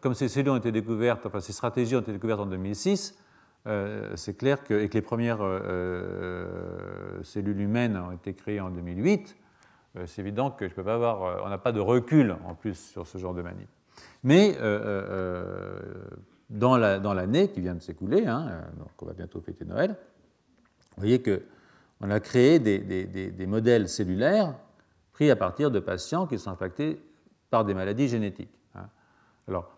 comme 0.00 0.14
ces 0.14 0.28
cellules 0.28 0.50
ont 0.50 0.56
été 0.56 0.72
découvertes, 0.72 1.26
enfin 1.26 1.40
ces 1.40 1.52
stratégies 1.52 1.94
ont 1.94 2.00
été 2.00 2.12
découvertes 2.12 2.40
en 2.40 2.46
2006, 2.46 3.18
c'est 4.14 4.38
clair 4.38 4.64
que, 4.64 4.72
et 4.72 4.88
que 4.88 4.94
les 4.94 5.02
premières 5.02 5.40
cellules 7.22 7.60
humaines 7.60 7.98
ont 7.98 8.12
été 8.12 8.32
créées 8.32 8.60
en 8.60 8.70
2008, 8.70 9.36
euh, 9.36 9.45
c'est 10.06 10.20
évident 10.20 10.50
que 10.50 10.68
je 10.68 10.74
peux 10.74 10.84
pas 10.84 10.94
avoir, 10.94 11.22
euh, 11.22 11.40
on 11.44 11.48
n'a 11.48 11.58
pas 11.58 11.72
de 11.72 11.80
recul 11.80 12.36
en 12.44 12.54
plus 12.54 12.74
sur 12.74 13.06
ce 13.06 13.18
genre 13.18 13.34
de 13.34 13.42
manip. 13.42 13.68
Mais 14.22 14.56
euh, 14.60 15.80
dans 16.50 16.76
l'année 16.76 17.50
qui 17.50 17.60
vient 17.60 17.74
de 17.74 17.80
s'écouler, 17.80 18.26
hein, 18.26 18.62
donc 18.78 18.90
on 19.00 19.06
va 19.06 19.14
bientôt 19.14 19.40
fêter 19.40 19.64
Noël, 19.64 19.96
vous 20.96 21.02
voyez 21.02 21.22
qu'on 21.22 22.10
a 22.10 22.20
créé 22.20 22.58
des, 22.58 23.46
modèles 23.46 23.88
cellulaires 23.88 24.54
pris 25.12 25.30
à 25.30 25.36
partir 25.36 25.70
de 25.70 25.80
patients 25.80 26.26
qui 26.26 26.38
sont 26.38 26.50
infectés 26.50 27.00
par 27.50 27.64
des 27.64 27.74
maladies 27.74 28.08
génétiques. 28.08 28.52
Hein. 28.74 28.88
Alors, 29.48 29.75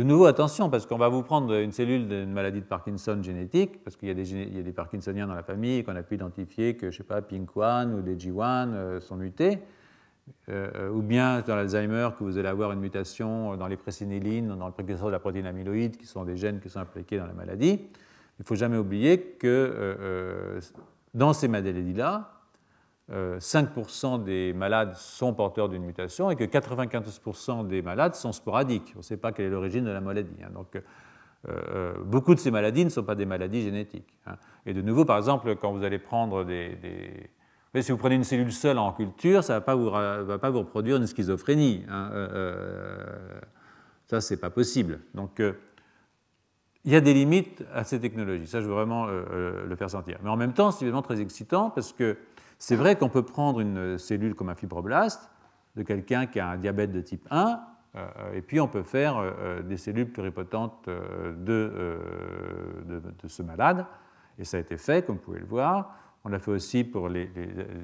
de 0.00 0.04
nouveau, 0.04 0.24
attention, 0.24 0.70
parce 0.70 0.86
qu'on 0.86 0.96
va 0.96 1.10
vous 1.10 1.22
prendre 1.22 1.52
une 1.52 1.72
cellule 1.72 2.08
d'une 2.08 2.32
maladie 2.32 2.60
de 2.60 2.64
Parkinson 2.64 3.22
génétique, 3.22 3.84
parce 3.84 3.96
qu'il 3.96 4.08
y, 4.08 4.58
a 4.58 4.62
des 4.62 4.72
Parkinsoniens 4.72 5.26
dans 5.26 5.34
la 5.34 5.42
famille 5.42 5.84
qu'on 5.84 5.94
a 5.94 6.02
pu 6.02 6.14
identifier 6.14 6.74
que, 6.74 6.90
je 6.90 6.96
sais 6.96 7.04
pas, 7.04 7.20
PINK1 7.20 7.92
ou 7.92 8.00
des 8.00 8.16
G1 8.16 8.72
euh, 8.72 9.00
sont 9.00 9.16
mutés, 9.16 9.58
euh, 10.48 10.88
ou 10.88 11.02
bien 11.02 11.42
dans 11.46 11.54
l'Alzheimer, 11.54 12.08
que 12.18 12.24
vous 12.24 12.38
allez 12.38 12.48
avoir 12.48 12.72
une 12.72 12.80
mutation 12.80 13.58
dans 13.58 13.66
les 13.66 13.76
présénylines, 13.76 14.56
dans 14.56 14.68
le 14.68 14.72
précurseur 14.72 15.08
de 15.08 15.12
la 15.12 15.18
protéine 15.18 15.44
amyloïde, 15.44 15.98
qui 15.98 16.06
sont 16.06 16.24
des 16.24 16.38
gènes 16.38 16.60
qui 16.60 16.70
sont 16.70 16.80
impliqués 16.80 17.18
dans 17.18 17.26
la 17.26 17.34
maladie. 17.34 17.72
Il 17.72 18.40
ne 18.40 18.44
faut 18.44 18.54
jamais 18.54 18.78
oublier 18.78 19.20
que 19.38 19.46
euh, 19.46 20.60
dans 21.12 21.34
ces 21.34 21.46
maladies-là, 21.46 22.39
5% 23.10 24.22
des 24.22 24.52
malades 24.52 24.94
sont 24.94 25.34
porteurs 25.34 25.68
d'une 25.68 25.84
mutation 25.84 26.30
et 26.30 26.36
que 26.36 26.44
95% 26.44 27.66
des 27.66 27.82
malades 27.82 28.14
sont 28.14 28.32
sporadiques. 28.32 28.92
On 28.94 28.98
ne 28.98 29.04
sait 29.04 29.16
pas 29.16 29.32
quelle 29.32 29.46
est 29.46 29.50
l'origine 29.50 29.84
de 29.84 29.90
la 29.90 30.00
maladie. 30.00 30.36
Hein. 30.44 30.50
Donc, 30.54 30.80
beaucoup 32.04 32.34
de 32.34 32.40
ces 32.40 32.50
maladies 32.50 32.84
ne 32.84 32.90
sont 32.90 33.02
pas 33.02 33.16
des 33.16 33.26
maladies 33.26 33.62
génétiques. 33.62 34.16
Hein. 34.26 34.36
Et 34.64 34.74
de 34.74 34.82
nouveau, 34.82 35.04
par 35.04 35.16
exemple, 35.16 35.56
quand 35.56 35.72
vous 35.72 35.82
allez 35.82 35.98
prendre 35.98 36.44
des, 36.44 36.78
si 37.80 37.92
vous 37.92 37.98
prenez 37.98 38.16
une 38.16 38.24
cellule 38.24 38.52
seule 38.52 38.78
en 38.78 38.92
culture, 38.92 39.44
ça 39.44 39.60
ne 39.60 39.64
va, 39.64 40.22
va 40.22 40.38
pas 40.38 40.50
vous 40.50 40.58
reproduire 40.60 40.96
une 40.96 41.06
schizophrénie. 41.06 41.84
Hein. 41.88 42.10
Euh, 42.12 42.28
euh, 42.32 43.40
ça, 44.08 44.20
ce 44.20 44.34
n'est 44.34 44.40
pas 44.40 44.50
possible. 44.50 45.00
Donc, 45.14 45.38
euh, 45.38 45.52
il 46.84 46.92
y 46.92 46.96
a 46.96 47.00
des 47.00 47.14
limites 47.14 47.64
à 47.72 47.84
ces 47.84 48.00
technologies. 48.00 48.46
Ça, 48.46 48.60
je 48.60 48.66
veux 48.66 48.72
vraiment 48.72 49.06
le 49.06 49.76
faire 49.76 49.90
sentir. 49.90 50.18
Mais 50.22 50.30
en 50.30 50.36
même 50.36 50.54
temps, 50.54 50.70
c'est 50.70 50.82
évidemment 50.82 51.02
très 51.02 51.20
excitant 51.20 51.68
parce 51.68 51.92
que 51.92 52.16
c'est 52.60 52.76
vrai 52.76 52.94
qu'on 52.96 53.08
peut 53.08 53.24
prendre 53.24 53.58
une 53.58 53.98
cellule 53.98 54.34
comme 54.34 54.50
un 54.50 54.54
fibroblaste 54.54 55.30
de 55.76 55.82
quelqu'un 55.82 56.26
qui 56.26 56.38
a 56.38 56.50
un 56.50 56.56
diabète 56.58 56.92
de 56.92 57.00
type 57.00 57.26
1, 57.30 57.60
et 58.34 58.42
puis 58.42 58.60
on 58.60 58.68
peut 58.68 58.82
faire 58.84 59.24
des 59.64 59.76
cellules 59.76 60.12
pluripotentes 60.12 60.88
de, 60.88 61.98
ce 63.26 63.42
malade. 63.42 63.86
Et 64.38 64.44
ça 64.44 64.58
a 64.58 64.60
été 64.60 64.76
fait, 64.76 65.04
comme 65.04 65.16
vous 65.16 65.22
pouvez 65.22 65.40
le 65.40 65.46
voir. 65.46 65.96
On 66.24 66.28
l'a 66.28 66.38
fait 66.38 66.50
aussi 66.50 66.84
pour 66.84 67.08
les, 67.08 67.30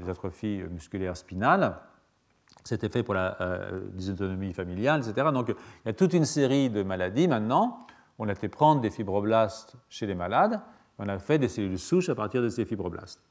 atrophies 0.08 0.62
musculaires 0.70 1.16
spinales. 1.16 1.78
C'était 2.64 2.88
fait 2.88 3.02
pour 3.02 3.14
la 3.14 3.40
euh, 3.40 3.80
dysautonomie 3.92 4.52
familiale, 4.52 5.00
etc. 5.00 5.28
Donc 5.32 5.48
il 5.48 5.86
y 5.86 5.88
a 5.88 5.92
toute 5.92 6.12
une 6.12 6.24
série 6.24 6.68
de 6.68 6.82
maladies 6.82 7.28
maintenant. 7.28 7.78
On 8.18 8.28
a 8.28 8.32
été 8.32 8.48
prendre 8.48 8.80
des 8.80 8.90
fibroblastes 8.90 9.76
chez 9.88 10.06
les 10.06 10.14
malades. 10.14 10.60
On 10.98 11.08
a 11.08 11.18
fait 11.18 11.38
des 11.38 11.48
cellules 11.48 11.78
souches 11.78 12.08
à 12.08 12.14
partir 12.14 12.42
de 12.42 12.48
ces 12.48 12.64
fibroblastes. 12.64 13.22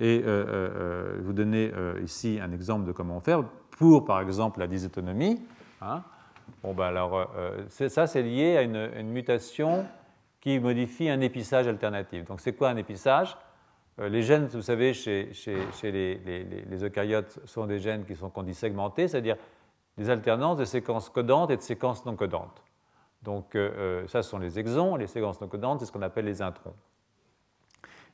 Et 0.00 0.22
euh, 0.24 0.44
euh, 0.48 1.18
vous 1.22 1.32
donnez 1.32 1.72
ici 2.02 2.38
un 2.42 2.52
exemple 2.52 2.86
de 2.86 2.92
comment 2.92 3.20
faire 3.20 3.42
pour, 3.70 4.04
par 4.04 4.20
exemple, 4.20 4.60
la 4.60 4.66
dysautonomie. 4.66 5.40
Hein. 5.80 6.02
Bon, 6.62 6.72
ben 6.72 6.84
alors, 6.84 7.30
ça, 7.68 8.06
c'est 8.06 8.22
lié 8.22 8.56
à 8.56 8.62
une, 8.62 9.10
mutation 9.10 9.86
qui 10.40 10.58
modifie 10.58 11.08
un 11.08 11.20
épissage 11.20 11.68
alternatif. 11.68 12.24
Donc, 12.24 12.40
c'est 12.40 12.54
quoi 12.54 12.70
un 12.70 12.76
épissage? 12.76 13.36
Euh, 14.00 14.08
les 14.08 14.22
gènes, 14.22 14.46
vous 14.46 14.62
savez, 14.62 14.94
chez, 14.94 15.32
les, 15.82 16.84
eucaryotes 16.84 17.40
sont 17.44 17.66
des 17.66 17.78
gènes 17.78 18.04
qui 18.04 18.14
sont 18.14 18.30
qu'on 18.30 18.46
segmentés, 18.52 19.08
c'est-à-dire 19.08 19.36
des 19.96 20.10
alternances 20.10 20.58
de 20.58 20.64
séquences 20.64 21.08
codantes 21.08 21.50
et 21.50 21.56
de 21.56 21.62
séquences 21.62 22.04
non 22.06 22.14
codantes. 22.14 22.62
Donc 23.22 23.56
euh, 23.56 23.70
euh, 23.76 24.06
ça, 24.06 24.22
ce 24.22 24.30
sont 24.30 24.38
les 24.38 24.58
exons, 24.58 24.94
les 24.94 25.08
séquences 25.08 25.40
non 25.40 25.48
codantes, 25.48 25.80
c'est 25.80 25.86
ce 25.86 25.92
qu'on 25.92 26.02
appelle 26.02 26.26
les 26.26 26.40
introns. 26.40 26.74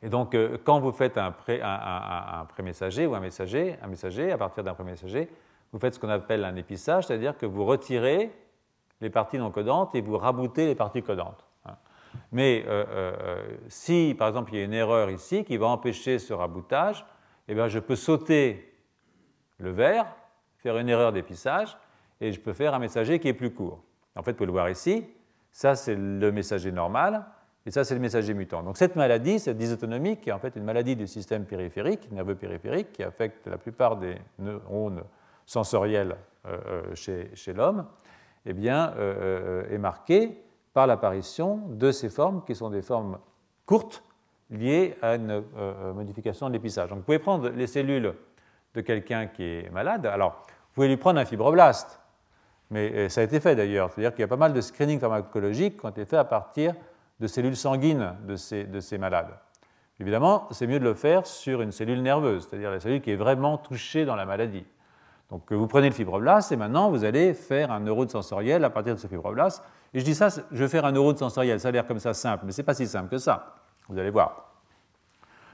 Et 0.05 0.11
donc 0.11 0.37
quand 0.65 0.81
vous 0.81 0.93
faites 0.93 1.17
un, 1.17 1.33
pré, 1.33 1.61
un, 1.63 2.45
prémessager 2.47 3.07
ou 3.07 3.15
un 3.15 3.21
messager, 3.21 3.77
un 3.83 4.31
à 4.31 4.39
partir 4.39 4.63
d'un 4.63 4.75
prémessager, 4.75 5.31
vous 5.73 5.79
faites 5.79 5.95
ce 5.95 5.99
qu'on 5.99 6.11
appelle 6.11 6.45
un 6.45 6.55
épissage, 6.57 7.07
c'est-à-dire 7.07 7.39
que 7.39 7.47
vous 7.47 7.65
retirez 7.65 8.31
les 9.01 9.09
parties 9.09 9.39
non 9.39 9.51
codantes 9.51 9.95
et 9.95 10.03
vous 10.03 10.19
raboutez 10.19 10.67
les 10.67 10.75
parties 10.75 11.03
codantes. 11.03 11.49
Mais 12.33 12.65
euh, 12.67 12.85
euh, 12.89 13.57
si, 13.69 14.15
par 14.17 14.29
exemple, 14.29 14.53
il 14.53 14.59
y 14.59 14.63
a 14.63 14.65
une 14.65 14.75
erreur 14.75 15.11
ici 15.11 15.43
qui 15.43 15.57
va 15.57 15.67
empêcher 15.67 16.19
ce 16.19 16.33
raboutage, 16.35 17.05
eh 17.49 17.55
bien, 17.55 17.67
je 17.69 17.79
peux 17.79 17.97
sauter 17.97 18.73
le 19.59 19.71
verre, 19.71 20.07
faire 20.59 20.77
une 20.79 20.89
erreur 20.91 21.13
d'épissage, 21.13 21.77
et 22.21 22.31
je 22.31 22.41
peux 22.41 22.53
faire 22.53 22.75
un 22.75 22.79
messager 22.79 23.19
qui 23.19 23.29
est 23.29 23.35
plus 23.35 23.53
court. 23.53 23.83
En 24.17 24.23
fait, 24.23 24.33
vous 24.33 24.37
pouvez 24.37 24.47
le 24.47 24.53
voir 24.53 24.71
ici, 24.71 25.07
ça 25.51 25.75
c'est 25.75 25.97
le 25.97 26.31
messager 26.31 26.73
normal, 26.73 27.25
et 27.67 27.71
ça 27.71 27.85
c'est 27.85 27.95
le 27.95 28.01
messager 28.01 28.35
mutant. 28.35 28.63
Donc 28.63 28.77
cette 28.77 28.97
maladie, 28.97 29.39
cette 29.39 29.57
dysautonomie, 29.57 30.19
qui 30.19 30.31
est 30.31 30.33
en 30.33 30.39
fait 30.39 30.57
une 30.57 30.65
maladie 30.65 30.97
du 30.97 31.07
système 31.07 31.45
périphérique, 31.45 32.11
nerveux 32.13 32.35
périphérique, 32.35 32.93
qui 32.93 33.03
affecte 33.03 33.47
la 33.47 33.59
plupart 33.59 33.97
des 33.97 34.17
neurones 34.39 35.03
sensoriels 35.47 36.17
euh, 36.47 36.83
chez, 36.95 37.31
chez 37.35 37.53
l'homme, 37.53 37.87
eh 38.47 38.53
bien, 38.53 38.93
est 39.71 39.79
marquée 39.79 40.45
par 40.75 40.87
l'apparition 40.87 41.61
de 41.69 41.91
ces 41.93 42.11
formes 42.11 42.45
qui 42.45 42.55
sont 42.55 42.69
des 42.69 42.83
formes 42.83 43.19
courtes 43.65 44.03
liées 44.51 44.97
à 45.01 45.15
une 45.15 45.31
euh, 45.31 45.43
euh, 45.57 45.93
modification 45.93 46.49
de 46.49 46.53
l'épissage. 46.53 46.91
Donc 46.91 46.99
vous 46.99 47.05
pouvez 47.05 47.19
prendre 47.19 47.49
les 47.49 47.67
cellules 47.67 48.13
de 48.75 48.81
quelqu'un 48.81 49.29
qui 49.29 49.43
est 49.43 49.71
malade. 49.71 50.05
Alors, 50.07 50.43
vous 50.49 50.75
pouvez 50.75 50.89
lui 50.89 50.97
prendre 50.97 51.21
un 51.21 51.25
fibroblaste, 51.25 52.01
mais 52.71 52.93
euh, 52.93 53.09
ça 53.09 53.21
a 53.21 53.25
été 53.25 53.41
fait 53.41 53.57
d'ailleurs. 53.57 53.91
C'est-à-dire 53.91 54.13
qu'il 54.13 54.21
y 54.21 54.25
a 54.25 54.29
pas 54.29 54.37
mal 54.37 54.53
de 54.53 54.61
screening 54.61 54.99
pharmacologique 54.99 55.79
qui 55.79 55.87
ont 55.87 55.91
été 55.91 56.05
faits 56.05 56.19
à 56.19 56.25
partir 56.25 56.75
de 57.25 57.29
cellules 57.29 57.57
sanguines 57.57 58.13
de 58.27 58.37
ces, 58.37 58.65
de 58.65 58.81
ces 58.81 58.99
malades. 58.99 59.31
Évidemment, 59.99 60.47
c'est 60.51 60.67
mieux 60.67 60.79
de 60.79 60.85
le 60.85 60.93
faire 60.93 61.27
sur 61.27 61.63
une 61.63 61.73
cellule 61.73 62.03
nerveuse, 62.03 62.47
c'est-à-dire 62.47 62.71
la 62.71 62.81
cellule 62.81 63.01
qui 63.01 63.13
est 63.13 63.17
vraiment 63.17 63.57
touchée 63.57 64.05
dans 64.05 64.15
la 64.15 64.27
maladie. 64.27 64.67
Donc 65.31 65.51
vous 65.51 65.67
prenez 65.67 65.89
le 65.89 65.95
fibroblaste 65.95 66.53
et 66.53 66.57
maintenant 66.57 66.91
vous 66.91 67.03
allez 67.03 67.33
faire 67.33 67.73
un 67.73 67.81
neurone 67.81 68.11
sensoriel 68.11 68.63
à 68.63 68.69
partir 68.69 68.95
de 68.95 69.01
ce 69.01 69.07
fibroblaste 69.07 69.65
et 69.95 70.01
je 70.01 70.05
dis 70.05 70.15
ça, 70.15 70.29
je 70.29 70.59
vais 70.59 70.69
faire 70.69 70.85
un 70.85 70.93
neurone 70.93 71.17
sensoriel, 71.17 71.59
ça 71.61 71.69
a 71.69 71.71
l'air 71.71 71.87
comme 71.87 71.99
ça 71.99 72.13
simple, 72.13 72.45
mais 72.45 72.53
ce 72.53 72.61
n'est 72.61 72.67
pas 72.67 72.75
si 72.75 72.87
simple 72.87 73.09
que 73.09 73.17
ça, 73.17 73.55
vous 73.89 73.99
allez 73.99 74.11
voir. 74.11 74.53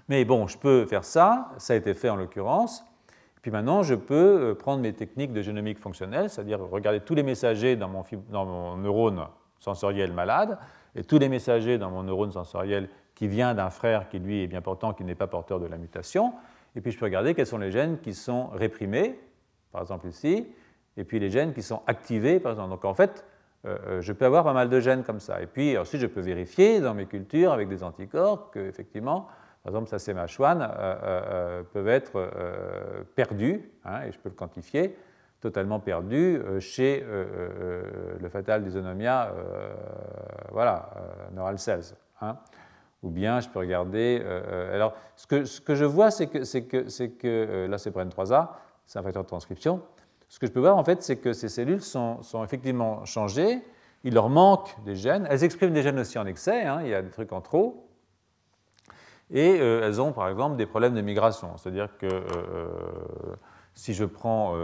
Mais 0.09 0.25
bon, 0.25 0.49
je 0.49 0.59
peux 0.59 0.87
faire 0.87 1.05
ça, 1.05 1.53
ça 1.59 1.75
a 1.75 1.77
été 1.77 1.95
fait 1.95 2.09
en 2.09 2.17
l'occurrence, 2.17 2.85
puis 3.43 3.53
maintenant 3.53 3.85
je 3.85 3.95
peux 3.95 4.41
euh, 4.51 4.55
prendre 4.57 4.83
mes 4.83 4.93
techniques 4.93 5.33
de 5.33 5.41
génomique 5.41 5.79
fonctionnelle, 5.79 6.31
c'est-à-dire 6.31 6.59
regarder 6.59 6.99
tous 6.99 7.15
les 7.15 7.23
messagers 7.23 7.77
dans 7.77 7.89
mon, 7.89 8.05
dans 8.29 8.45
mon 8.45 8.77
neurone 8.77 9.25
sensoriel 9.61 10.13
malade, 10.13 10.59
et 10.95 11.05
tous 11.05 11.19
les 11.19 11.29
messagers 11.29 11.79
dans 11.79 11.91
mon 11.91 12.03
neurone 12.03 12.33
sensoriel 12.33 12.89
qui 13.15 13.29
vient 13.29 13.55
d'un 13.55 13.71
frère 13.71 14.09
qui 14.09 14.19
lui 14.19 14.43
est 14.43 14.47
bien 14.47 14.63
portant, 14.63 14.93
qui 14.93 15.05
n'est 15.05 15.15
pas 15.15 15.27
porteur 15.27 15.61
de 15.61 15.67
la 15.67 15.77
mutation, 15.77 16.33
et 16.77 16.81
puis 16.81 16.93
je 16.93 16.99
peux 16.99 17.05
regarder 17.05 17.35
quels 17.35 17.47
sont 17.47 17.59
les 17.59 17.71
gènes 17.71 17.99
qui 17.99 18.15
sont 18.15 18.49
réprimés, 18.49 19.19
par 19.73 19.83
exemple 19.83 20.07
ici, 20.07 20.47
et 20.97 21.05
puis 21.05 21.19
les 21.19 21.31
gènes 21.31 21.53
qui 21.53 21.63
sont 21.63 21.83
activés, 21.87 22.41
par 22.41 22.53
exemple. 22.53 22.71
Donc 22.71 22.85
en 22.85 22.95
fait, 22.95 23.25
euh, 23.67 23.77
euh, 23.87 24.01
je 24.01 24.13
peux 24.13 24.25
avoir 24.25 24.45
pas 24.45 24.53
mal 24.53 24.69
de 24.69 24.81
gènes 24.81 25.03
comme 25.03 25.21
ça. 25.21 25.41
Et 25.43 25.47
puis 25.47 25.77
ensuite, 25.77 26.01
je 26.01 26.07
peux 26.07 26.21
vérifier 26.21 26.81
dans 26.81 26.95
mes 26.95 27.07
cultures 27.07 27.53
avec 27.53 27.69
des 27.69 27.83
anticorps 27.83 28.51
que, 28.51 28.61
effectivement, 28.61 29.27
par 29.63 29.73
exemple, 29.73 29.91
ça 29.91 29.99
c'est 29.99 30.15
ma 30.15 30.27
euh, 30.41 31.63
peuvent 31.73 31.89
être 31.89 32.31
perdus, 33.15 33.71
hein, 33.85 34.03
et 34.07 34.13
je 34.13 34.19
peux 34.19 34.31
le 34.31 34.35
quantifier, 34.35 34.97
totalement 35.41 35.81
perdus 35.81 36.43
chez 36.61 37.05
le 37.05 38.29
fatal 38.29 38.63
dysonomia 38.63 39.33
voilà, 40.53 40.91
neural 41.33 41.59
cells. 41.59 41.95
Hein. 42.21 42.37
Ou 43.03 43.11
bien 43.11 43.41
je 43.41 43.49
peux 43.49 43.59
regarder. 43.59 44.23
alors, 44.73 44.95
ce 45.17 45.27
que, 45.27 45.45
ce 45.45 45.61
que, 45.61 45.75
je 45.75 45.87
vois, 45.87 46.11
c'est 46.11 46.27
que, 46.27 46.59
que, 46.61 47.07
que 47.07 47.67
là 47.71 47.79
c'est 47.79 47.91
pour 47.91 48.03
N3A, 48.03 48.49
c'est 48.87 48.99
un 48.99 49.03
facteur 49.03 49.23
de 49.23 49.29
transcription. 49.29 49.81
Ce 50.31 50.39
que 50.39 50.47
je 50.47 50.53
peux 50.53 50.61
voir, 50.61 50.77
en 50.77 50.85
fait, 50.85 51.03
c'est 51.03 51.17
que 51.17 51.33
ces 51.33 51.49
cellules 51.49 51.83
sont, 51.83 52.21
effectivement 52.45 53.05
changées, 53.05 53.63
il 54.05 54.15
leur 54.15 54.29
manque 54.29 54.77
des 54.85 54.95
gènes, 54.95 55.27
elles 55.29 55.43
expriment 55.43 55.73
des 55.73 55.83
gènes 55.83 55.99
aussi 55.99 56.19
en 56.19 56.27
excès, 56.27 56.63
hein, 56.63 56.81
il 56.83 56.89
y 56.89 56.95
a 56.95 57.03
des 57.03 57.11
trucs 57.11 57.33
en 57.33 57.41
trop, 57.41 57.89
et 59.29 59.61
euh, 59.61 59.83
elles 59.85 60.01
ont 60.01 60.13
par 60.13 60.29
exemple 60.29 60.57
des 60.57 60.67
problèmes 60.67 60.95
de 60.95 61.01
migration. 61.01 61.57
C'est-à-dire 61.57 61.97
que 61.99 62.07
euh, 62.07 62.21
euh, 62.29 63.37
si 63.81 63.95
je 63.95 64.05
prends 64.05 64.55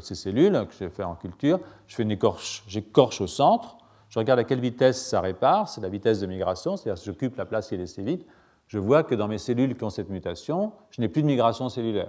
ces 0.00 0.14
cellules 0.14 0.66
que 0.66 0.74
j'ai 0.78 0.88
fait 0.88 1.04
en 1.04 1.16
culture, 1.16 1.60
je 1.86 1.96
fais 1.96 2.02
une 2.02 2.10
écorche, 2.10 2.64
j'écorche 2.66 3.20
au 3.20 3.26
centre, 3.26 3.76
je 4.08 4.18
regarde 4.18 4.40
à 4.40 4.44
quelle 4.44 4.60
vitesse 4.60 5.04
ça 5.06 5.20
répare, 5.20 5.68
c'est 5.68 5.80
la 5.80 5.90
vitesse 5.90 6.20
de 6.20 6.26
migration, 6.26 6.76
c'est-à-dire 6.76 6.96
si 6.96 7.06
j'occupe 7.06 7.36
la 7.36 7.44
place 7.44 7.68
qui 7.68 7.74
est 7.74 7.78
laissée 7.78 8.02
vide, 8.02 8.22
je 8.68 8.78
vois 8.78 9.02
que 9.02 9.14
dans 9.14 9.28
mes 9.28 9.38
cellules 9.38 9.76
qui 9.76 9.84
ont 9.84 9.90
cette 9.90 10.08
mutation, 10.08 10.72
je 10.90 11.00
n'ai 11.00 11.08
plus 11.08 11.22
de 11.22 11.26
migration 11.26 11.68
cellulaire. 11.68 12.08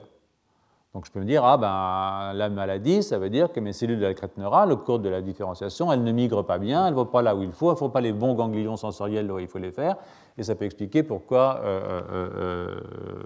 Donc 0.94 1.06
je 1.06 1.12
peux 1.12 1.20
me 1.20 1.26
dire, 1.26 1.44
ah 1.44 1.58
ben 1.58 2.32
la 2.38 2.50
maladie, 2.50 3.04
ça 3.04 3.20
veut 3.20 3.30
dire 3.30 3.52
que 3.52 3.60
mes 3.60 3.74
cellules 3.74 4.00
de 4.00 4.06
la 4.06 4.14
crête 4.14 4.38
neurale, 4.38 4.72
au 4.72 4.78
cours 4.78 5.00
de 5.00 5.10
la 5.10 5.22
différenciation, 5.22 5.92
elles 5.92 6.04
ne 6.04 6.12
migrent 6.14 6.46
pas 6.46 6.58
bien, 6.58 6.86
elles 6.86 6.94
ne 6.94 6.96
vont 6.96 7.06
pas 7.06 7.22
là 7.22 7.36
où 7.36 7.44
il 7.44 7.52
faut, 7.52 7.68
elles 7.68 7.74
ne 7.74 7.80
font 7.80 7.90
pas 7.90 8.00
les 8.00 8.14
bons 8.14 8.34
ganglions 8.34 8.78
sensoriels 8.78 9.28
là 9.28 9.34
où 9.34 9.40
il 9.40 9.48
faut 9.50 9.60
les 9.60 9.72
faire, 9.72 9.98
et 10.38 10.44
ça 10.44 10.56
peut 10.56 10.64
expliquer 10.64 11.04
pourquoi 11.04 11.60
euh, 11.64 12.02
euh, 12.14 12.30
euh, 12.38 13.24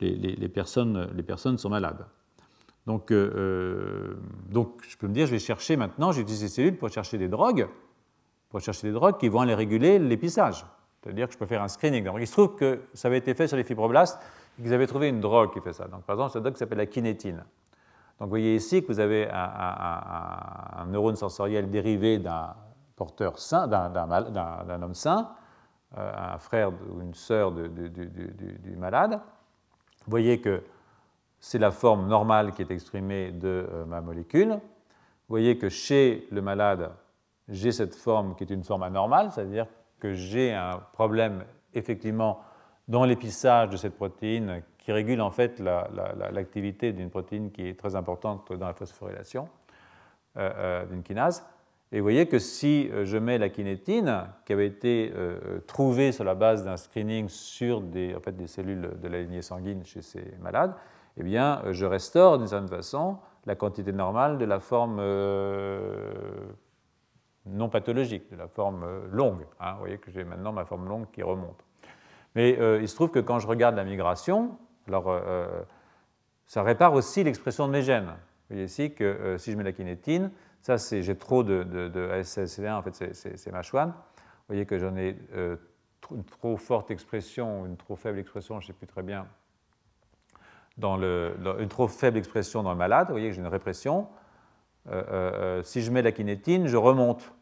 les, 0.00 0.48
personnes, 0.48 1.56
sont 1.56 1.70
malades. 1.70 2.04
Donc, 2.86 3.12
donc 3.12 4.82
je 4.88 4.96
peux 4.96 5.06
me 5.06 5.12
dire, 5.12 5.26
je 5.26 5.32
vais 5.32 5.38
chercher 5.38 5.76
maintenant, 5.76 6.12
j'utilise 6.12 6.40
ces 6.40 6.48
cellules 6.48 6.76
pour 6.76 6.88
chercher 6.88 7.18
des 7.18 7.28
drogues, 7.28 7.68
pour 8.48 8.60
chercher 8.60 8.88
des 8.88 8.92
drogues 8.92 9.18
qui 9.18 9.28
vont 9.28 9.40
aller 9.40 9.54
réguler 9.54 9.98
l'épissage. 9.98 10.64
C'est-à-dire 11.02 11.28
que 11.28 11.34
je 11.34 11.38
peux 11.38 11.46
faire 11.46 11.62
un 11.62 11.68
screening. 11.68 12.04
Donc 12.04 12.16
il 12.18 12.26
se 12.26 12.32
trouve 12.32 12.56
que 12.56 12.80
ça 12.94 13.08
avait 13.08 13.18
été 13.18 13.34
fait 13.34 13.46
sur 13.46 13.56
les 13.56 13.64
fibroblastes, 13.64 14.18
vous 14.60 14.72
avez 14.72 14.86
trouvé 14.86 15.08
une 15.08 15.20
drogue 15.20 15.52
qui 15.52 15.60
fait 15.60 15.72
ça. 15.72 15.86
Donc, 15.88 16.02
par 16.04 16.14
exemple, 16.16 16.32
cette 16.32 16.42
drogue 16.42 16.56
s'appelle 16.56 16.78
la 16.78 16.86
kinétine. 16.86 17.36
Donc, 18.18 18.26
vous 18.26 18.28
voyez 18.28 18.56
ici 18.56 18.82
que 18.82 18.88
vous 18.88 19.00
avez 19.00 19.28
un, 19.32 20.86
neurone 20.88 21.16
sensoriel 21.16 21.70
dérivé 21.70 22.18
d'un 22.18 22.54
porteur 22.96 23.38
sain, 23.38 23.66
d'un 23.66 24.82
homme 24.82 24.94
sain, 24.94 25.30
euh, 25.96 26.34
un 26.34 26.38
frère 26.38 26.72
ou 26.90 27.00
une 27.00 27.14
sœur 27.14 27.52
du, 27.52 28.76
malade. 28.76 29.20
Vous 30.04 30.10
voyez 30.10 30.40
que 30.40 30.62
c'est 31.40 31.58
la 31.58 31.70
forme 31.70 32.06
normale 32.06 32.52
qui 32.52 32.62
est 32.62 32.70
exprimée 32.70 33.32
de 33.32 33.66
euh, 33.72 33.84
ma 33.86 34.00
molécule. 34.00 34.50
Vous 34.50 35.34
voyez 35.34 35.58
que 35.58 35.68
chez 35.68 36.26
le 36.30 36.42
malade, 36.42 36.90
j'ai 37.48 37.72
cette 37.72 37.94
forme 37.94 38.36
qui 38.36 38.44
est 38.44 38.50
une 38.50 38.62
forme 38.62 38.82
anormale, 38.82 39.30
c'est-à-dire 39.32 39.66
que 39.98 40.12
j'ai 40.12 40.52
un 40.52 40.80
problème 40.92 41.44
effectivement 41.74 42.40
dans 42.88 43.04
l'épissage 43.04 43.70
de 43.70 43.76
cette 43.76 43.96
protéine 43.96 44.62
qui 44.78 44.92
régule 44.92 45.20
en 45.20 45.30
fait 45.30 45.60
l'activité 45.60 46.92
d'une 46.92 47.10
protéine 47.10 47.50
qui 47.52 47.68
est 47.68 47.78
très 47.78 47.94
importante 47.94 48.52
dans 48.52 48.66
la 48.66 48.74
phosphorylation 48.74 49.48
d'une 50.34 51.02
kinase. 51.04 51.44
Et 51.92 51.98
vous 51.98 52.04
voyez 52.04 52.26
que 52.26 52.38
si 52.38 52.90
je 53.04 53.18
mets 53.18 53.38
la 53.38 53.50
kinétine, 53.50 54.24
qui 54.46 54.52
avait 54.52 54.66
été 54.66 55.12
trouvée 55.66 56.12
sur 56.12 56.24
la 56.24 56.34
base 56.34 56.64
d'un 56.64 56.76
screening 56.76 57.28
sur 57.28 57.80
des, 57.80 58.16
des 58.32 58.46
cellules 58.46 58.90
de 59.00 59.08
la 59.08 59.20
lignée 59.20 59.42
sanguine 59.42 59.84
chez 59.84 60.02
ces 60.02 60.24
malades, 60.40 60.74
eh 61.16 61.22
bien, 61.22 61.62
je 61.70 61.84
restaure 61.86 62.38
d'une 62.38 62.46
certaine 62.46 62.68
façon 62.68 63.18
la 63.46 63.54
quantité 63.54 63.92
normale 63.92 64.38
de 64.38 64.44
la 64.44 64.60
forme 64.60 64.98
euh, 65.00 66.12
non 67.46 67.68
pathologique, 67.68 68.30
de 68.30 68.36
la 68.36 68.48
forme 68.48 68.84
euh, 68.84 69.06
longue. 69.10 69.46
Hein. 69.60 69.72
Vous 69.74 69.80
voyez 69.80 69.98
que 69.98 70.10
j'ai 70.10 70.24
maintenant 70.24 70.52
ma 70.52 70.64
forme 70.64 70.88
longue 70.88 71.10
qui 71.10 71.22
remonte. 71.22 71.64
Mais 72.34 72.58
euh, 72.60 72.80
il 72.80 72.88
se 72.88 72.94
trouve 72.94 73.10
que 73.10 73.18
quand 73.18 73.38
je 73.38 73.46
regarde 73.46 73.76
la 73.76 73.84
migration, 73.84 74.58
alors, 74.88 75.20
ça 76.46 76.64
répare 76.64 76.94
aussi 76.94 77.22
l'expression 77.22 77.68
de 77.68 77.72
mes 77.72 77.82
gènes. 77.82 78.06
Vous 78.06 78.54
voyez 78.56 78.64
ici 78.64 78.92
que 78.92 79.36
si 79.38 79.52
je 79.52 79.56
mets 79.56 79.62
la 79.62 79.72
kinétine, 79.72 80.32
ça 80.62 80.78
c'est 80.78 81.02
j'ai 81.02 81.16
trop 81.16 81.44
de, 81.44 81.62
de, 81.62 82.10
1 82.10 82.76
en 82.76 82.82
fait 82.82 83.14
c'est 83.14 83.52
ma 83.52 83.60
Vous 83.60 83.92
voyez 84.48 84.66
que 84.66 84.78
j'en 84.78 84.96
ai 84.96 85.16
une 86.10 86.24
trop 86.24 86.56
forte 86.56 86.90
expression, 86.90 87.66
une 87.66 87.76
trop 87.76 87.94
faible 87.94 88.18
expression, 88.18 88.58
je 88.58 88.64
ne 88.64 88.66
sais 88.68 88.72
plus 88.72 88.88
très 88.88 89.02
bien, 89.02 89.28
dans, 90.78 90.98
une 90.98 91.68
trop 91.68 91.88
faible 91.88 92.18
expression 92.18 92.62
dans 92.62 92.72
le 92.72 92.78
malade, 92.78 93.08
vous 93.08 93.14
voyez 93.14 93.28
que 93.28 93.34
j'ai 93.34 93.40
une 93.40 93.46
répression. 93.46 94.08
Euh, 94.88 94.92
euh, 94.92 95.02
euh, 95.12 95.62
si 95.62 95.82
je 95.82 95.90
mets 95.90 96.02
la 96.02 96.12
kinétine, 96.12 96.66
je 96.66 96.76
remonte. 96.76 97.32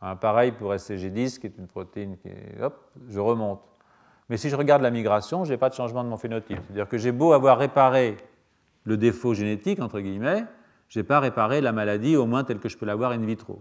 Hein, 0.00 0.16
pareil 0.16 0.52
pour 0.52 0.72
SCG10, 0.72 1.38
qui 1.38 1.46
est 1.46 1.58
une 1.58 1.66
protéine 1.66 2.16
qui 2.16 2.30
hop, 2.60 2.90
je 3.08 3.20
remonte. 3.20 3.60
Mais 4.30 4.36
si 4.36 4.48
je 4.48 4.56
regarde 4.56 4.80
la 4.80 4.90
migration, 4.90 5.44
je 5.44 5.52
n'ai 5.52 5.58
pas 5.58 5.68
de 5.68 5.74
changement 5.74 6.02
de 6.02 6.08
mon 6.08 6.16
phénotype. 6.16 6.58
C'est-à-dire 6.66 6.88
que 6.88 6.96
j'ai 6.96 7.12
beau 7.12 7.32
avoir 7.32 7.58
réparé 7.58 8.16
le 8.84 8.96
défaut 8.96 9.34
génétique, 9.34 9.80
entre 9.80 10.00
guillemets, 10.00 10.44
je 10.88 10.98
n'ai 10.98 11.04
pas 11.04 11.20
réparé 11.20 11.60
la 11.60 11.72
maladie, 11.72 12.16
au 12.16 12.26
moins 12.26 12.44
telle 12.44 12.58
que 12.58 12.68
je 12.68 12.78
peux 12.78 12.86
l'avoir 12.86 13.12
in 13.12 13.18
vitro. 13.18 13.60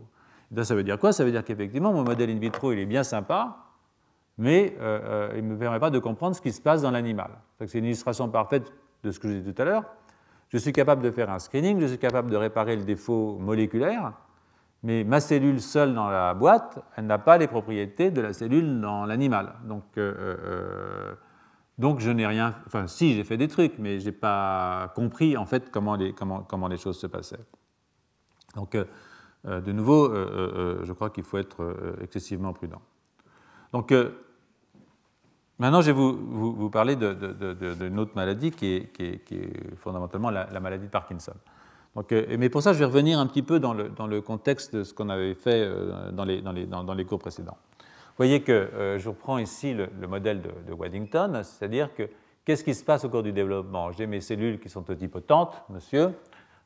ça 0.62 0.76
veut 0.76 0.84
dire 0.84 0.98
quoi? 0.98 1.12
Ça 1.12 1.26
veut 1.26 1.32
dire 1.32 1.44
qu'effectivement, 1.44 1.92
mon 1.92 2.04
modèle 2.04 2.30
in 2.30 2.40
vitro, 2.40 2.72
il 2.72 2.80
est 2.80 2.86
bien 2.86 3.04
sympa, 3.04 3.58
mais 4.38 4.78
il 5.36 5.44
ne 5.44 5.54
me 5.54 5.58
permet 5.58 5.80
pas 5.80 5.90
de 5.90 6.00
comprendre 6.00 6.36
ce 6.36 6.42
qui 6.42 6.54
se 6.54 6.62
passe 6.62 6.82
dans 6.82 6.92
l'animal. 6.92 7.32
C'est 7.60 7.78
une 7.78 7.86
illustration 7.86 8.30
parfaite 8.30 8.72
de 9.04 9.12
ce 9.12 9.20
que 9.20 9.28
je 9.28 9.36
disais 9.36 9.54
tout 9.54 9.62
à 9.62 9.66
l'heure. 9.66 9.84
Je 10.50 10.58
suis 10.58 10.74
capable 10.74 11.04
de 11.04 11.12
faire 11.12 11.30
un 11.30 11.40
screening, 11.40 11.80
je 11.80 11.86
suis 11.86 12.00
capable 12.00 12.32
de 12.32 12.36
réparer 12.36 12.76
le 12.76 12.84
défaut 12.84 13.38
moléculaire, 13.40 14.14
mais 14.82 15.04
ma 15.04 15.20
cellule 15.20 15.62
seule 15.62 15.94
dans 15.94 16.10
la 16.10 16.34
boîte, 16.34 16.80
elle 16.96 17.06
n'a 17.06 17.20
pas 17.20 17.38
les 17.38 17.48
propriétés 17.48 18.12
de 18.12 18.22
la 18.22 18.34
cellule 18.34 18.82
dans 18.82 19.06
l'animal. 19.06 19.56
Donc, 19.66 19.84
euh, 19.98 20.14
euh, 20.18 21.14
donc 21.78 22.00
je 22.00 22.10
n'ai 22.10 22.26
rien. 22.26 22.56
Enfin, 22.66 22.88
si, 22.88 23.14
j'ai 23.14 23.24
fait 23.24 23.38
des 23.38 23.48
trucs, 23.48 23.78
mais 23.78 24.00
je 24.00 24.06
n'ai 24.06 24.12
pas 24.12 24.92
compris 24.96 25.38
en 25.38 25.46
fait 25.46 25.70
comment 25.70 25.96
les, 25.96 26.14
comment, 26.14 26.42
comment 26.42 26.68
les 26.68 26.78
choses 26.78 26.98
se 26.98 27.08
passaient. 27.08 27.46
Donc, 28.56 28.74
euh, 28.76 28.86
de 29.46 29.72
nouveau, 29.72 30.14
je 30.14 30.92
crois 30.92 31.12
qu'il 31.12 31.24
faut 31.24 31.38
être 31.38 31.98
excessivement 32.02 32.52
prudent. 32.54 32.82
Donc, 33.72 33.94
Maintenant, 35.60 35.82
je 35.82 35.92
vais 35.92 35.94
vous, 35.94 36.70
parler 36.70 36.96
d'une 36.96 38.00
autre 38.00 38.14
maladie 38.16 38.52
qui 38.52 38.76
est, 38.76 39.76
fondamentalement 39.76 40.30
la, 40.30 40.60
maladie 40.62 40.86
de 40.86 40.92
Parkinson. 40.92 41.34
Donc, 41.96 42.12
euh, 42.14 42.38
mais 42.38 42.50
pour 42.50 42.62
ça, 42.62 42.72
je 42.72 42.80
vais 42.80 42.86
revenir 42.86 43.20
un 43.20 43.28
petit 43.28 43.42
peu 43.42 43.60
dans 43.60 43.74
le, 43.74 44.22
contexte 44.22 44.74
de 44.74 44.84
ce 44.84 44.94
qu'on 44.94 45.10
avait 45.10 45.34
fait 45.34 45.64
euh, 45.66 46.12
dans 46.12 46.24
les, 46.94 47.06
cours 47.06 47.20
précédents. 47.20 47.58
Vous 47.80 48.26
voyez 48.26 48.42
que 48.42 48.52
euh, 48.52 49.00
je 49.00 49.10
reprends 49.10 49.38
ici 49.38 49.74
le, 49.74 50.08
modèle 50.08 50.42
de, 50.42 50.72
Waddington, 50.72 51.42
c'est-à-dire 51.44 51.94
que 51.94 52.10
qu'est-ce 52.46 52.64
qui 52.64 52.74
se 52.74 52.86
passe 52.86 53.04
au 53.04 53.10
cours 53.10 53.24
du 53.24 53.34
développement? 53.34 53.92
J'ai 53.92 54.08
mes 54.08 54.22
cellules 54.22 54.62
qui 54.62 54.70
sont 54.70 54.84
totipotentes, 54.84 55.62
monsieur, 55.70 56.14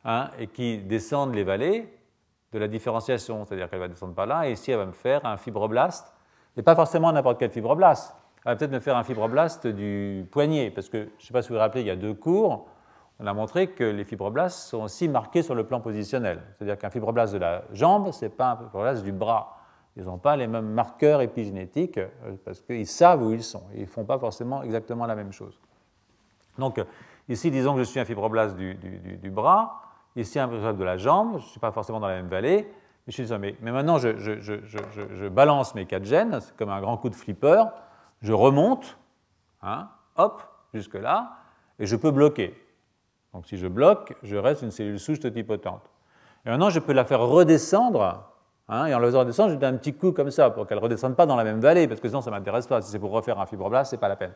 hein, 0.06 0.30
et 0.38 0.46
qui 0.48 0.78
descendent 0.78 1.34
les 1.34 1.44
vallées 1.44 1.92
de 2.52 2.60
la 2.60 2.68
différenciation, 2.68 3.44
c'est-à-dire 3.44 3.72
qu'elle 3.72 3.80
va 3.80 3.88
descendre 3.88 4.14
par 4.14 4.28
là, 4.28 4.48
et 4.48 4.52
ici 4.52 4.70
elle 4.70 4.78
va 4.78 4.86
me 4.86 4.92
faire 4.92 5.26
un 5.26 5.38
fibroblaste, 5.38 6.14
et 6.56 6.62
pas 6.62 6.76
forcément 6.76 7.12
n'importe 7.12 7.40
quel 7.40 7.50
fibroblaste, 7.50 8.14
on 8.46 8.50
va 8.50 8.56
peut-être 8.56 8.72
me 8.72 8.80
faire 8.80 8.98
un 8.98 9.04
fibroblaste 9.04 9.68
du 9.68 10.26
poignet, 10.32 10.70
parce 10.72 10.90
que 10.90 10.98
je 11.18 11.24
ne 11.24 11.28
sais 11.28 11.34
pas 11.34 11.42
si 11.42 11.50
vous 11.50 11.56
vous 11.56 11.62
rappelez, 11.62 11.82
il 11.82 11.88
y 11.88 11.92
a 11.92 11.96
deux 11.96 12.14
cours, 12.14 12.68
on 13.20 13.28
a 13.28 13.34
montré 13.34 13.68
que 13.68 13.84
les 13.84 14.04
fibroblastes 14.04 14.68
sont 14.70 14.84
aussi 14.84 15.08
marqués 15.08 15.44
sur 15.44 15.56
le 15.56 15.66
plan 15.66 15.80
positionnel. 15.80 16.42
C'est-à-dire 16.58 16.78
qu'un 16.78 16.90
fibroblaste 16.90 17.34
de 17.34 17.38
la 17.38 17.64
jambe, 17.72 18.12
ce 18.12 18.26
n'est 18.26 18.30
pas 18.30 18.52
un 18.52 18.58
fibroblaste 18.58 19.04
du 19.04 19.12
bras. 19.12 19.58
Ils 19.96 20.06
n'ont 20.06 20.18
pas 20.18 20.36
les 20.36 20.48
mêmes 20.48 20.70
marqueurs 20.70 21.22
épigénétiques 21.22 22.00
euh, 22.00 22.10
parce 22.44 22.60
qu'ils 22.62 22.88
savent 22.88 23.24
où 23.24 23.32
ils 23.32 23.44
sont. 23.44 23.64
Ils 23.76 23.82
ne 23.82 23.86
font 23.86 24.06
pas 24.06 24.18
forcément 24.18 24.64
exactement 24.64 25.06
la 25.06 25.16
même 25.16 25.32
chose. 25.32 25.60
Donc, 26.58 26.84
ici, 27.30 27.52
disons 27.52 27.74
que 27.74 27.80
je 27.80 27.84
suis 27.84 28.00
un 28.00 28.06
fibroblaste 28.06 28.56
du, 28.56 29.30
bras, 29.30 29.82
ici 30.16 30.40
un 30.40 30.48
fibroblaste 30.48 30.80
de 30.80 30.84
la 30.84 30.98
jambe, 30.98 31.38
je 31.40 31.46
ne 31.46 31.50
suis 31.50 31.60
pas 31.60 31.72
forcément 31.72 32.00
dans 32.00 32.08
la 32.08 32.16
même 32.16 32.28
vallée, 32.28 32.72
je 33.08 33.12
suis, 33.12 33.38
mais, 33.38 33.56
mais 33.62 33.72
maintenant 33.72 33.98
je, 33.98 35.28
balance 35.28 35.76
mes 35.76 35.86
quatre 35.86 36.06
gènes, 36.06 36.40
c'est 36.40 36.56
comme 36.56 36.70
un 36.70 36.80
grand 36.80 36.98
coup 36.98 37.10
de 37.10 37.16
flipper, 37.16 37.66
je 38.24 38.34
remonte, 38.34 38.98
hein, 39.62 39.90
hop, 40.16 40.42
jusque-là, 40.74 41.34
et 41.78 41.86
je 41.86 41.96
peux 41.96 42.12
bloquer. 42.12 42.60
Donc 43.34 43.46
si 43.46 43.58
je 43.58 43.68
bloque, 43.68 44.16
je 44.24 44.38
reste 44.38 44.62
une 44.62 44.72
cellule 44.72 45.00
souche 45.00 45.20
totipotente. 45.20 45.90
Et 46.46 46.50
maintenant, 46.50 46.70
je 46.70 46.80
peux 46.80 46.94
la 46.94 47.06
faire 47.06 47.20
redescendre, 47.20 48.24
hein, 48.70 48.86
et 48.86 48.96
en 48.96 49.00
la 49.00 49.08
faisant 49.08 49.20
redescendre, 49.20 49.52
je 49.52 49.56
donne 49.56 49.76
un 49.76 49.78
petit 49.78 49.94
coup 49.94 50.14
comme 50.14 50.32
ça, 50.32 50.50
pour 50.50 50.66
qu'elle 50.66 50.78
ne 50.78 50.84
redescende 50.84 51.16
pas 51.16 51.26
dans 51.26 51.36
la 51.36 51.44
même 51.44 51.60
vallée, 51.60 51.88
parce 51.88 52.00
que 52.00 52.08
sinon 52.08 52.22
ça 52.22 52.32
ne 52.32 52.36
m'intéresse 52.36 52.68
pas. 52.68 52.82
Si 52.82 52.90
c'est 52.92 53.00
pour 53.00 53.12
refaire 53.12 53.40
un 53.40 53.46
fibroblaste, 53.46 53.92
ce 53.92 53.96
n'est 53.96 54.00
pas 54.00 54.08
la 54.10 54.16
peine. 54.16 54.34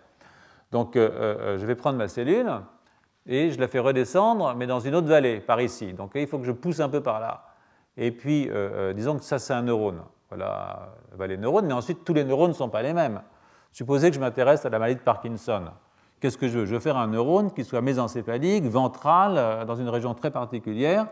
Donc 0.71 0.95
euh, 0.95 1.09
euh, 1.09 1.57
je 1.57 1.65
vais 1.65 1.75
prendre 1.75 1.97
ma 1.97 2.07
cellule, 2.07 2.51
et 3.25 3.51
je 3.51 3.59
la 3.59 3.67
fais 3.67 3.79
redescendre, 3.79 4.53
mais 4.55 4.67
dans 4.67 4.79
une 4.79 4.95
autre 4.95 5.07
vallée, 5.07 5.39
par 5.39 5.61
ici. 5.61 5.93
Donc 5.93 6.11
il 6.15 6.27
faut 6.27 6.39
que 6.39 6.45
je 6.45 6.51
pousse 6.51 6.79
un 6.79 6.89
peu 6.89 7.01
par 7.01 7.19
là. 7.19 7.45
Et 7.95 8.11
puis, 8.11 8.47
euh, 8.51 8.93
disons 8.93 9.17
que 9.17 9.23
ça, 9.23 9.39
c'est 9.39 9.53
un 9.53 9.63
neurone. 9.63 10.01
Voilà, 10.29 10.93
la 11.11 11.17
vallée 11.17 11.37
neurone, 11.37 11.65
mais 11.65 11.73
ensuite, 11.73 12.03
tous 12.03 12.13
les 12.13 12.23
neurones 12.23 12.49
ne 12.49 12.55
sont 12.55 12.69
pas 12.69 12.81
les 12.81 12.93
mêmes. 12.93 13.21
Supposez 13.71 14.09
que 14.09 14.15
je 14.15 14.19
m'intéresse 14.19 14.65
à 14.65 14.69
la 14.69 14.79
maladie 14.79 14.99
de 14.99 15.03
Parkinson. 15.03 15.65
Qu'est-ce 16.19 16.37
que 16.37 16.47
je 16.47 16.59
veux? 16.59 16.65
Je 16.65 16.73
veux 16.73 16.79
faire 16.79 16.97
un 16.97 17.07
neurone 17.07 17.51
qui 17.51 17.63
soit 17.63 17.81
mésencéphalique, 17.81 18.65
ventral, 18.65 19.35
euh, 19.37 19.65
dans 19.65 19.75
une 19.75 19.89
région 19.89 20.13
très 20.15 20.31
particulière. 20.31 21.07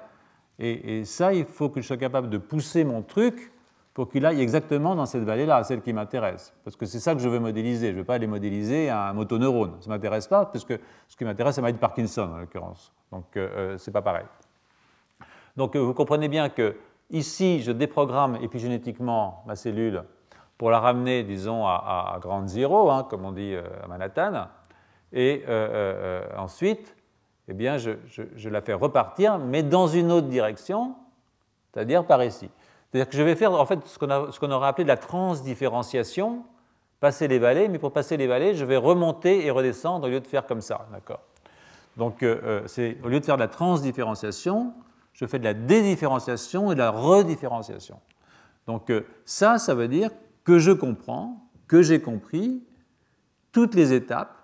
Et, 0.58 1.04
ça, 1.04 1.34
il 1.34 1.46
faut 1.46 1.70
que 1.70 1.82
je 1.82 1.88
sois 1.88 1.98
capable 1.98 2.30
de 2.30 2.38
pousser 2.38 2.86
mon 2.86 3.02
truc 3.02 3.52
pour 3.94 4.10
qu'il 4.10 4.26
aille 4.26 4.42
exactement 4.42 4.96
dans 4.96 5.06
cette 5.06 5.24
vallée-là, 5.24 5.64
celle 5.64 5.82
qui 5.82 5.92
m'intéresse. 5.92 6.54
Parce 6.64 6.78
que 6.78 6.86
c'est 6.86 7.00
ça 7.00 7.14
que 7.14 7.20
je 7.20 7.28
veux 7.28 7.40
modéliser. 7.40 7.88
Je 7.88 7.94
ne 7.94 7.98
veux 8.00 8.04
pas 8.06 8.16
aller 8.16 8.28
modéliser 8.28 8.90
un 8.90 9.12
motoneurone. 9.12 9.74
Ça 9.82 9.90
ne 9.90 9.96
m'intéresse 9.96 10.28
pas, 10.28 10.46
parce 10.46 10.64
que 10.64 10.80
ce 11.10 11.18
qui 11.18 11.26
m'intéresse, 11.26 11.56
c'est 11.56 11.62
la 11.62 11.64
maladie 11.64 11.78
de 11.78 11.82
Parkinson, 11.82 12.30
en 12.34 12.38
l'occurrence. 12.38 12.94
Donc, 13.12 13.26
euh, 13.36 13.50
euh, 13.56 13.78
ce 13.78 13.90
n'est 13.90 13.94
pas 13.94 14.02
pareil. 14.02 14.26
Donc, 15.58 15.76
vous 15.76 15.94
comprenez 15.94 16.30
bien 16.30 16.50
que 16.50 16.78
ici, 17.10 17.62
je 17.62 17.72
déprogramme 17.74 18.38
épigénétiquement 18.42 19.44
ma 19.46 19.58
cellule 19.58 20.04
pour 20.58 20.72
la 20.72 20.80
ramener, 20.80 21.24
disons, 21.24 21.66
à, 21.66 22.14
à 22.16 22.20
grande 22.20 22.48
zéro, 22.48 22.90
hein, 22.90 23.06
comme 23.10 23.26
on 23.26 23.32
dit 23.32 23.54
euh, 23.54 23.64
à 23.84 23.88
Manhattan. 23.88 24.48
Et 25.12 25.44
euh, 25.48 26.24
euh, 26.28 26.28
ensuite, 26.38 26.96
eh 27.48 27.54
bien, 27.54 27.78
je, 27.78 28.50
la 28.50 28.62
fais 28.62 28.74
repartir, 28.74 29.38
mais 29.38 29.64
dans 29.64 29.88
une 29.88 30.12
autre 30.12 30.28
direction, 30.28 30.96
c'est-à-dire 31.74 32.06
par 32.06 32.24
ici. 32.24 32.50
C'est-à-dire 32.90 33.10
que 33.10 33.18
je 33.18 33.24
vais 33.24 33.36
faire 33.36 33.52
en 33.54 33.66
fait 33.66 33.80
ce 33.86 34.00
qu'on 34.00 34.52
aurait 34.52 34.68
appelé 34.68 34.86
de 34.86 34.90
la 34.90 34.98
transdifférenciation, 34.98 36.44
passer 37.00 37.28
les 37.28 37.40
vallées, 37.40 37.68
mais 37.68 37.78
pour 37.78 37.92
passer 37.92 38.18
les 38.18 38.26
vallées, 38.26 38.56
je 38.56 38.66
vais 38.66 38.78
remonter 38.78 39.46
et 39.46 39.52
redescendre 39.52 40.08
au 40.08 40.10
lieu 40.10 40.22
de 40.22 40.28
faire 40.28 40.48
comme 40.48 40.62
ça. 40.62 40.88
D'accord? 40.92 41.20
Donc, 41.98 42.24
au 42.24 43.08
lieu 43.08 43.20
de 43.20 43.26
faire 43.26 43.36
de 43.36 43.42
la 43.42 43.48
transdifférenciation, 43.48 44.74
je 45.14 45.26
fais 45.26 45.40
de 45.40 45.44
la 45.44 45.54
dédifférenciation 45.54 46.72
et 46.72 46.76
de 46.76 46.80
la 46.80 46.92
redifférenciation. 46.92 48.00
Donc, 48.68 48.92
ça, 49.24 49.58
ça 49.60 49.76
veut 49.76 49.88
dire 49.88 50.10
que 50.46 50.60
je 50.60 50.72
comprends, 50.72 51.50
que 51.68 51.82
j'ai 51.82 52.02
compris 52.02 52.64
toutes 53.52 53.76
les 53.76 53.92
étapes, 53.92 54.38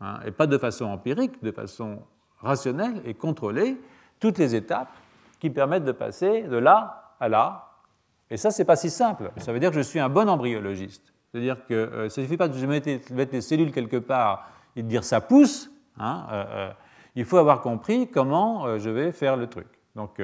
hein, 0.00 0.18
et 0.24 0.32
pas 0.32 0.48
de 0.48 0.58
façon 0.58 0.86
empirique, 0.86 1.42
de 1.42 1.52
façon 1.52 2.02
rationnelle 2.40 3.02
et 3.04 3.14
contrôlée, 3.14 3.80
toutes 4.18 4.38
les 4.38 4.56
étapes 4.56 4.90
qui 5.38 5.50
permettent 5.50 5.84
de 5.84 5.92
passer 5.92 6.42
de 6.42 6.56
là 6.56 7.14
à 7.20 7.28
là. 7.28 7.68
Et 8.30 8.36
ça, 8.36 8.50
c'est 8.50 8.64
pas 8.64 8.76
si 8.76 8.90
simple. 8.90 9.30
Ça 9.36 9.52
veut 9.52 9.60
dire 9.60 9.70
que 9.70 9.76
je 9.76 9.82
suis 9.82 10.00
un 10.00 10.08
bon 10.08 10.28
embryologiste. 10.28 11.12
C'est-à-dire 11.30 11.64
que 11.66 11.74
euh, 11.74 12.08
ça 12.08 12.20
ne 12.20 12.26
suffit 12.26 12.36
pas 12.36 12.48
de 12.48 12.66
mettre, 12.66 13.32
les 13.32 13.40
cellules 13.40 13.72
quelque 13.72 13.98
part 13.98 14.50
et 14.74 14.82
de 14.82 14.88
dire 14.88 15.04
ça 15.04 15.20
pousse. 15.20 15.70
Hein, 15.98 16.26
euh, 16.30 16.44
euh, 16.48 16.70
il 17.14 17.24
faut 17.24 17.36
avoir 17.36 17.60
compris 17.60 18.08
comment 18.08 18.78
je 18.78 18.90
vais 18.90 19.12
faire 19.12 19.36
le 19.36 19.48
truc. 19.48 19.66
Donc, 19.96 20.22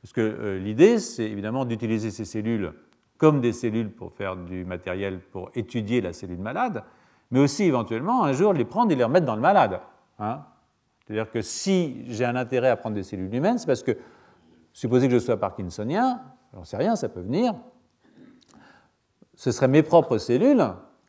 parce 0.00 0.12
que 0.12 0.58
l'idée, 0.62 1.00
c'est 1.00 1.28
évidemment 1.28 1.64
d'utiliser 1.64 2.12
ces 2.12 2.24
cellules 2.24 2.72
comme 3.18 3.40
des 3.40 3.52
cellules 3.52 3.90
pour 3.90 4.12
faire 4.12 4.36
du 4.36 4.64
matériel 4.64 5.20
pour 5.20 5.50
étudier 5.54 6.00
la 6.00 6.12
cellule 6.12 6.38
malade, 6.38 6.84
mais 7.30 7.40
aussi 7.40 7.64
éventuellement 7.64 8.24
un 8.24 8.32
jour 8.32 8.52
les 8.52 8.64
prendre 8.64 8.92
et 8.92 8.94
les 8.94 9.04
remettre 9.04 9.26
dans 9.26 9.36
le 9.36 9.40
malade. 9.40 9.80
Hein. 10.18 10.42
C'est-à-dire 11.06 11.30
que 11.30 11.40
si 11.40 12.04
j'ai 12.08 12.24
un 12.24 12.36
intérêt 12.36 12.68
à 12.68 12.76
prendre 12.76 12.94
des 12.94 13.02
cellules 13.02 13.32
humaines, 13.34 13.58
c'est 13.58 13.66
parce 13.66 13.82
que, 13.82 13.96
supposez 14.72 15.08
que 15.08 15.14
je 15.14 15.18
sois 15.18 15.38
parkinsonien, 15.38 16.20
j'en 16.52 16.64
sais 16.64 16.76
rien, 16.76 16.96
ça 16.96 17.08
peut 17.08 17.20
venir, 17.20 17.54
ce 19.34 19.52
seraient 19.52 19.68
mes 19.68 19.82
propres 19.82 20.18
cellules 20.18 20.64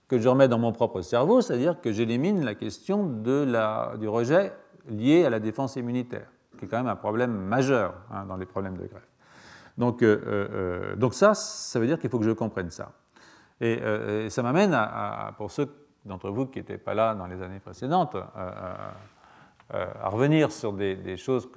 que 0.08 0.20
je 0.20 0.30
remets 0.30 0.48
dans 0.48 0.60
mon 0.60 0.72
propre 0.72 1.02
cerveau, 1.02 1.42
c'est-à-dire 1.42 1.82
que 1.82 1.92
j'élimine 1.92 2.46
la 2.46 2.56
question 2.56 3.06
du 3.06 4.08
rejet 4.08 4.54
lié 4.88 5.26
à 5.26 5.30
la 5.30 5.40
défense 5.40 5.76
immunitaire, 5.76 6.28
qui 6.58 6.66
est 6.66 6.68
quand 6.68 6.78
même 6.78 6.88
un 6.88 6.96
problème 6.96 7.32
majeur 7.32 7.96
hein, 8.12 8.26
dans 8.26 8.38
les 8.38 8.46
problèmes 8.46 8.78
de 8.78 8.86
greffe. 8.86 9.17
Donc, 9.78 10.02
euh, 10.02 10.22
euh, 10.28 10.96
donc 10.96 11.14
ça, 11.14 11.34
ça 11.34 11.80
veut 11.80 11.88
dire 11.88 12.00
qu'il 12.00 12.10
faut 12.10 12.20
que 12.20 12.26
je 12.26 12.32
comprenne 12.32 12.72
ça. 12.72 12.92
Et, 13.62 13.80
euh, 13.82 14.30
ça 14.30 14.42
m'amène 14.44 14.74
à, 14.74 15.34
pour 15.38 15.52
ceux 15.52 15.70
d'entre 16.06 16.30
vous 16.30 16.48
qui 16.48 16.60
n'étaient 16.60 16.78
pas 16.78 16.94
là 16.94 17.16
dans 17.16 17.28
les 17.28 17.42
années 17.42 17.60
précédentes, 17.60 18.16
à 19.74 20.10
revenir 20.10 20.52
sur 20.52 20.72
des, 20.72 21.18
choses 21.18 21.50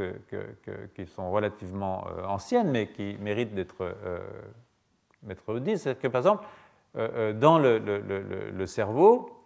qui 0.94 1.06
sont 1.06 1.30
relativement 1.30 2.04
anciennes, 2.26 2.70
mais 2.70 2.88
qui 2.88 3.16
méritent 3.20 3.54
d'être 3.54 3.94
dites. 5.60 5.78
C'est 5.78 5.98
que, 5.98 6.08
par 6.08 6.18
exemple, 6.20 6.44
dans 6.94 7.60
le, 7.60 8.66
cerveau, 8.66 9.39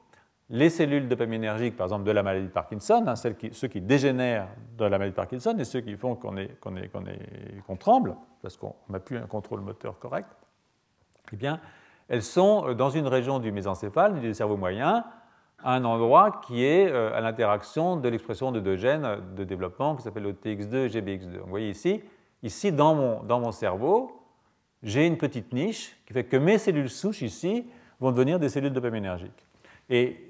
les 0.51 0.69
cellules 0.69 1.09
dopaminergiques, 1.09 1.77
par 1.77 1.87
exemple, 1.87 2.05
de 2.05 2.11
la 2.11 2.23
maladie 2.23 2.47
de 2.47 2.53
Parkinson, 2.53 3.05
hein, 3.07 3.17
ceux 3.17 3.69
qui 3.69 3.81
dégénèrent 3.81 4.49
de 4.77 4.85
la 4.85 4.99
maladie 4.99 5.13
de 5.13 5.17
Parkinson 5.17 5.57
et 5.59 5.65
ceux 5.65 5.81
qui 5.81 5.97
font 5.97 6.17
qu'on 6.17 7.77
tremble, 7.77 8.15
parce 8.43 8.57
qu'on 8.57 8.75
n'a 8.91 9.01
plus 9.01 9.17
un 9.17 9.27
contrôle 9.27 9.61
moteur 9.61 9.99
correct, 9.99 10.29
eh 11.33 11.37
bien, 11.37 11.61
elles 12.09 12.23
sont 12.23 12.69
euh, 12.69 12.75
dans 12.75 12.91
une 12.91 13.07
région 13.07 13.39
du 13.39 13.53
mésencéphale, 13.53 14.21
du 14.21 14.35
cerveau 14.35 14.57
moyen, 14.57 15.05
à 15.63 15.75
un 15.75 15.85
endroit 15.85 16.43
qui 16.47 16.63
est 16.63 16.91
euh, 16.91 17.17
à 17.17 17.21
l'interaction 17.21 17.97
de 17.97 18.09
l'expression 18.09 18.53
de 18.53 18.61
deux 18.61 18.77
gènes 18.77 19.21
de 19.35 19.45
développement 19.45 19.97
qui 19.97 20.03
s'appellent 20.03 20.27
OTX2 20.27 20.75
et 20.75 20.89
GBX2. 20.89 21.39
vous 21.39 21.49
voyez 21.49 21.71
ici, 21.71 22.03
ici 22.43 22.71
dans 22.71 22.95
mon, 22.95 23.23
dans 23.23 23.41
mon 23.41 23.51
cerveau, 23.51 24.21
j'ai 24.83 25.07
une 25.07 25.17
petite 25.17 25.55
niche 25.55 25.97
qui 26.07 26.13
fait 26.13 26.25
que 26.25 26.37
mes 26.37 26.59
cellules 26.59 26.91
souches 26.91 27.23
ici 27.23 27.67
vont 27.99 28.13
devenir 28.13 28.39
des 28.39 28.51
cellules 28.51 28.73
dopaminergiques. 28.73 29.47
Et 29.89 30.24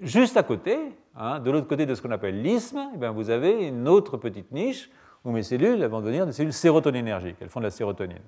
Juste 0.00 0.36
à 0.36 0.44
côté, 0.44 0.78
hein, 1.16 1.40
de 1.40 1.50
l'autre 1.50 1.66
côté 1.66 1.84
de 1.84 1.94
ce 1.94 2.02
qu'on 2.02 2.12
appelle 2.12 2.40
l'isthme, 2.40 2.90
eh 2.94 3.08
vous 3.08 3.30
avez 3.30 3.66
une 3.66 3.88
autre 3.88 4.16
petite 4.16 4.52
niche 4.52 4.90
où 5.24 5.32
mes 5.32 5.42
cellules 5.42 5.84
vont 5.86 6.00
devenir 6.00 6.24
des 6.24 6.32
cellules 6.32 6.52
sérotoninergiques. 6.52 7.36
Elles 7.40 7.48
font 7.48 7.58
de 7.58 7.64
la 7.64 7.70
sérotonine. 7.70 8.22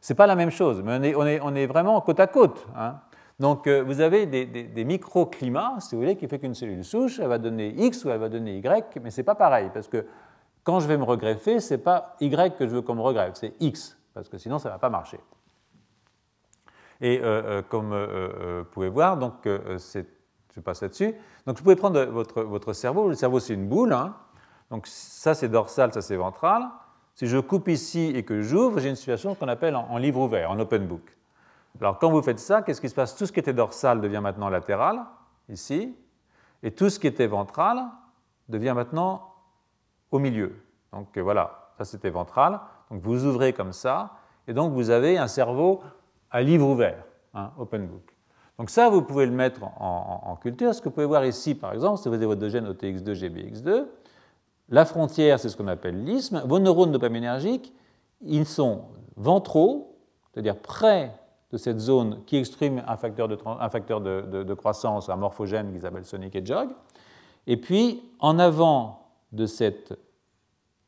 Ce 0.00 0.12
n'est 0.12 0.16
pas 0.16 0.26
la 0.26 0.36
même 0.36 0.50
chose, 0.50 0.82
mais 0.82 1.14
on 1.14 1.54
est, 1.54 1.66
vraiment 1.66 2.00
côte 2.00 2.20
à 2.20 2.26
côte. 2.26 2.66
Hein. 2.76 3.00
Donc 3.38 3.66
euh, 3.66 3.82
vous 3.82 4.00
avez 4.00 4.24
des, 4.24 4.84
microclimats, 4.84 5.76
si 5.80 5.94
vous 5.94 6.00
voulez, 6.00 6.16
qui 6.16 6.26
fait 6.26 6.38
qu'une 6.38 6.54
cellule 6.54 6.84
souche, 6.84 7.18
elle 7.18 7.28
va 7.28 7.38
donner 7.38 7.74
X 7.76 8.04
ou 8.04 8.10
elle 8.10 8.18
va 8.20 8.30
donner 8.30 8.56
Y, 8.56 8.98
mais 9.02 9.10
ce 9.10 9.20
n'est 9.20 9.24
pas 9.24 9.34
pareil, 9.34 9.70
parce 9.74 9.88
que 9.88 10.06
quand 10.64 10.80
je 10.80 10.88
vais 10.88 10.96
me 10.96 11.04
regreffer, 11.04 11.60
ce 11.60 11.74
n'est 11.74 11.78
pas 11.78 12.16
Y 12.20 12.56
que 12.56 12.66
je 12.66 12.74
veux 12.74 12.82
qu'on 12.82 12.94
me 12.94 13.02
regreffe, 13.02 13.34
c'est 13.34 13.54
X, 13.60 13.98
parce 14.14 14.28
que 14.30 14.38
sinon 14.38 14.58
ça 14.58 14.70
ne 14.70 14.74
va 14.74 14.78
pas 14.78 14.88
marcher. 14.88 15.20
Et 17.02 17.20
euh, 17.20 17.42
euh, 17.44 17.62
comme 17.62 17.90
vous 17.90 18.64
pouvez 18.70 18.88
voir, 18.88 19.18
donc 19.18 19.46
c'est 19.76 20.15
je 20.56 20.60
passe 20.60 20.82
là-dessus. 20.82 21.14
Donc, 21.46 21.58
vous 21.58 21.62
pouvez 21.62 21.76
prendre 21.76 22.02
votre, 22.04 22.72
cerveau. 22.72 23.08
Le 23.08 23.14
cerveau, 23.14 23.38
c'est 23.38 23.54
une 23.54 23.68
boule. 23.68 23.92
Hein. 23.92 24.16
Donc, 24.70 24.86
ça, 24.86 25.34
c'est 25.34 25.48
dorsal, 25.48 25.92
ça, 25.92 26.00
c'est 26.00 26.16
ventral. 26.16 26.66
Si 27.14 27.26
je 27.26 27.38
coupe 27.38 27.68
ici 27.68 28.12
et 28.14 28.24
que 28.24 28.40
j'ouvre, 28.40 28.80
j'ai 28.80 28.88
une 28.88 28.96
situation 28.96 29.34
qu'on 29.34 29.48
appelle 29.48 29.76
en, 29.76 29.96
livre 29.98 30.20
ouvert, 30.20 30.50
en 30.50 30.58
open 30.58 30.86
book. 30.86 31.16
Alors, 31.80 31.98
quand 31.98 32.10
vous 32.10 32.22
faites 32.22 32.38
ça, 32.38 32.62
qu'est-ce 32.62 32.80
qui 32.80 32.88
se 32.88 32.94
passe? 32.94 33.16
Tout 33.16 33.26
ce 33.26 33.32
qui 33.32 33.40
était 33.40 33.52
dorsal 33.52 34.00
devient 34.00 34.20
maintenant 34.22 34.48
latéral, 34.48 35.04
ici, 35.50 35.94
et 36.62 36.70
tout 36.70 36.88
ce 36.88 36.98
qui 36.98 37.06
était 37.06 37.26
ventral 37.26 37.84
devient 38.48 38.72
maintenant 38.74 39.34
au 40.10 40.18
milieu. 40.18 40.56
Donc, 40.92 41.18
voilà, 41.18 41.70
ça, 41.76 41.84
c'était 41.84 42.10
ventral. 42.10 42.60
Donc, 42.90 43.02
vous 43.02 43.26
ouvrez 43.26 43.52
comme 43.52 43.72
ça, 43.72 44.14
et 44.48 44.54
donc, 44.54 44.72
vous 44.72 44.88
avez 44.88 45.18
un 45.18 45.28
cerveau 45.28 45.82
à 46.30 46.40
livre 46.40 46.66
ouvert, 46.66 47.04
hein, 47.34 47.52
open 47.58 47.86
book. 47.86 48.15
Donc 48.58 48.70
ça, 48.70 48.88
vous 48.88 49.02
pouvez 49.02 49.26
le 49.26 49.32
mettre 49.32 49.60
en, 49.62 50.36
culture. 50.40 50.74
Ce 50.74 50.80
que 50.80 50.88
vous 50.88 50.94
pouvez 50.94 51.06
voir 51.06 51.24
ici, 51.26 51.54
par 51.54 51.72
exemple, 51.72 51.98
si 52.00 52.08
vous 52.08 52.14
avez 52.14 52.26
votre 52.26 52.48
gène 52.48 52.66
OTX2, 52.70 53.12
GBX2, 53.12 53.84
la 54.70 54.84
frontière, 54.84 55.38
c'est 55.38 55.48
ce 55.48 55.56
qu'on 55.56 55.68
appelle 55.68 56.04
l'isthme. 56.04 56.42
Vos 56.46 56.58
neurones 56.58 56.90
dopaminergiques, 56.90 57.72
ils 58.22 58.46
sont 58.46 58.82
ventraux, 59.16 59.96
c'est-à-dire 60.32 60.56
près 60.56 61.12
de 61.52 61.58
cette 61.58 61.78
zone 61.78 62.22
qui 62.26 62.36
exprime 62.36 62.82
un 62.86 62.96
facteur 62.96 63.28
de, 63.28 64.42
de, 64.42 64.54
croissance, 64.54 65.08
un 65.08 65.16
morphogène 65.16 65.72
qu'ils 65.72 65.86
appellent 65.86 66.04
Sonic 66.04 66.44
Jog. 66.44 66.70
Et 67.46 67.56
puis, 67.56 68.02
en 68.18 68.38
avant 68.38 69.06
de 69.32 69.46
cette 69.46 69.96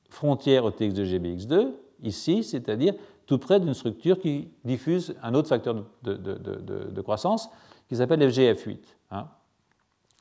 frontière 0.08 0.64
OTX2, 0.64 1.04
GBX2, 1.04 1.68
ici, 2.02 2.42
c'est-à-dire 2.42 2.94
tout 3.28 3.38
près 3.38 3.60
d'une 3.60 3.74
structure 3.74 4.18
qui 4.18 4.50
diffuse 4.64 5.14
un 5.22 5.34
autre 5.34 5.48
facteur 5.48 5.84
de, 6.02 7.00
croissance 7.02 7.50
qui 7.86 7.94
s'appelle 7.94 8.20
FGF8. 8.26 8.78
Hein. 9.10 9.28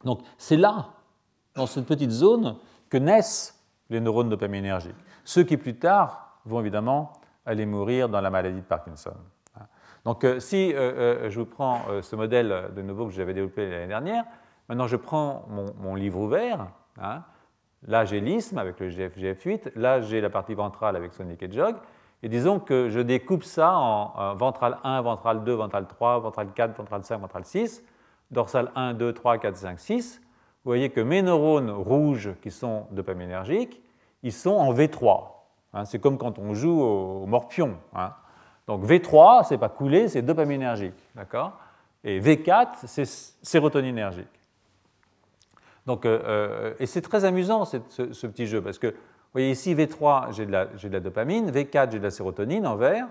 Donc 0.04 0.20
c'est 0.38 0.58
là, 0.58 0.90
dans 1.56 1.66
cette 1.66 1.86
petite 1.86 2.12
zone, 2.12 2.58
que 2.90 2.98
naissent 2.98 3.64
les 3.90 4.02
neurones 4.02 4.30
dopaminergiques. 4.30 4.96
Ceux 5.24 5.44
qui 5.44 5.56
plus 5.56 5.80
tard 5.80 6.40
vont 6.46 6.60
évidemment 6.60 7.14
aller 7.46 7.66
mourir 7.66 8.10
dans 8.10 8.20
la 8.20 8.30
maladie 8.30 8.60
de 8.60 8.66
Parkinson. 8.66 9.16
Hein. 9.56 9.68
Donc 10.04 10.26
euh, 10.26 10.42
si 10.42 10.74
euh, 10.74 10.78
euh, 10.78 11.30
je 11.30 11.40
vous 11.40 11.46
prends 11.46 11.84
ce 12.02 12.16
modèle 12.18 12.72
de 12.76 12.82
nouveau 12.82 13.06
que 13.06 13.14
j'avais 13.14 13.34
développé 13.34 13.70
l'année 13.70 13.88
dernière, 13.88 14.26
maintenant 14.68 14.88
je 14.88 14.98
prends 14.98 15.48
mon, 15.80 15.96
livre 15.96 16.20
ouvert. 16.20 16.68
Hein. 17.02 17.24
Là 17.84 18.04
j'ai 18.04 18.20
l'isthme 18.20 18.58
avec 18.58 18.82
le 18.82 18.90
GFGF8, 18.90 19.72
là 19.78 20.02
j'ai 20.02 20.20
la 20.20 20.30
partie 20.30 20.56
ventrale 20.56 20.98
avec 20.98 21.14
Sonic 21.14 21.42
et 21.42 21.50
Jog, 21.50 21.78
et 22.24 22.30
disons 22.30 22.60
que 22.60 22.90
je 22.90 23.00
découpe 23.00 23.44
ça 23.44 23.78
en 23.78 24.36
ventral 24.36 24.78
1, 24.84 25.02
ventral 25.02 25.44
2, 25.44 25.54
ventral 25.54 25.88
3, 25.88 26.20
ventral 26.20 26.48
4, 26.54 26.76
ventral 26.76 27.04
5, 27.04 27.20
ventral 27.20 27.46
6, 27.46 27.84
dorsal 28.32 28.72
1, 28.76 28.94
2, 28.96 29.14
3, 29.14 29.38
4, 29.38 29.56
5, 29.56 29.80
6. 29.80 30.22
Vous 30.68 30.70
voyez 30.70 30.90
que 30.90 31.00
mes 31.00 31.22
neurones 31.22 31.70
rouges 31.70 32.32
qui 32.42 32.52
sont 32.52 32.88
dopaminergiques, 32.92 33.82
ils 34.24 34.34
sont 34.34 34.52
en 34.52 34.74
V3. 34.74 35.28
Hein. 35.74 35.86
c'est 35.86 36.00
comme 36.00 36.18
quand 36.18 36.40
on 36.40 36.54
joue 36.54 36.82
au, 36.82 37.26
morpion. 37.26 37.78
Hein. 37.94 38.14
Donc 38.66 38.84
V3, 38.84 39.46
c'est 39.48 39.58
pas 39.58 39.70
coulé, 39.70 40.08
c'est 40.10 40.24
dopaminergique. 40.24 40.98
D'accord 41.16 41.54
Et 42.04 42.20
V4, 42.20 42.86
c'est 42.86 43.06
sérotoninergique. 43.06 44.28
Donc, 45.86 46.06
euh, 46.06 46.20
euh, 46.26 46.74
et 46.80 46.86
c'est 46.86 47.02
très 47.02 47.24
amusant 47.24 47.64
ce, 47.64 47.78
ce, 47.90 48.28
petit 48.28 48.46
jeu 48.46 48.62
parce 48.62 48.78
que 48.78 48.94
voyez 49.38 49.52
ici, 49.52 49.76
V3, 49.76 50.34
j'ai 50.34 50.46
de, 50.46 50.94
la 50.94 51.00
dopamine, 51.00 51.52
V4, 51.52 51.92
j'ai 51.92 52.00
de 52.00 52.04
la 52.04 52.12
sérotonine 52.12 52.66
en 52.66 52.76
vert. 52.76 53.08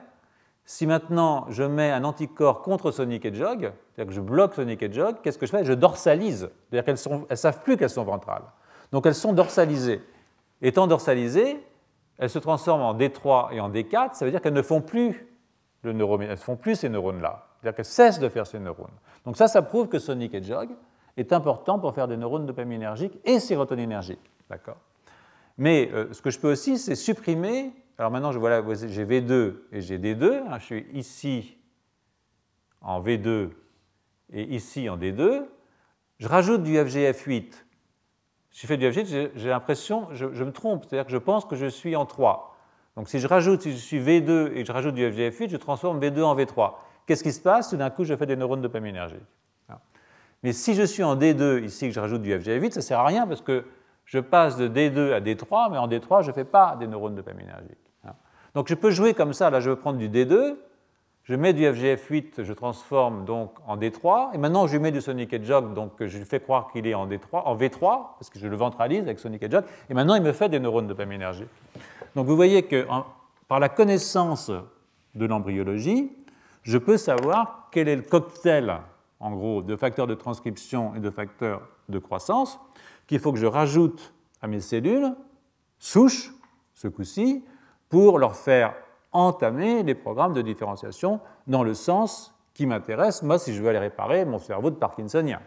Si 0.65 0.87
maintenant 0.87 1.47
je 1.49 1.63
mets 1.63 1.93
un 1.93 2.03
anticorps 2.03 2.63
contre 2.63 2.91
Sonic 2.91 3.25
et 3.25 3.33
Jog, 3.33 3.61
c'est-à-dire 3.95 4.09
que 4.09 4.13
je 4.13 4.21
bloque 4.21 4.55
Sonic 4.55 4.83
et 4.83 4.93
Jog, 4.93 5.17
qu'est-ce 5.23 5.39
que 5.39 5.47
je 5.47 5.53
fais? 5.53 5.65
Je 5.65 5.73
dorsalise. 5.73 6.51
C'est-à-dire 6.69 6.85
qu'elles 6.85 7.21
ne 7.31 7.37
savent 7.37 7.63
plus 7.63 7.77
qu'elles 7.77 7.91
sont 7.91 8.03
ventrales. 8.03 8.43
Donc 8.91 9.07
elles 9.07 9.15
sont 9.15 9.33
dorsalisées. 9.33 10.03
Étant 10.61 10.89
dorsalisées, 10.89 11.65
elles 12.19 12.31
se 12.31 12.41
transforment 12.41 12.83
en 12.83 12.95
D3 12.95 13.53
et 13.53 13.61
en 13.61 13.71
D4, 13.71 14.15
ça 14.15 14.25
veut 14.25 14.33
dire 14.33 14.41
qu'elles 14.41 14.53
ne 14.53 14.63
font 14.63 14.81
plus 14.81 15.29
font 16.37 16.57
plus 16.57 16.75
ces 16.75 16.89
neurones-là. 16.89 17.47
C'est-à-dire 17.61 17.77
qu'elles 17.77 17.85
cessent 17.85 18.19
de 18.19 18.29
faire 18.29 18.49
ces 18.49 18.59
neurones. 18.59 18.91
Donc 19.25 19.37
ça, 19.37 19.47
ça 19.47 19.63
prouve 19.63 19.87
que 19.89 20.01
Sonic 20.01 20.35
et 20.35 20.43
Jog 20.43 20.71
est 21.17 21.33
important 21.33 21.79
pour 21.79 21.95
faire 21.95 22.09
des 22.09 22.17
neurones 22.17 22.47
dopaminergiques 22.47 23.17
et 23.25 23.39
sérotoninergiques. 23.39 24.29
D'accord? 24.51 24.79
Mais 25.59 25.91
euh, 25.93 26.13
ce 26.13 26.23
que 26.23 26.31
je 26.31 26.39
peux 26.39 26.51
aussi, 26.51 26.79
c'est 26.79 26.95
supprimer. 26.95 27.73
Alors 27.99 28.11
maintenant, 28.11 28.33
j'ai 28.33 28.39
V2 28.39 29.55
et 29.73 29.81
j'ai 29.81 29.99
D2. 29.99 30.43
Hein, 30.49 30.59
je 30.59 30.65
suis 30.65 30.87
ici 30.93 31.57
en 32.83 33.03
V2 33.03 33.51
et 34.33 34.55
ici 34.55 34.89
en 34.89 34.99
D2. 34.99 35.45
Je 36.19 36.29
rajoute 36.29 36.63
du 36.63 36.75
FGF8. 36.75 37.53
Si 38.51 38.63
je 38.63 38.67
fais 38.67 38.77
du 38.77 38.89
FGF8, 38.89 39.31
j'ai 39.35 39.49
l'impression, 39.49 40.09
je, 40.13 40.33
je, 40.33 40.45
me 40.45 40.53
trompe, 40.53 40.85
c'est-à-dire 40.85 41.07
que 41.07 41.13
je 41.13 41.19
pense 41.19 41.45
que 41.45 41.57
je 41.57 41.67
suis 41.67 41.97
en 41.97 42.07
3. 42.07 42.57
Donc 42.97 43.09
si 43.09 43.19
je 43.19 43.27
rajoute, 43.27 43.63
si 43.63 43.73
je 43.73 43.77
suis 43.77 44.01
V2 44.01 44.53
et 44.55 44.63
que 44.63 44.67
je 44.67 44.73
rajoute 44.73 44.95
du 44.95 45.03
FGF8, 45.03 45.51
je 45.51 45.57
transforme 45.57 46.01
V2 46.01 46.23
en 46.23 46.37
V3. 46.37 46.75
Qu'est-ce 47.07 47.23
qui 47.23 47.33
se 47.33 47.41
passe? 47.41 47.71
Tout 47.71 47.77
d'un 47.77 47.91
coup, 47.91 48.05
je 48.05 48.15
fais 48.17 48.27
des 48.27 48.37
neurones 48.37 48.63
dopaminergiques. 48.63 49.21
Mais 50.43 50.53
si 50.53 50.75
je 50.75 50.83
suis 50.83 51.03
en 51.03 51.17
D2 51.17 51.65
ici, 51.65 51.89
que 51.89 51.95
je 51.95 52.01
rajoute 52.01 52.23
du 52.23 52.33
FGF8, 52.33 52.71
ça 52.71 52.81
ne 52.81 52.85
sert 52.85 52.99
à 53.01 53.07
rien 53.07 53.27
parce 53.27 53.41
que 53.41 53.65
je 54.07 54.21
passe 54.21 54.57
de 54.57 54.69
D2 54.69 55.13
à 55.13 55.21
D3, 55.21 55.71
mais 55.71 55.79
en 55.79 55.89
D3, 55.89 56.23
je 56.23 56.29
ne 56.29 56.33
fais 56.33 56.45
pas 56.45 56.77
des 56.79 56.87
neurones 56.87 57.17
dopaminergiques. 57.17 57.77
Hein. 58.05 58.13
Donc 58.55 58.69
je 58.69 58.75
peux 58.75 58.91
jouer 58.91 59.13
comme 59.13 59.35
ça, 59.35 59.51
là 59.51 59.61
je 59.61 59.71
vais 59.71 59.77
prendre 59.77 59.99
du 59.99 60.09
D2, 60.09 60.57
je 61.25 61.35
mets 61.35 61.53
du 61.53 61.65
FGF8, 61.65 62.45
je 62.45 62.53
transforme 62.53 63.25
donc 63.25 63.53
en 63.67 63.77
D3, 63.77 64.33
et 64.33 64.39
maintenant 64.39 64.69
je 64.69 64.75
lui 64.75 64.79
mets 64.79 64.93
du 64.93 65.01
Sonic 65.01 65.33
Hedgehog, 65.33 65.75
donc 65.75 65.93
je 65.99 66.19
lui 66.19 66.25
fais 66.25 66.39
croire 66.39 66.69
qu'il 66.73 66.87
est 66.87 66.95
en, 66.95 67.09
D3, 67.09 67.43
en 67.45 67.57
V3, 67.57 67.81
parce 68.19 68.31
que 68.31 68.39
je 68.39 68.47
le 68.47 68.57
ventralise 68.57 69.01
avec 69.01 69.19
Sonic 69.19 69.43
Hedgehog, 69.43 69.65
et 69.91 69.95
maintenant 69.95 70.15
il 70.15 70.23
me 70.23 70.33
fait 70.33 70.49
des 70.49 70.61
neurones 70.61 70.87
dopaminergiques. 70.87 71.49
Donc 72.15 72.27
vous 72.27 72.37
voyez 72.37 72.63
que 72.63 72.87
par 73.49 73.59
la 73.59 73.69
connaissance 73.69 74.53
de 75.17 75.27
l'embryologie, 75.27 76.13
je 76.63 76.79
peux 76.79 76.97
savoir 76.97 77.69
quel 77.73 77.89
est 77.89 77.97
le 77.97 78.03
cocktail, 78.03 78.79
en 79.19 79.33
gros, 79.33 79.63
de 79.63 79.75
facteurs 79.75 80.07
de 80.07 80.15
transcription 80.15 80.95
et 80.95 81.01
de 81.01 81.11
facteurs 81.11 81.63
de 81.89 81.99
croissance 81.99 82.61
qu'il 83.07 83.19
faut 83.19 83.33
que 83.33 83.39
je 83.39 83.47
rajoute 83.47 84.15
à 84.43 84.47
mes 84.47 84.61
cellules 84.61 85.15
souches, 85.79 86.33
ce 86.75 86.89
coup-ci, 86.89 87.45
pour 87.89 88.19
leur 88.19 88.37
faire 88.37 88.75
entamer 89.13 89.83
les 89.83 89.95
programmes 89.95 90.33
de 90.33 90.43
différenciation 90.43 91.21
dans 91.47 91.63
le 91.63 91.75
sens 91.75 92.35
qui 92.55 92.67
m'intéresse, 92.67 93.23
moi, 93.23 93.39
si 93.39 93.55
je 93.55 93.63
veux 93.63 93.69
aller 93.69 93.79
réparer 93.79 94.25
mon 94.25 94.39
cerveau 94.39 94.71
de 94.71 94.77
Parkinsonien. 94.77 95.41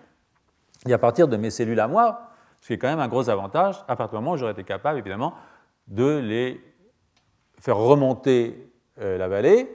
Et 0.88 0.93
à 0.93 0.97
partir 0.97 1.28
de 1.28 1.38
mes 1.38 1.49
cellules 1.49 1.80
à 1.80 1.88
moi, 1.88 2.30
ce 2.62 2.68
qui 2.68 2.74
est 2.74 2.78
quand 2.78 2.88
même 2.88 2.99
un 2.99 3.07
gros 3.07 3.30
avantage, 3.30 3.84
à 3.88 3.95
partir 3.95 4.20
du 4.20 4.24
moment 4.24 4.36
où 4.36 4.38
j'aurais 4.38 4.51
été 4.51 4.64
capable, 4.64 4.99
évidemment, 4.99 5.34
de 5.88 6.18
les 6.18 6.62
faire 7.60 7.78
remonter 7.78 8.72
euh, 8.99 9.18
la 9.18 9.28
vallée. 9.28 9.70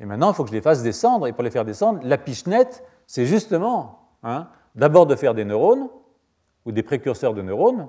Et 0.00 0.06
maintenant, 0.06 0.30
il 0.30 0.34
faut 0.34 0.44
que 0.44 0.50
je 0.50 0.54
les 0.54 0.62
fasse 0.62 0.82
descendre. 0.82 1.26
Et 1.26 1.32
pour 1.32 1.44
les 1.44 1.50
faire 1.50 1.64
descendre, 1.64 2.00
la 2.02 2.18
pichenette, 2.18 2.84
c'est 3.06 3.26
justement 3.26 4.08
hein, 4.22 4.48
d'abord 4.74 5.06
de 5.06 5.14
faire 5.14 5.34
des 5.34 5.44
neurones, 5.44 5.88
ou 6.66 6.72
des 6.72 6.82
précurseurs 6.82 7.34
de 7.34 7.42
neurones, 7.42 7.88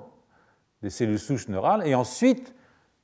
des 0.82 0.90
cellules 0.90 1.18
souches 1.18 1.48
neurales, 1.48 1.86
et 1.86 1.94
ensuite 1.94 2.54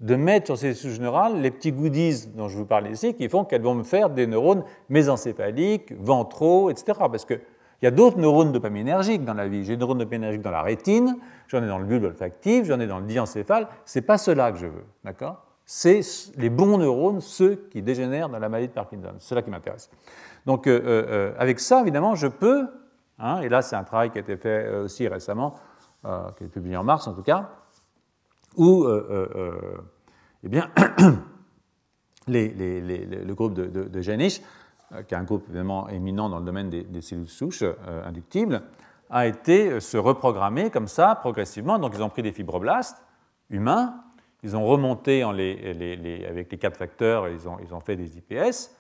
de 0.01 0.17
mettre 0.17 0.47
sur 0.47 0.59
ces 0.59 0.75
souches 0.75 0.99
neurales 0.99 1.41
les 1.41 1.51
petits 1.51 1.73
goodies 1.73 2.27
dont 2.35 2.49
je 2.49 2.59
vous 2.59 2.67
parlais 2.67 2.91
ici, 2.91 3.15
qui 3.15 3.29
font 3.29 3.45
qu'elles 3.45 3.63
vont 3.63 3.75
me 3.75 3.85
faire 3.85 4.11
des 4.11 4.27
neurones 4.27 4.65
mésencéphaliques, 4.89 5.93
ventraux, 5.99 6.71
etc. 6.71 6.93
Parce 6.99 7.25
qu'il 7.25 7.41
y 7.83 7.87
a 7.87 7.93
d'autres 7.93 8.19
neurones 8.19 8.53
dopaminergiques 8.53 9.25
dans 9.25 9.35
la 9.35 9.47
vie. 9.47 9.65
J'ai 9.65 9.77
des 9.77 9.81
neurones 9.81 9.99
dopaminergiques 9.99 10.43
dans 10.43 10.51
la 10.51 10.63
rétine, 10.63 11.17
j'en 11.47 11.63
ai 11.63 11.69
dans 11.69 11.79
le 11.79 11.85
bulbe 11.85 12.05
olfactif, 12.05 12.65
j'en 12.65 12.81
ai 12.81 12.87
dans 12.89 12.99
le 12.99 13.07
diencéphale. 13.07 13.69
Ce 13.87 13.99
n'est 13.99 14.05
pas 14.05 14.19
cela 14.19 14.51
que 14.51 14.59
je 14.59 14.67
veux, 14.67 14.85
d'accord? 15.05 15.47
C'est 15.65 16.01
les 16.37 16.51
bons 16.51 16.79
neurones, 16.79 17.21
ceux 17.21 17.69
qui 17.71 17.81
dégénèrent 17.81 18.29
dans 18.29 18.41
la 18.41 18.49
maladie 18.49 18.69
de 18.69 18.73
Parkinson. 18.73 19.13
C'est 19.19 19.29
cela 19.29 19.43
qui 19.43 19.51
m'intéresse. 19.51 19.89
Donc, 20.47 20.67
euh, 20.67 20.81
euh, 20.85 21.07
euh, 21.09 21.33
avec 21.39 21.61
ça, 21.61 21.81
évidemment, 21.81 22.17
je 22.17 22.27
peux 22.27 22.67
Hein, 23.23 23.41
et 23.41 23.49
là, 23.49 23.63
c'est 23.63 23.77
un 23.77 23.85
travail 23.85 24.11
qui 24.11 24.19
a 24.19 24.21
été 24.21 24.37
fait 24.37 24.67
euh, 24.67 24.85
aussi 24.85 25.07
récemment, 25.07 25.55
euh, 26.05 26.29
qui 26.37 26.45
est 26.45 26.49
publié 26.49 26.77
en 26.77 26.83
mars 26.83 27.07
en 27.07 27.15
tout 27.15 27.23
cas, 27.23 27.51
où 28.57 28.85
euh, 28.85 29.81
eh 30.43 30.49
bien, 30.49 30.69
le 32.27 33.33
groupe 33.33 33.55
de, 33.55 33.67
de, 33.67 34.01
qui 34.01 35.15
est 35.15 35.17
un 35.17 35.23
groupe 35.23 35.45
évidemment 35.49 35.89
éminent 35.89 36.29
dans 36.29 36.41
le 36.41 36.45
domaine 36.45 36.69
des, 36.69 37.01
cellules 37.01 37.29
souches 37.29 37.65
inductibles, 38.05 38.63
a 39.09 39.27
été 39.27 39.79
se 39.81 39.97
reprogrammer 39.97 40.71
comme 40.71 40.89
ça 40.89 41.15
progressivement. 41.15 41.79
Donc 41.79 41.93
ils 41.95 42.03
ont 42.03 42.11
pris 42.11 42.23
des 42.23 42.33
fibroblastes 42.33 43.03
humains, 43.49 43.95
ils 44.43 44.57
ont 44.57 44.67
remonté 44.67 45.23
avec 45.23 46.51
les 46.51 46.59
quatre 46.59 46.77
facteurs, 46.77 47.29
ils 47.29 47.75
ont 47.75 47.81
fait 47.81 47.97
des 47.97 48.19
IPS, 48.19 48.71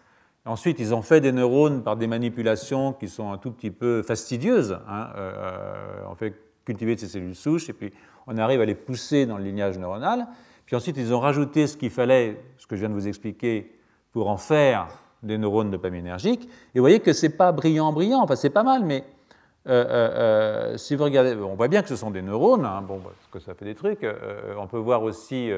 Ensuite, 0.45 0.81
ils 0.81 0.93
ont 0.93 1.03
fait 1.03 1.21
des 1.21 1.31
neurones 1.31 1.85
par 1.85 1.97
des 1.97 2.09
manipulations 2.09 2.93
qui 2.93 3.09
sont 3.09 3.31
un 3.31 3.39
tout 3.39 3.53
petit 3.53 3.71
peu 3.71 4.03
fastidieuses. 4.03 4.77
Hein. 4.89 5.11
Euh, 5.17 5.33
euh, 5.37 6.11
on 6.11 6.17
fait 6.17 6.35
cultiver 6.65 6.97
ces 6.97 7.07
cellules 7.07 7.37
souches 7.37 7.69
et 7.69 7.73
puis 7.73 7.93
on 8.27 8.37
arrive 8.39 8.61
à 8.61 8.65
les 8.65 8.75
pousser 8.75 9.25
dans 9.25 9.39
le 9.39 9.45
lignage 9.45 9.79
neuronal. 9.79 10.27
Puis 10.67 10.75
ensuite, 10.75 10.97
ils 10.97 11.15
ont 11.15 11.21
rajouté 11.21 11.69
ce 11.69 11.77
qu'il 11.77 11.91
fallait, 11.91 12.41
ce 12.59 12.67
que 12.67 12.75
je 12.75 12.81
viens 12.81 12.89
de 12.89 12.95
vous 12.95 13.07
expliquer, 13.07 13.73
pour 14.11 14.29
en 14.29 14.37
faire 14.37 14.89
des 15.23 15.39
neurones 15.39 15.71
dopaminergiques. 15.71 16.49
Et 16.75 16.79
vous 16.79 16.83
voyez 16.83 16.99
que 16.99 17.13
ce 17.13 17.27
n'est 17.27 17.33
pas 17.33 17.53
brillant, 17.53 17.93
brillant, 17.93 18.21
enfin 18.21 18.35
c'est 18.35 18.51
pas 18.51 18.65
mal, 18.65 18.85
mais 18.85 19.05
euh, 19.69 20.77
si 20.77 20.97
vous 20.97 21.05
regardez, 21.05 21.37
on 21.37 21.55
voit 21.55 21.69
bien 21.69 21.83
que 21.83 21.89
ce 21.89 21.95
sont 21.95 22.11
des 22.11 22.23
neurones, 22.23 22.65
hein, 22.65 22.83
bon, 22.83 22.99
parce 22.99 23.15
que 23.31 23.39
ça 23.39 23.55
fait 23.55 23.65
des 23.65 23.77
trucs. 23.77 24.05
on 24.59 24.67
peut 24.67 24.79
voir 24.79 25.05
aussi 25.05 25.51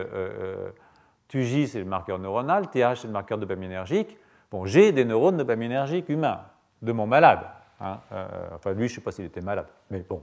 TUJ, 1.29 1.69
c'est 1.69 1.79
le 1.79 1.87
marqueur 1.87 2.19
neuronal, 2.19 2.69
TH, 2.69 3.01
c'est 3.01 3.07
le 3.07 3.15
marqueur 3.15 3.39
dopaminergique. 3.39 4.19
J'ai 4.65 4.93
des 4.93 5.05
neurones 5.05 5.37
dopaminergiques 5.37 6.09
humains 6.09 6.43
de 6.83 6.93
mon 6.93 7.07
malade. 7.07 7.41
Hein, 7.81 7.99
euh, 8.13 8.27
enfin, 8.55 8.73
lui, 8.73 8.89
je 8.89 8.93
ne 8.93 8.97
sais 8.97 9.01
pas 9.01 9.11
s'il 9.11 9.25
était 9.25 9.41
malade, 9.41 9.67
mais 9.91 10.01
bon, 10.09 10.23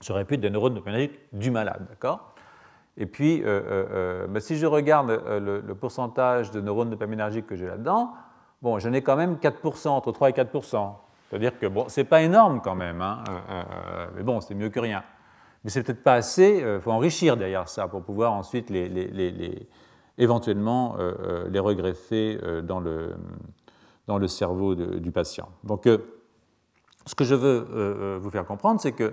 j'aurais 0.00 0.24
pu 0.24 0.38
des 0.38 0.50
neurones 0.50 0.74
dopaminergiques 0.74 1.18
du 1.32 1.50
malade, 1.50 1.86
d'accord? 1.88 2.34
Et 2.96 3.06
puis, 3.06 3.42
euh, 3.42 3.62
euh, 3.66 4.26
ben, 4.28 4.38
si 4.38 4.56
je 4.56 4.66
regarde 4.66 5.10
le, 5.10 5.74
pourcentage 5.74 6.50
de 6.50 6.60
neurones 6.60 6.90
dopaminergiques 6.90 7.46
que 7.46 7.56
j'ai 7.56 7.66
là-dedans, 7.66 8.12
bon, 8.60 8.78
j'en 8.78 8.92
ai 8.92 9.02
quand 9.02 9.16
même 9.16 9.36
4%, 9.36 9.88
entre 9.88 10.12
3 10.12 10.30
et 10.30 10.32
4%. 10.32 10.92
C'est-à-dire 11.28 11.58
que, 11.58 11.66
bon, 11.66 11.86
c'est 11.88 12.04
pas 12.04 12.22
énorme 12.22 12.60
quand 12.62 12.74
même, 12.74 13.00
hein, 13.00 13.24
mais 14.14 14.22
bon, 14.22 14.40
c'est 14.42 14.54
mieux 14.54 14.68
que 14.68 14.80
rien. 14.80 15.02
Mais 15.64 15.70
c'est 15.70 15.82
peut-être 15.82 16.02
pas 16.02 16.14
assez, 16.14 16.62
il 16.62 16.80
faut 16.80 16.92
enrichir 16.92 17.38
derrière 17.38 17.68
ça 17.68 17.88
pour 17.88 18.02
pouvoir 18.02 18.32
ensuite 18.32 18.68
les 18.68 19.68
éventuellement 20.18 20.96
euh, 20.98 21.14
euh, 21.20 21.48
les 21.48 21.58
regreffer 21.58 22.38
euh, 22.42 22.62
dans 22.62 22.80
le, 22.80 23.14
dans 24.06 24.18
le 24.18 24.28
cerveau 24.28 24.74
du 24.74 25.10
patient. 25.10 25.48
Donc, 25.64 25.88
ce 27.06 27.14
que 27.14 27.24
je 27.24 27.34
veux 27.34 28.18
vous 28.20 28.30
faire 28.30 28.44
comprendre, 28.44 28.80
c'est 28.80 28.92
que 28.92 29.12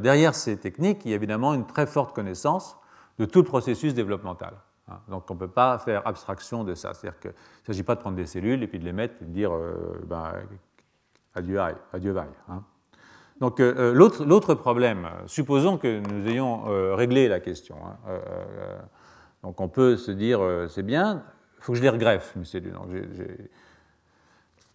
derrière 0.00 0.34
ces 0.34 0.56
techniques, 0.56 1.04
il 1.04 1.10
y 1.10 1.12
a 1.12 1.16
évidemment 1.16 1.52
une 1.52 1.66
très 1.66 1.86
forte 1.86 2.14
connaissance 2.14 2.76
de 3.18 3.24
tout 3.24 3.40
le 3.40 3.44
processus 3.44 3.92
développemental. 3.92 4.54
Hein. 4.88 4.98
Donc 5.08 5.30
on 5.30 5.34
ne 5.34 5.38
peut 5.38 5.48
pas 5.48 5.78
faire 5.78 6.06
abstraction 6.06 6.64
de 6.64 6.74
ça. 6.74 6.94
C'est-à-dire 6.94 7.20
qu'il 7.20 7.30
ne 7.30 7.66
s'agit 7.66 7.82
pas 7.82 7.94
de 7.94 8.00
prendre 8.00 8.16
des 8.16 8.26
cellules 8.26 8.62
et 8.62 8.66
puis 8.66 8.78
de 8.78 8.84
les 8.84 8.92
mettre 8.92 9.16
et 9.20 9.24
de 9.24 9.30
dire 9.30 9.52
ben, 10.06 10.32
adieu, 11.34 11.60
adieu, 11.92 12.12
vaille. 12.12 12.28
Hein. 12.48 12.62
Donc 13.40 13.58
l'autre 13.58 14.54
problème, 14.54 15.08
supposons 15.26 15.76
que 15.76 16.00
nous 16.00 16.28
ayons 16.28 16.94
réglé 16.94 17.28
la 17.28 17.40
question. 17.40 17.76
Hein, 17.84 18.20
donc 19.42 19.60
on 19.60 19.68
peut 19.68 19.96
se 19.96 20.10
dire, 20.10 20.40
euh, 20.40 20.68
c'est 20.68 20.82
bien, 20.82 21.24
il 21.58 21.62
faut 21.62 21.72
que 21.72 21.78
je 21.78 21.82
les 21.82 21.88
regreffe, 21.88 22.34
mes 22.36 22.44
cellules. 22.44 22.76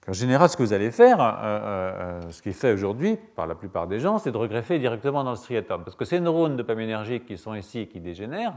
En 0.07 0.13
général, 0.13 0.49
ce 0.49 0.55
que 0.55 0.63
vous 0.63 0.74
allez 0.74 0.91
faire, 0.91 1.20
euh, 1.20 1.34
euh, 1.43 2.22
ce 2.32 2.41
qui 2.41 2.49
est 2.49 2.53
fait 2.53 2.74
aujourd'hui 2.74 3.18
par 3.36 3.47
la 3.47 3.55
plupart 3.55 3.88
des 3.88 3.99
gens, 3.99 4.20
c'est 4.20 4.32
de 4.32 4.38
regreffer 4.38 4.80
directement 4.80 5.24
dans 5.24 5.32
le 5.32 5.38
striatum. 5.38 5.84
Parce 5.84 5.97
que 5.97 6.05
ces 6.05 6.20
neurones 6.20 6.55
dopaminergiques 6.55 7.26
qui 7.26 7.38
sont 7.38 7.53
ici 7.53 7.80
et 7.80 7.88
qui 7.88 7.99
dégénèrent 7.99 8.55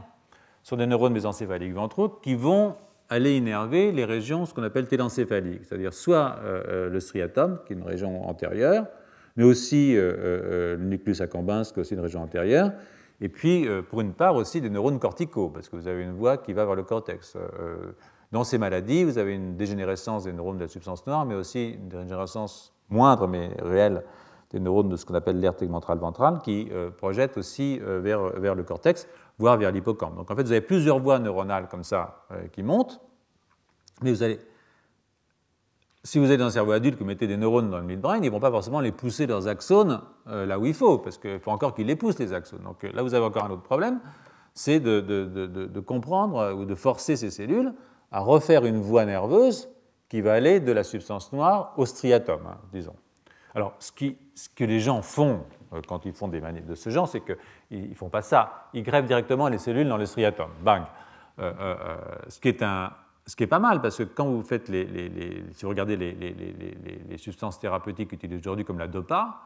sont 0.63 0.77
des 0.77 0.85
neurones 0.85 1.13
mésencéphaliques 1.13 1.73
ventraux 1.73 2.07
qui 2.07 2.35
vont 2.35 2.75
aller 3.09 3.35
innerver 3.35 3.91
les 3.91 4.05
régions, 4.05 4.45
ce 4.45 4.53
qu'on 4.53 4.63
appelle 4.63 4.87
télencéphaliques, 4.87 5.65
c'est-à-dire 5.65 5.93
soit 5.93 6.39
le 6.43 6.97
striatum, 7.01 7.59
qui 7.65 7.73
est 7.73 7.75
une 7.75 7.83
région 7.83 8.25
antérieure, 8.29 8.85
mais 9.35 9.43
aussi 9.43 9.95
le 9.95 10.77
nucleus 10.79 11.21
accumbens, 11.21 11.63
qui 11.63 11.79
est 11.79 11.81
aussi 11.81 11.95
une 11.95 11.99
région 11.99 12.21
antérieure, 12.21 12.71
et 13.21 13.29
puis 13.29 13.67
euh, 13.67 13.83
pour 13.83 14.01
une 14.01 14.13
part 14.13 14.35
aussi 14.35 14.59
des 14.59 14.69
neurones 14.69 14.99
corticaux, 14.99 15.49
parce 15.49 15.69
que 15.69 15.75
vous 15.75 15.87
avez 15.87 16.03
une 16.03 16.13
voie 16.13 16.37
qui 16.37 16.53
va 16.53 16.65
vers 16.65 16.75
le 16.75 16.83
cortex. 16.83 17.35
Euh, 17.35 17.93
dans 18.31 18.43
ces 18.43 18.57
maladies, 18.57 19.03
vous 19.03 19.17
avez 19.17 19.35
une 19.35 19.55
dégénérescence 19.55 20.23
des 20.23 20.33
neurones 20.33 20.57
de 20.57 20.63
la 20.63 20.67
substance 20.67 21.05
noire, 21.05 21.25
mais 21.25 21.35
aussi 21.35 21.69
une 21.71 21.87
dégénérescence 21.87 22.73
moindre 22.89 23.27
mais 23.27 23.51
réelle 23.61 24.03
des 24.49 24.59
neurones 24.59 24.89
de 24.89 24.95
ce 24.97 25.05
qu'on 25.05 25.13
appelle 25.13 25.39
l'aire 25.39 25.55
tegmentrale 25.55 25.99
ventrale, 25.99 26.39
qui 26.43 26.67
euh, 26.71 26.89
projette 26.89 27.37
aussi 27.37 27.79
vers, 27.79 28.55
le 28.55 28.63
cortex, 28.63 29.07
voire 29.37 29.57
vers 29.57 29.71
l'hippocampe. 29.71 30.15
Donc 30.15 30.29
en 30.31 30.35
fait, 30.35 30.43
vous 30.43 30.51
avez 30.51 30.61
plusieurs 30.61 30.99
voies 30.99 31.19
neuronales 31.19 31.67
comme 31.69 31.83
ça 31.83 32.25
qui 32.51 32.63
montent, 32.63 32.99
mais 34.01 34.11
vous 34.11 34.23
allez 34.23 34.39
si 36.03 36.17
vous 36.17 36.31
êtes 36.31 36.41
un 36.41 36.49
cerveau 36.49 36.71
adulte, 36.71 36.95
que 36.95 37.03
vous 37.03 37.07
mettez 37.07 37.27
des 37.27 37.37
neurones 37.37 37.69
dans 37.69 37.77
le 37.77 37.85
midbrain, 37.85 38.17
ils 38.17 38.23
ne 38.23 38.29
vont 38.29 38.39
pas 38.39 38.49
forcément 38.49 38.79
les 38.79 38.91
pousser 38.91 39.27
leurs 39.27 39.47
axones 39.47 40.01
euh, 40.27 40.45
là 40.45 40.57
où 40.57 40.65
il 40.65 40.73
faut, 40.73 40.97
parce 40.97 41.17
qu'il 41.17 41.39
faut 41.39 41.51
encore 41.51 41.75
qu'ils 41.75 41.85
les 41.85 41.95
poussent, 41.95 42.17
les 42.17 42.33
axones. 42.33 42.63
Donc 42.63 42.83
euh, 42.83 42.91
là, 42.91 43.03
vous 43.03 43.13
avez 43.13 43.25
encore 43.25 43.45
un 43.45 43.51
autre 43.51 43.61
problème, 43.61 43.99
c'est 44.53 44.79
de, 44.79 45.79
comprendre 45.85 46.37
euh, 46.37 46.53
ou 46.53 46.65
de 46.65 46.75
forcer 46.75 47.15
ces 47.15 47.29
cellules 47.29 47.73
à 48.11 48.19
refaire 48.19 48.65
une 48.65 48.81
voie 48.81 49.05
nerveuse 49.05 49.69
qui 50.09 50.21
va 50.21 50.33
aller 50.33 50.59
de 50.59 50.71
la 50.71 50.83
substance 50.83 51.31
noire 51.33 51.73
au 51.77 51.85
striatum, 51.85 52.41
hein, 52.47 52.57
disons. 52.73 52.95
Alors, 53.53 53.75
ce, 53.79 53.91
que 53.91 54.63
les 54.63 54.79
gens 54.79 55.01
font 55.01 55.43
quand 55.87 56.05
ils 56.05 56.13
font 56.13 56.27
des 56.27 56.41
manips 56.41 56.65
de 56.65 56.75
ce 56.75 56.89
genre, 56.89 57.07
c'est 57.07 57.21
qu'ils 57.21 57.89
ne 57.89 57.95
font 57.95 58.09
pas 58.09 58.21
ça. 58.21 58.69
Ils 58.73 58.83
grèvent 58.83 59.05
directement 59.05 59.49
les 59.49 59.57
cellules 59.57 59.87
dans 59.87 59.97
le 59.97 60.05
striatum. 60.05 60.49
Bang 60.63 60.83
Ce 61.37 62.39
qui 62.39 62.47
est 62.47 62.63
un, 62.63 62.91
ce 63.31 63.37
qui 63.37 63.43
est 63.43 63.47
pas 63.47 63.59
mal, 63.59 63.79
parce 63.79 63.95
que 63.95 64.03
quand 64.03 64.25
vous 64.25 64.41
faites 64.41 64.67
les, 64.67 64.85
si 65.53 65.63
vous 65.63 65.69
regardez 65.69 65.95
les, 65.95 67.17
substances 67.17 67.61
thérapeutiques 67.61 68.11
utilisées 68.11 68.41
aujourd'hui 68.41 68.65
comme 68.65 68.77
la 68.77 68.89
dopa, 68.89 69.43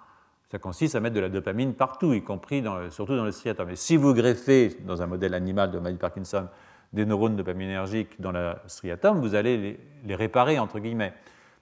ça 0.49 0.57
consiste 0.57 0.95
à 0.95 0.99
mettre 0.99 1.15
de 1.15 1.19
la 1.19 1.29
dopamine 1.29 1.75
partout, 1.75 2.11
y 2.15 2.23
compris 2.23 2.63
surtout 2.89 3.15
dans 3.15 3.25
le 3.25 3.31
striatum. 3.31 3.69
Et 3.69 3.75
si 3.75 3.95
vous 3.95 4.15
greffez 4.15 4.75
dans 4.87 5.03
un 5.03 5.05
modèle 5.05 5.35
animal 5.35 5.69
de 5.69 5.77
maladie 5.77 5.99
Parkinson 5.99 6.47
des 6.93 7.05
neurones 7.05 7.35
dopaminergiques 7.35 8.19
dans 8.19 8.31
le 8.31 8.53
striatum, 8.65 9.19
vous 9.19 9.35
allez 9.35 9.77
les, 10.03 10.15
réparer 10.15 10.57
entre 10.57 10.79
guillemets. 10.79 11.13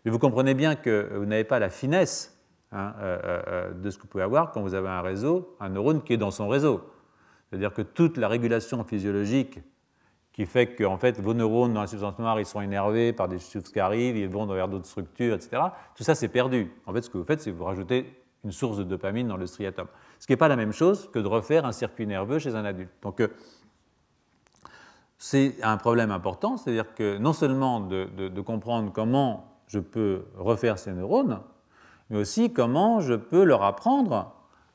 Mais 0.05 0.11
vous 0.11 0.19
comprenez 0.19 0.53
bien 0.53 0.75
que 0.77 1.09
vous 1.17 1.25
n'avez 1.25 1.43
pas 1.43 1.59
la 1.59 1.69
finesse 1.69 2.41
hein, 2.71 2.93
euh, 3.01 3.19
euh, 3.21 3.41
euh, 3.47 3.73
de 3.73 3.89
ce 3.89 3.97
que 3.97 4.03
vous 4.03 4.07
pouvez 4.07 4.23
avoir 4.23 4.51
quand 4.53 4.61
vous 4.61 4.75
avez 4.75 4.87
un 4.87 5.01
réseau, 5.01 5.57
un 5.59 5.67
neurone 5.67 6.01
qui 6.01 6.13
est 6.13 6.17
dans 6.17 6.31
son 6.31 6.47
réseau. 6.47 6.89
C'est-à-dire 7.49 7.73
que 7.73 7.81
toute 7.81 8.15
la 8.15 8.29
régulation 8.29 8.81
physiologique 8.85 9.59
qui 10.33 10.47
fait 10.47 10.73
que 10.73 10.83
en 10.83 10.97
fait, 10.97 11.21
vos 11.21 11.35
neurones 11.35 11.73
dans 11.73 11.81
la 11.81 11.87
substance 11.87 12.17
noire 12.17 12.39
ils 12.39 12.45
sont 12.45 12.59
énervés 12.59 13.13
par 13.13 13.27
des 13.27 13.37
choses 13.39 13.71
qui 13.71 13.79
arrivent, 13.79 14.17
ils 14.17 14.27
vont 14.27 14.45
vers 14.47 14.67
d'autres 14.67 14.87
structures, 14.87 15.35
etc. 15.35 15.61
Tout 15.95 16.03
ça, 16.03 16.15
c'est 16.15 16.27
perdu. 16.27 16.71
En 16.87 16.93
fait, 16.93 17.03
ce 17.03 17.09
que 17.09 17.19
vous 17.19 17.23
faites, 17.23 17.39
c'est 17.39 17.51
que 17.51 17.55
vous 17.55 17.63
rajoutez 17.63 18.19
une 18.43 18.51
source 18.51 18.77
de 18.77 18.83
dopamine 18.83 19.27
dans 19.27 19.37
le 19.37 19.45
striatum. 19.45 19.87
Ce 20.19 20.25
qui 20.25 20.33
n'est 20.33 20.37
pas 20.37 20.47
la 20.47 20.55
même 20.55 20.73
chose 20.73 21.09
que 21.11 21.19
de 21.19 21.27
refaire 21.27 21.65
un 21.65 21.71
circuit 21.71 22.07
nerveux 22.07 22.39
chez 22.39 22.55
un 22.55 22.65
adulte. 22.65 22.91
Donc, 23.01 23.21
euh, 23.21 23.27
c'est 25.17 25.55
un 25.63 25.77
problème 25.77 26.11
important, 26.11 26.57
c'est-à-dire 26.57 26.93
que 26.95 27.17
non 27.17 27.31
seulement 27.31 27.79
de, 27.79 28.09
de, 28.27 28.41
comprendre 28.41 28.91
comment 28.91 29.61
je 29.67 29.79
peux 29.79 30.25
refaire 30.37 30.77
ces 30.77 30.91
neurones, 30.91 31.39
mais 32.09 32.17
aussi 32.17 32.51
comment 32.51 32.99
je 32.99 33.13
peux 33.13 33.45
leur 33.45 33.63
apprendre 33.63 34.33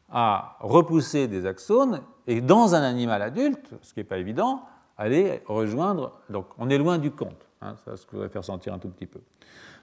à 0.09 0.57
repousser 0.61 1.29
des 1.29 1.45
axones, 1.45 2.01
et 2.27 2.41
dans 2.41 2.75
un 2.75 2.81
animal 2.81 3.21
adulte, 3.21 3.75
ce 3.83 3.93
qui 3.93 4.01
n'est 4.01 4.05
pas 4.05 4.17
évident, 4.17 4.63
aller 4.99 5.41
rejoindre. 5.47 6.21
Donc 6.29 6.47
on 6.59 6.69
est 6.69 6.79
loin 6.79 6.99
du 6.99 7.11
compte. 7.13 7.49
Hein, 7.63 7.77
ça, 7.85 7.97
ce 7.97 8.05
que 8.07 8.13
voudrais 8.13 8.29
faire 8.29 8.45
sentir 8.45 8.75
un 8.75 8.79
tout 8.79 8.89
petit 8.89 9.07
peu. 9.07 9.21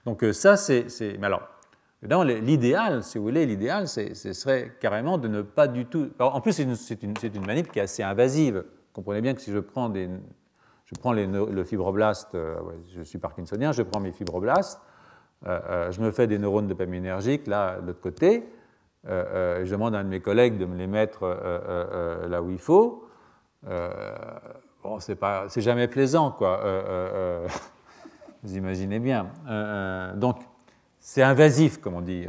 Donc 0.04 0.24
ça, 0.32 0.56
c'est... 0.56 0.86
Mais 1.18 1.26
alors, 1.26 1.42
l'idéal, 2.02 3.02
si 3.02 3.18
vous 3.18 3.24
voulez, 3.24 3.44
l'idéal, 3.44 3.88
ce 3.88 4.32
serait 4.32 4.76
carrément 4.80 5.18
de 5.18 5.26
ne 5.28 5.42
pas 5.42 5.66
du 5.66 5.86
tout... 5.86 6.10
en 6.20 6.40
plus, 6.40 6.52
c'est 6.52 7.02
une, 7.02 7.14
une, 7.22 7.46
manip 7.46 7.72
qui 7.72 7.80
est 7.80 7.82
assez 7.82 8.02
invasive. 8.02 8.64
Comprenez 8.92 9.20
bien 9.20 9.34
que 9.34 9.40
si 9.40 9.50
je 9.50 9.58
prends, 9.58 9.88
des, 9.88 10.08
je 10.84 10.94
prends 10.98 11.12
les, 11.12 11.26
le 11.26 11.64
fibroblast, 11.64 12.36
je 12.94 13.02
suis 13.02 13.18
parkinsonien, 13.18 13.72
je 13.72 13.82
prends 13.82 14.00
mes 14.00 14.12
fibroblastes, 14.12 14.80
je 15.44 16.00
me 16.00 16.12
fais 16.12 16.26
des 16.26 16.38
neurones 16.38 16.68
dopaminergiques 16.68 17.46
là, 17.46 17.80
de 17.80 17.88
l'autre 17.88 18.00
côté, 18.00 18.48
je 19.04 19.70
demande 19.70 19.94
à 19.94 19.98
un 19.98 20.04
de 20.04 20.08
mes 20.08 20.20
collègues 20.20 20.56
de 20.56 20.66
me 20.66 20.76
les 20.76 20.86
mettre 20.86 21.26
là 22.28 22.42
où 22.42 22.50
il 22.50 22.58
faut. 22.58 23.08
C'est 25.00 25.60
jamais 25.60 25.88
plaisant, 25.88 26.30
quoi. 26.30 26.60
vous 28.42 28.56
imaginez 28.56 28.98
bien. 28.98 29.28
donc, 30.16 30.38
c'est 30.98 31.22
invasif, 31.22 31.78
comme 31.78 31.94
on 31.94 32.00
dit. 32.00 32.26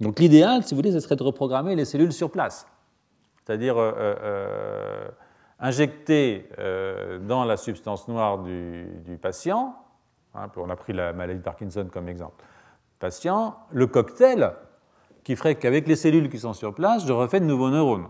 donc, 0.00 0.18
l'idéal, 0.18 0.62
si 0.64 0.74
vous 0.74 0.78
voulez, 0.80 0.92
ce 0.92 1.00
serait 1.00 1.16
de 1.16 1.22
reprogrammer 1.22 1.76
les 1.76 1.84
cellules 1.84 2.12
sur 2.12 2.30
place. 2.30 2.66
C'est-à-dire 3.44 3.76
injecter 5.58 6.48
dans 7.22 7.44
la 7.44 7.56
substance 7.56 8.08
noire 8.08 8.38
du, 8.38 9.18
patient, 9.20 9.76
hein, 10.34 10.48
on 10.56 10.70
a 10.70 10.76
pris 10.76 10.92
la 10.92 11.12
maladie 11.12 11.38
de 11.38 11.44
Parkinson 11.44 11.88
comme 11.92 12.08
exemple, 12.08 12.44
patient, 12.98 13.56
le 13.70 13.86
cocktail 13.86 14.52
qui 15.24 15.36
ferait 15.36 15.56
qu'avec 15.56 15.86
les 15.86 15.96
cellules 15.96 16.30
qui 16.30 16.38
sont 16.38 16.52
sur 16.52 16.74
place, 16.74 17.06
je 17.06 17.12
refais 17.12 17.40
de 17.40 17.44
nouveaux 17.44 17.70
neurones. 17.70 18.08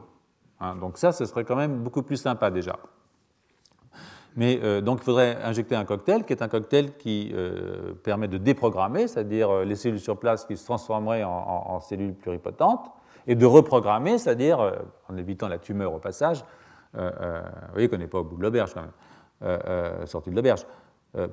Hein, 0.60 0.76
donc 0.76 0.98
ça, 0.98 1.12
ce 1.12 1.24
serait 1.24 1.44
quand 1.44 1.56
même 1.56 1.78
beaucoup 1.82 2.02
plus 2.02 2.16
sympa 2.16 2.50
déjà. 2.50 2.78
Mais 4.38 4.60
euh, 4.62 4.80
donc 4.80 5.00
il 5.00 5.04
faudrait 5.04 5.36
injecter 5.42 5.74
un 5.74 5.84
cocktail 5.84 6.22
qui 6.22 6.32
est 6.32 6.42
un 6.42 6.48
cocktail 6.48 6.96
qui 6.96 7.32
euh, 7.34 7.92
permet 8.04 8.28
de 8.28 8.38
déprogrammer, 8.38 9.08
c'est-à-dire 9.08 9.50
euh, 9.50 9.64
les 9.64 9.74
cellules 9.74 9.98
sur 9.98 10.16
place 10.16 10.44
qui 10.44 10.56
se 10.56 10.64
transformeraient 10.64 11.24
en, 11.24 11.80
cellules 11.80 12.14
pluripotentes, 12.14 12.88
et 13.26 13.34
de 13.34 13.44
reprogrammer, 13.44 14.16
c'est-à-dire 14.16 14.74
en 15.08 15.16
évitant 15.16 15.48
la 15.48 15.58
tumeur 15.58 15.92
au 15.92 15.98
passage. 15.98 16.44
vous 16.94 17.00
voyez 17.72 17.88
qu'on 17.88 17.98
n'est 17.98 18.06
pas 18.06 18.20
au 18.20 18.24
bout 18.24 18.36
de 18.36 18.42
l'auberge 18.42 18.72
quand 18.72 18.82
même, 18.82 20.06
sorti 20.06 20.30
de 20.30 20.36
l'auberge. 20.36 20.64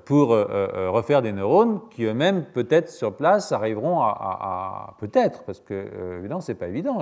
Pour 0.04 0.30
refaire 0.30 1.22
des 1.22 1.32
neurones 1.32 1.80
qui 1.90 2.04
eux-mêmes, 2.04 2.44
peut-être 2.44 2.90
sur 2.90 3.16
place, 3.16 3.54
arriveront 3.54 4.02
à, 4.02 4.96
peut-être, 5.00 5.44
parce 5.44 5.62
que 5.62 6.18
évidemment, 6.20 6.42
c'est 6.42 6.56
pas 6.56 6.68
évident. 6.68 7.00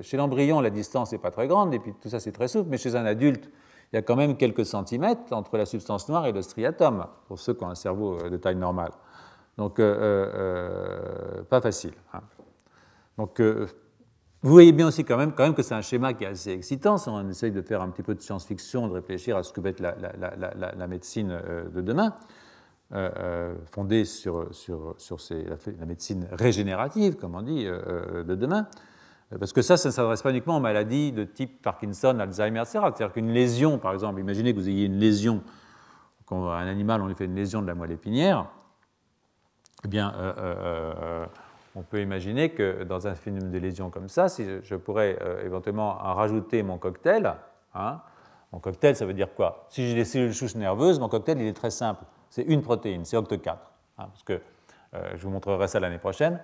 Chez 0.00 0.16
l'embryon, 0.16 0.60
la 0.60 0.70
distance 0.70 1.12
n'est 1.12 1.18
pas 1.18 1.30
très 1.30 1.46
grande, 1.46 1.74
et 1.74 1.78
puis 1.78 1.92
tout 2.00 2.08
ça, 2.08 2.18
c'est 2.18 2.32
très 2.32 2.48
souple, 2.48 2.70
mais 2.70 2.78
chez 2.78 2.96
un 2.96 3.04
adulte, 3.04 3.50
il 3.92 3.96
y 3.96 3.98
a 3.98 4.02
quand 4.02 4.16
même 4.16 4.36
quelques 4.36 4.66
centimètres 4.66 5.32
entre 5.32 5.56
la 5.56 5.66
substance 5.66 6.08
noire 6.08 6.26
et 6.26 6.32
le 6.32 6.42
striatum, 6.42 7.06
pour 7.28 7.38
ceux 7.38 7.54
qui 7.54 7.64
ont 7.64 7.70
un 7.70 7.74
cerveau 7.74 8.28
de 8.28 8.36
taille 8.36 8.56
normale. 8.56 8.92
Donc, 9.56 9.76
pas 9.76 11.60
facile. 11.60 11.94
Hein. 12.12 12.20
Donc, 13.16 13.40
vous 14.46 14.52
voyez 14.52 14.70
bien 14.70 14.86
aussi 14.86 15.04
quand 15.04 15.16
même, 15.16 15.32
que 15.32 15.62
c'est 15.62 15.74
un 15.74 15.82
schéma 15.82 16.14
qui 16.14 16.22
est 16.22 16.28
assez 16.28 16.52
excitant. 16.52 16.98
Si 16.98 17.08
on 17.08 17.28
essaye 17.28 17.50
de 17.50 17.62
faire 17.62 17.82
un 17.82 17.88
petit 17.88 18.04
peu 18.04 18.14
de 18.14 18.20
science-fiction, 18.20 18.86
de 18.86 18.92
réfléchir 18.92 19.36
à 19.36 19.42
ce 19.42 19.52
que 19.52 19.60
va 19.60 19.70
être 19.70 19.80
la, 19.80 20.86
médecine 20.86 21.30
euh, 21.32 21.68
de 21.68 21.80
demain, 21.80 22.14
euh, 22.92 23.10
euh, 23.18 23.54
fondée 23.64 24.04
sur 24.04 24.48
la, 24.48 25.86
médecine 25.86 26.28
régénérative, 26.30 27.16
comme 27.16 27.34
on 27.34 27.42
dit, 27.42 27.64
de 27.64 28.34
demain. 28.36 28.68
Parce 29.38 29.52
que 29.52 29.62
ça, 29.62 29.76
ça 29.76 29.88
ne 29.88 29.92
s'adresse 29.92 30.22
pas 30.22 30.30
uniquement 30.30 30.56
aux 30.56 30.60
maladies 30.60 31.10
de 31.10 31.24
type 31.24 31.60
Parkinson, 31.60 32.18
Alzheimer, 32.20 32.60
etc. 32.60 32.78
C'est-à-dire 32.82 33.12
qu'une 33.12 33.32
lésion, 33.32 33.78
par 33.78 33.92
exemple, 33.92 34.20
imaginez 34.20 34.52
que 34.52 34.58
vous 34.58 34.68
ayez 34.68 34.86
une 34.86 34.98
lésion, 34.98 35.42
quand 36.26 36.50
un 36.50 36.66
animal, 36.66 37.02
on 37.02 37.08
lui 37.08 37.14
fait 37.14 37.24
une 37.24 37.34
lésion 37.34 37.60
de 37.60 37.66
la 37.66 37.74
moelle 37.74 37.90
épinière, 37.90 38.46
eh 39.84 39.88
bien, 39.88 40.14
on 41.76 41.82
peut 41.82 42.00
imaginer 42.00 42.50
que 42.50 42.84
dans 42.84 43.06
un 43.06 43.14
phénomène 43.14 43.50
de 43.50 43.58
lésion 43.58 43.90
comme 43.90 44.08
ça, 44.08 44.28
si 44.28 44.46
je, 44.62 44.74
pourrais 44.74 45.18
euh, 45.20 45.44
éventuellement 45.44 45.92
rajouter 45.92 46.62
mon 46.62 46.78
cocktail, 46.78 47.34
hein, 47.74 48.00
mon 48.50 48.58
cocktail, 48.60 48.96
ça 48.96 49.04
veut 49.04 49.12
dire 49.12 49.34
quoi? 49.34 49.66
Si 49.68 49.86
j'ai 49.86 49.94
des 49.94 50.06
cellules 50.06 50.34
souches 50.34 50.54
nerveuses, 50.54 50.98
mon 50.98 51.10
cocktail, 51.10 51.38
il 51.38 51.46
est 51.46 51.52
très 51.52 51.70
simple. 51.70 52.02
C'est 52.30 52.44
une 52.44 52.62
protéine, 52.62 53.04
c'est 53.04 53.18
OCT4. 53.18 53.50
Hein, 53.50 53.56
parce 53.96 54.22
que 54.24 54.40
euh, 54.94 55.10
je 55.14 55.22
vous 55.22 55.30
montrerai 55.30 55.68
ça 55.68 55.78
l'année 55.78 55.98
prochaine. 55.98 56.40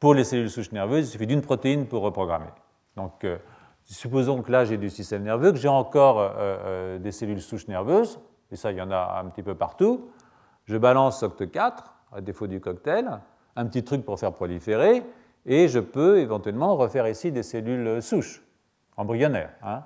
Pour 0.00 0.14
les 0.14 0.24
cellules 0.24 0.50
souches 0.50 0.72
nerveuses, 0.72 1.06
il 1.06 1.10
suffit 1.10 1.26
d'une 1.26 1.42
protéine 1.42 1.86
pour 1.86 2.02
reprogrammer. 2.02 2.50
Donc, 2.96 3.22
euh, 3.22 3.36
supposons 3.84 4.42
que 4.42 4.50
là, 4.50 4.64
j'ai 4.64 4.78
du 4.78 4.90
système 4.90 5.22
nerveux, 5.22 5.52
que 5.52 5.58
j'ai 5.58 5.68
encore 5.68 6.32
des 6.98 7.12
cellules 7.12 7.40
souches 7.40 7.68
nerveuses, 7.68 8.18
et 8.50 8.56
ça, 8.56 8.72
il 8.72 8.78
y 8.78 8.82
en 8.82 8.90
a 8.90 9.20
un 9.22 9.28
petit 9.28 9.42
peu 9.42 9.54
partout. 9.54 10.10
Je 10.64 10.76
balance 10.76 11.22
OCT4, 11.22 11.74
à 12.12 12.20
défaut 12.20 12.46
du 12.46 12.60
cocktail, 12.60 13.20
un 13.56 13.66
petit 13.66 13.84
truc 13.84 14.04
pour 14.04 14.18
faire 14.18 14.32
proliférer, 14.32 15.02
et 15.46 15.68
je 15.68 15.80
peux 15.80 16.18
éventuellement 16.18 16.76
refaire 16.76 17.06
ici 17.08 17.32
des 17.32 17.42
cellules 17.42 18.02
souches, 18.02 18.42
embryonnaires, 18.96 19.50
hein, 19.62 19.82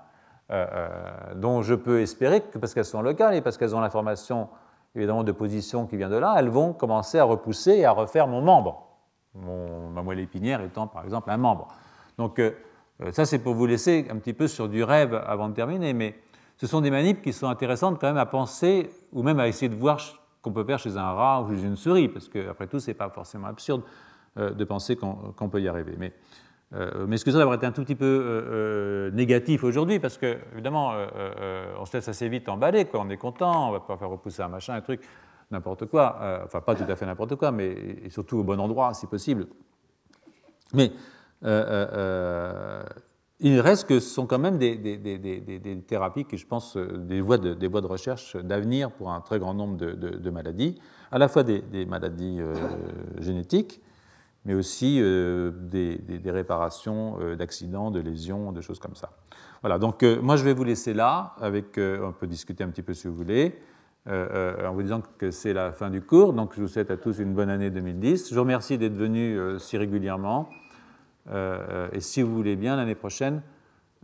euh, 0.50 0.66
euh, 0.72 1.34
dont 1.36 1.62
je 1.62 1.74
peux 1.74 2.00
espérer 2.00 2.40
que, 2.42 2.58
parce 2.58 2.74
qu'elles 2.74 2.84
sont 2.84 3.02
locales 3.02 3.34
et 3.34 3.40
parce 3.40 3.56
qu'elles 3.56 3.74
ont 3.74 3.80
l'information 3.80 4.48
évidemment 4.94 5.24
de 5.24 5.32
position 5.32 5.86
qui 5.86 5.96
vient 5.96 6.10
de 6.10 6.16
là, 6.16 6.34
elles 6.38 6.48
vont 6.48 6.72
commencer 6.72 7.18
à 7.18 7.24
repousser 7.24 7.72
et 7.72 7.84
à 7.84 7.92
refaire 7.92 8.26
mon 8.26 8.42
membre, 8.42 8.86
mon, 9.34 9.90
ma 9.90 10.02
moelle 10.02 10.20
épinière 10.20 10.60
étant 10.62 10.86
par 10.86 11.04
exemple 11.04 11.30
un 11.30 11.36
membre. 11.36 11.68
Donc 12.18 12.38
euh, 12.38 12.52
ça 13.12 13.26
c'est 13.26 13.38
pour 13.38 13.54
vous 13.54 13.66
laisser 13.66 14.06
un 14.10 14.16
petit 14.16 14.32
peu 14.32 14.48
sur 14.48 14.68
du 14.68 14.82
rêve 14.84 15.14
avant 15.26 15.48
de 15.48 15.54
terminer, 15.54 15.92
mais 15.92 16.14
ce 16.56 16.66
sont 16.66 16.80
des 16.80 16.90
manips 16.90 17.22
qui 17.22 17.32
sont 17.32 17.48
intéressantes 17.48 18.00
quand 18.00 18.06
même 18.06 18.16
à 18.16 18.26
penser 18.26 18.90
ou 19.12 19.22
même 19.22 19.40
à 19.40 19.48
essayer 19.48 19.68
de 19.68 19.74
voir 19.74 19.98
qu'on 20.44 20.52
peut 20.52 20.64
faire 20.64 20.78
chez 20.78 20.96
un 20.96 21.12
rat 21.12 21.42
ou 21.42 21.54
chez 21.54 21.62
une 21.62 21.76
souris, 21.76 22.08
parce 22.08 22.28
qu'après 22.28 22.66
tout, 22.66 22.78
ce 22.78 22.90
n'est 22.90 22.94
pas 22.94 23.08
forcément 23.08 23.48
absurde 23.48 23.82
euh, 24.36 24.50
de 24.50 24.64
penser 24.64 24.96
qu'on 24.96 25.48
peut 25.48 25.60
y 25.60 25.68
arriver. 25.68 25.94
Mais, 25.98 26.12
euh, 26.74 27.10
excusez 27.10 27.38
d'avoir 27.38 27.56
été 27.56 27.66
un 27.66 27.72
tout 27.72 27.82
petit 27.82 27.94
peu 27.94 28.04
euh, 28.04 29.10
négatif 29.12 29.64
aujourd'hui, 29.64 29.98
parce 29.98 30.18
que, 30.18 30.36
évidemment, 30.52 30.92
on 31.78 31.84
se 31.86 31.96
laisse 31.96 32.08
assez 32.08 32.28
vite 32.28 32.48
emballer, 32.48 32.86
on 32.94 33.10
est 33.10 33.16
content, 33.16 33.68
on 33.68 33.72
va 33.72 33.80
pouvoir 33.80 33.98
faire 33.98 34.10
repousser 34.10 34.42
un 34.42 34.48
machin, 34.48 34.74
un 34.74 34.80
truc, 34.80 35.00
n'importe 35.50 35.86
quoi, 35.86 36.42
enfin 36.44 36.60
pas 36.60 36.74
tout 36.74 36.84
à 36.88 36.96
fait 36.96 37.06
n'importe 37.06 37.36
quoi, 37.36 37.52
mais 37.52 38.08
surtout 38.10 38.38
au 38.38 38.44
bon 38.44 38.60
endroit, 38.60 38.94
si 38.94 39.06
possible. 39.06 39.46
Mais 40.72 40.92
il 43.40 43.60
reste 43.60 43.88
que 43.88 44.00
ce 44.00 44.08
sont 44.08 44.26
quand 44.26 44.38
même 44.38 44.58
des, 44.58 45.82
thérapies 45.86 46.24
qui, 46.24 46.38
je 46.38 46.46
pense, 46.46 46.76
euh, 46.76 46.96
des 46.98 47.20
voies 47.20 47.38
de, 47.38 47.86
recherche 47.86 48.36
d'avenir 48.36 48.90
pour 48.90 49.10
un 49.10 49.20
très 49.20 49.38
grand 49.38 49.54
nombre 49.54 49.76
de, 49.76 50.30
maladies, 50.30 50.80
à 51.10 51.18
la 51.18 51.28
fois 51.28 51.42
des, 51.42 51.86
maladies 51.86 52.38
euh, 52.40 52.54
génétiques, 53.18 53.82
mais 54.44 54.54
aussi 54.54 54.98
euh, 55.00 55.50
des, 55.52 56.30
réparations 56.30 57.18
d'accidents, 57.36 57.90
de 57.90 58.00
lésions, 58.00 58.52
de 58.52 58.60
choses 58.60 58.78
comme 58.78 58.96
ça. 58.96 59.10
Voilà, 59.62 59.78
donc 59.78 60.02
moi 60.02 60.36
je 60.36 60.44
vais 60.44 60.54
vous 60.54 60.64
laisser 60.64 60.94
là, 60.94 61.34
avec, 61.40 61.78
on 61.78 62.12
peut 62.12 62.26
discuter 62.26 62.64
un 62.64 62.68
petit 62.68 62.82
peu 62.82 62.94
si 62.94 63.08
vous 63.08 63.14
voulez, 63.14 63.58
en 64.06 64.72
vous 64.74 64.82
disant 64.82 65.02
que 65.18 65.30
c'est 65.30 65.52
la 65.52 65.72
fin 65.72 65.90
du 65.90 66.02
cours, 66.02 66.32
donc 66.32 66.54
je 66.54 66.60
vous 66.60 66.68
souhaite 66.68 66.90
à 66.90 66.96
tous 66.96 67.18
une 67.18 67.32
bonne 67.32 67.48
année 67.48 67.70
2010. 67.70 68.28
Je 68.28 68.34
vous 68.34 68.40
remercie 68.40 68.76
d'être 68.76 68.96
venus 68.96 69.62
si 69.62 69.78
régulièrement. 69.78 70.48
Euh, 71.30 71.88
et 71.92 72.00
si 72.00 72.22
vous 72.22 72.34
voulez 72.34 72.56
bien, 72.56 72.76
l'année 72.76 72.94
prochaine, 72.94 73.42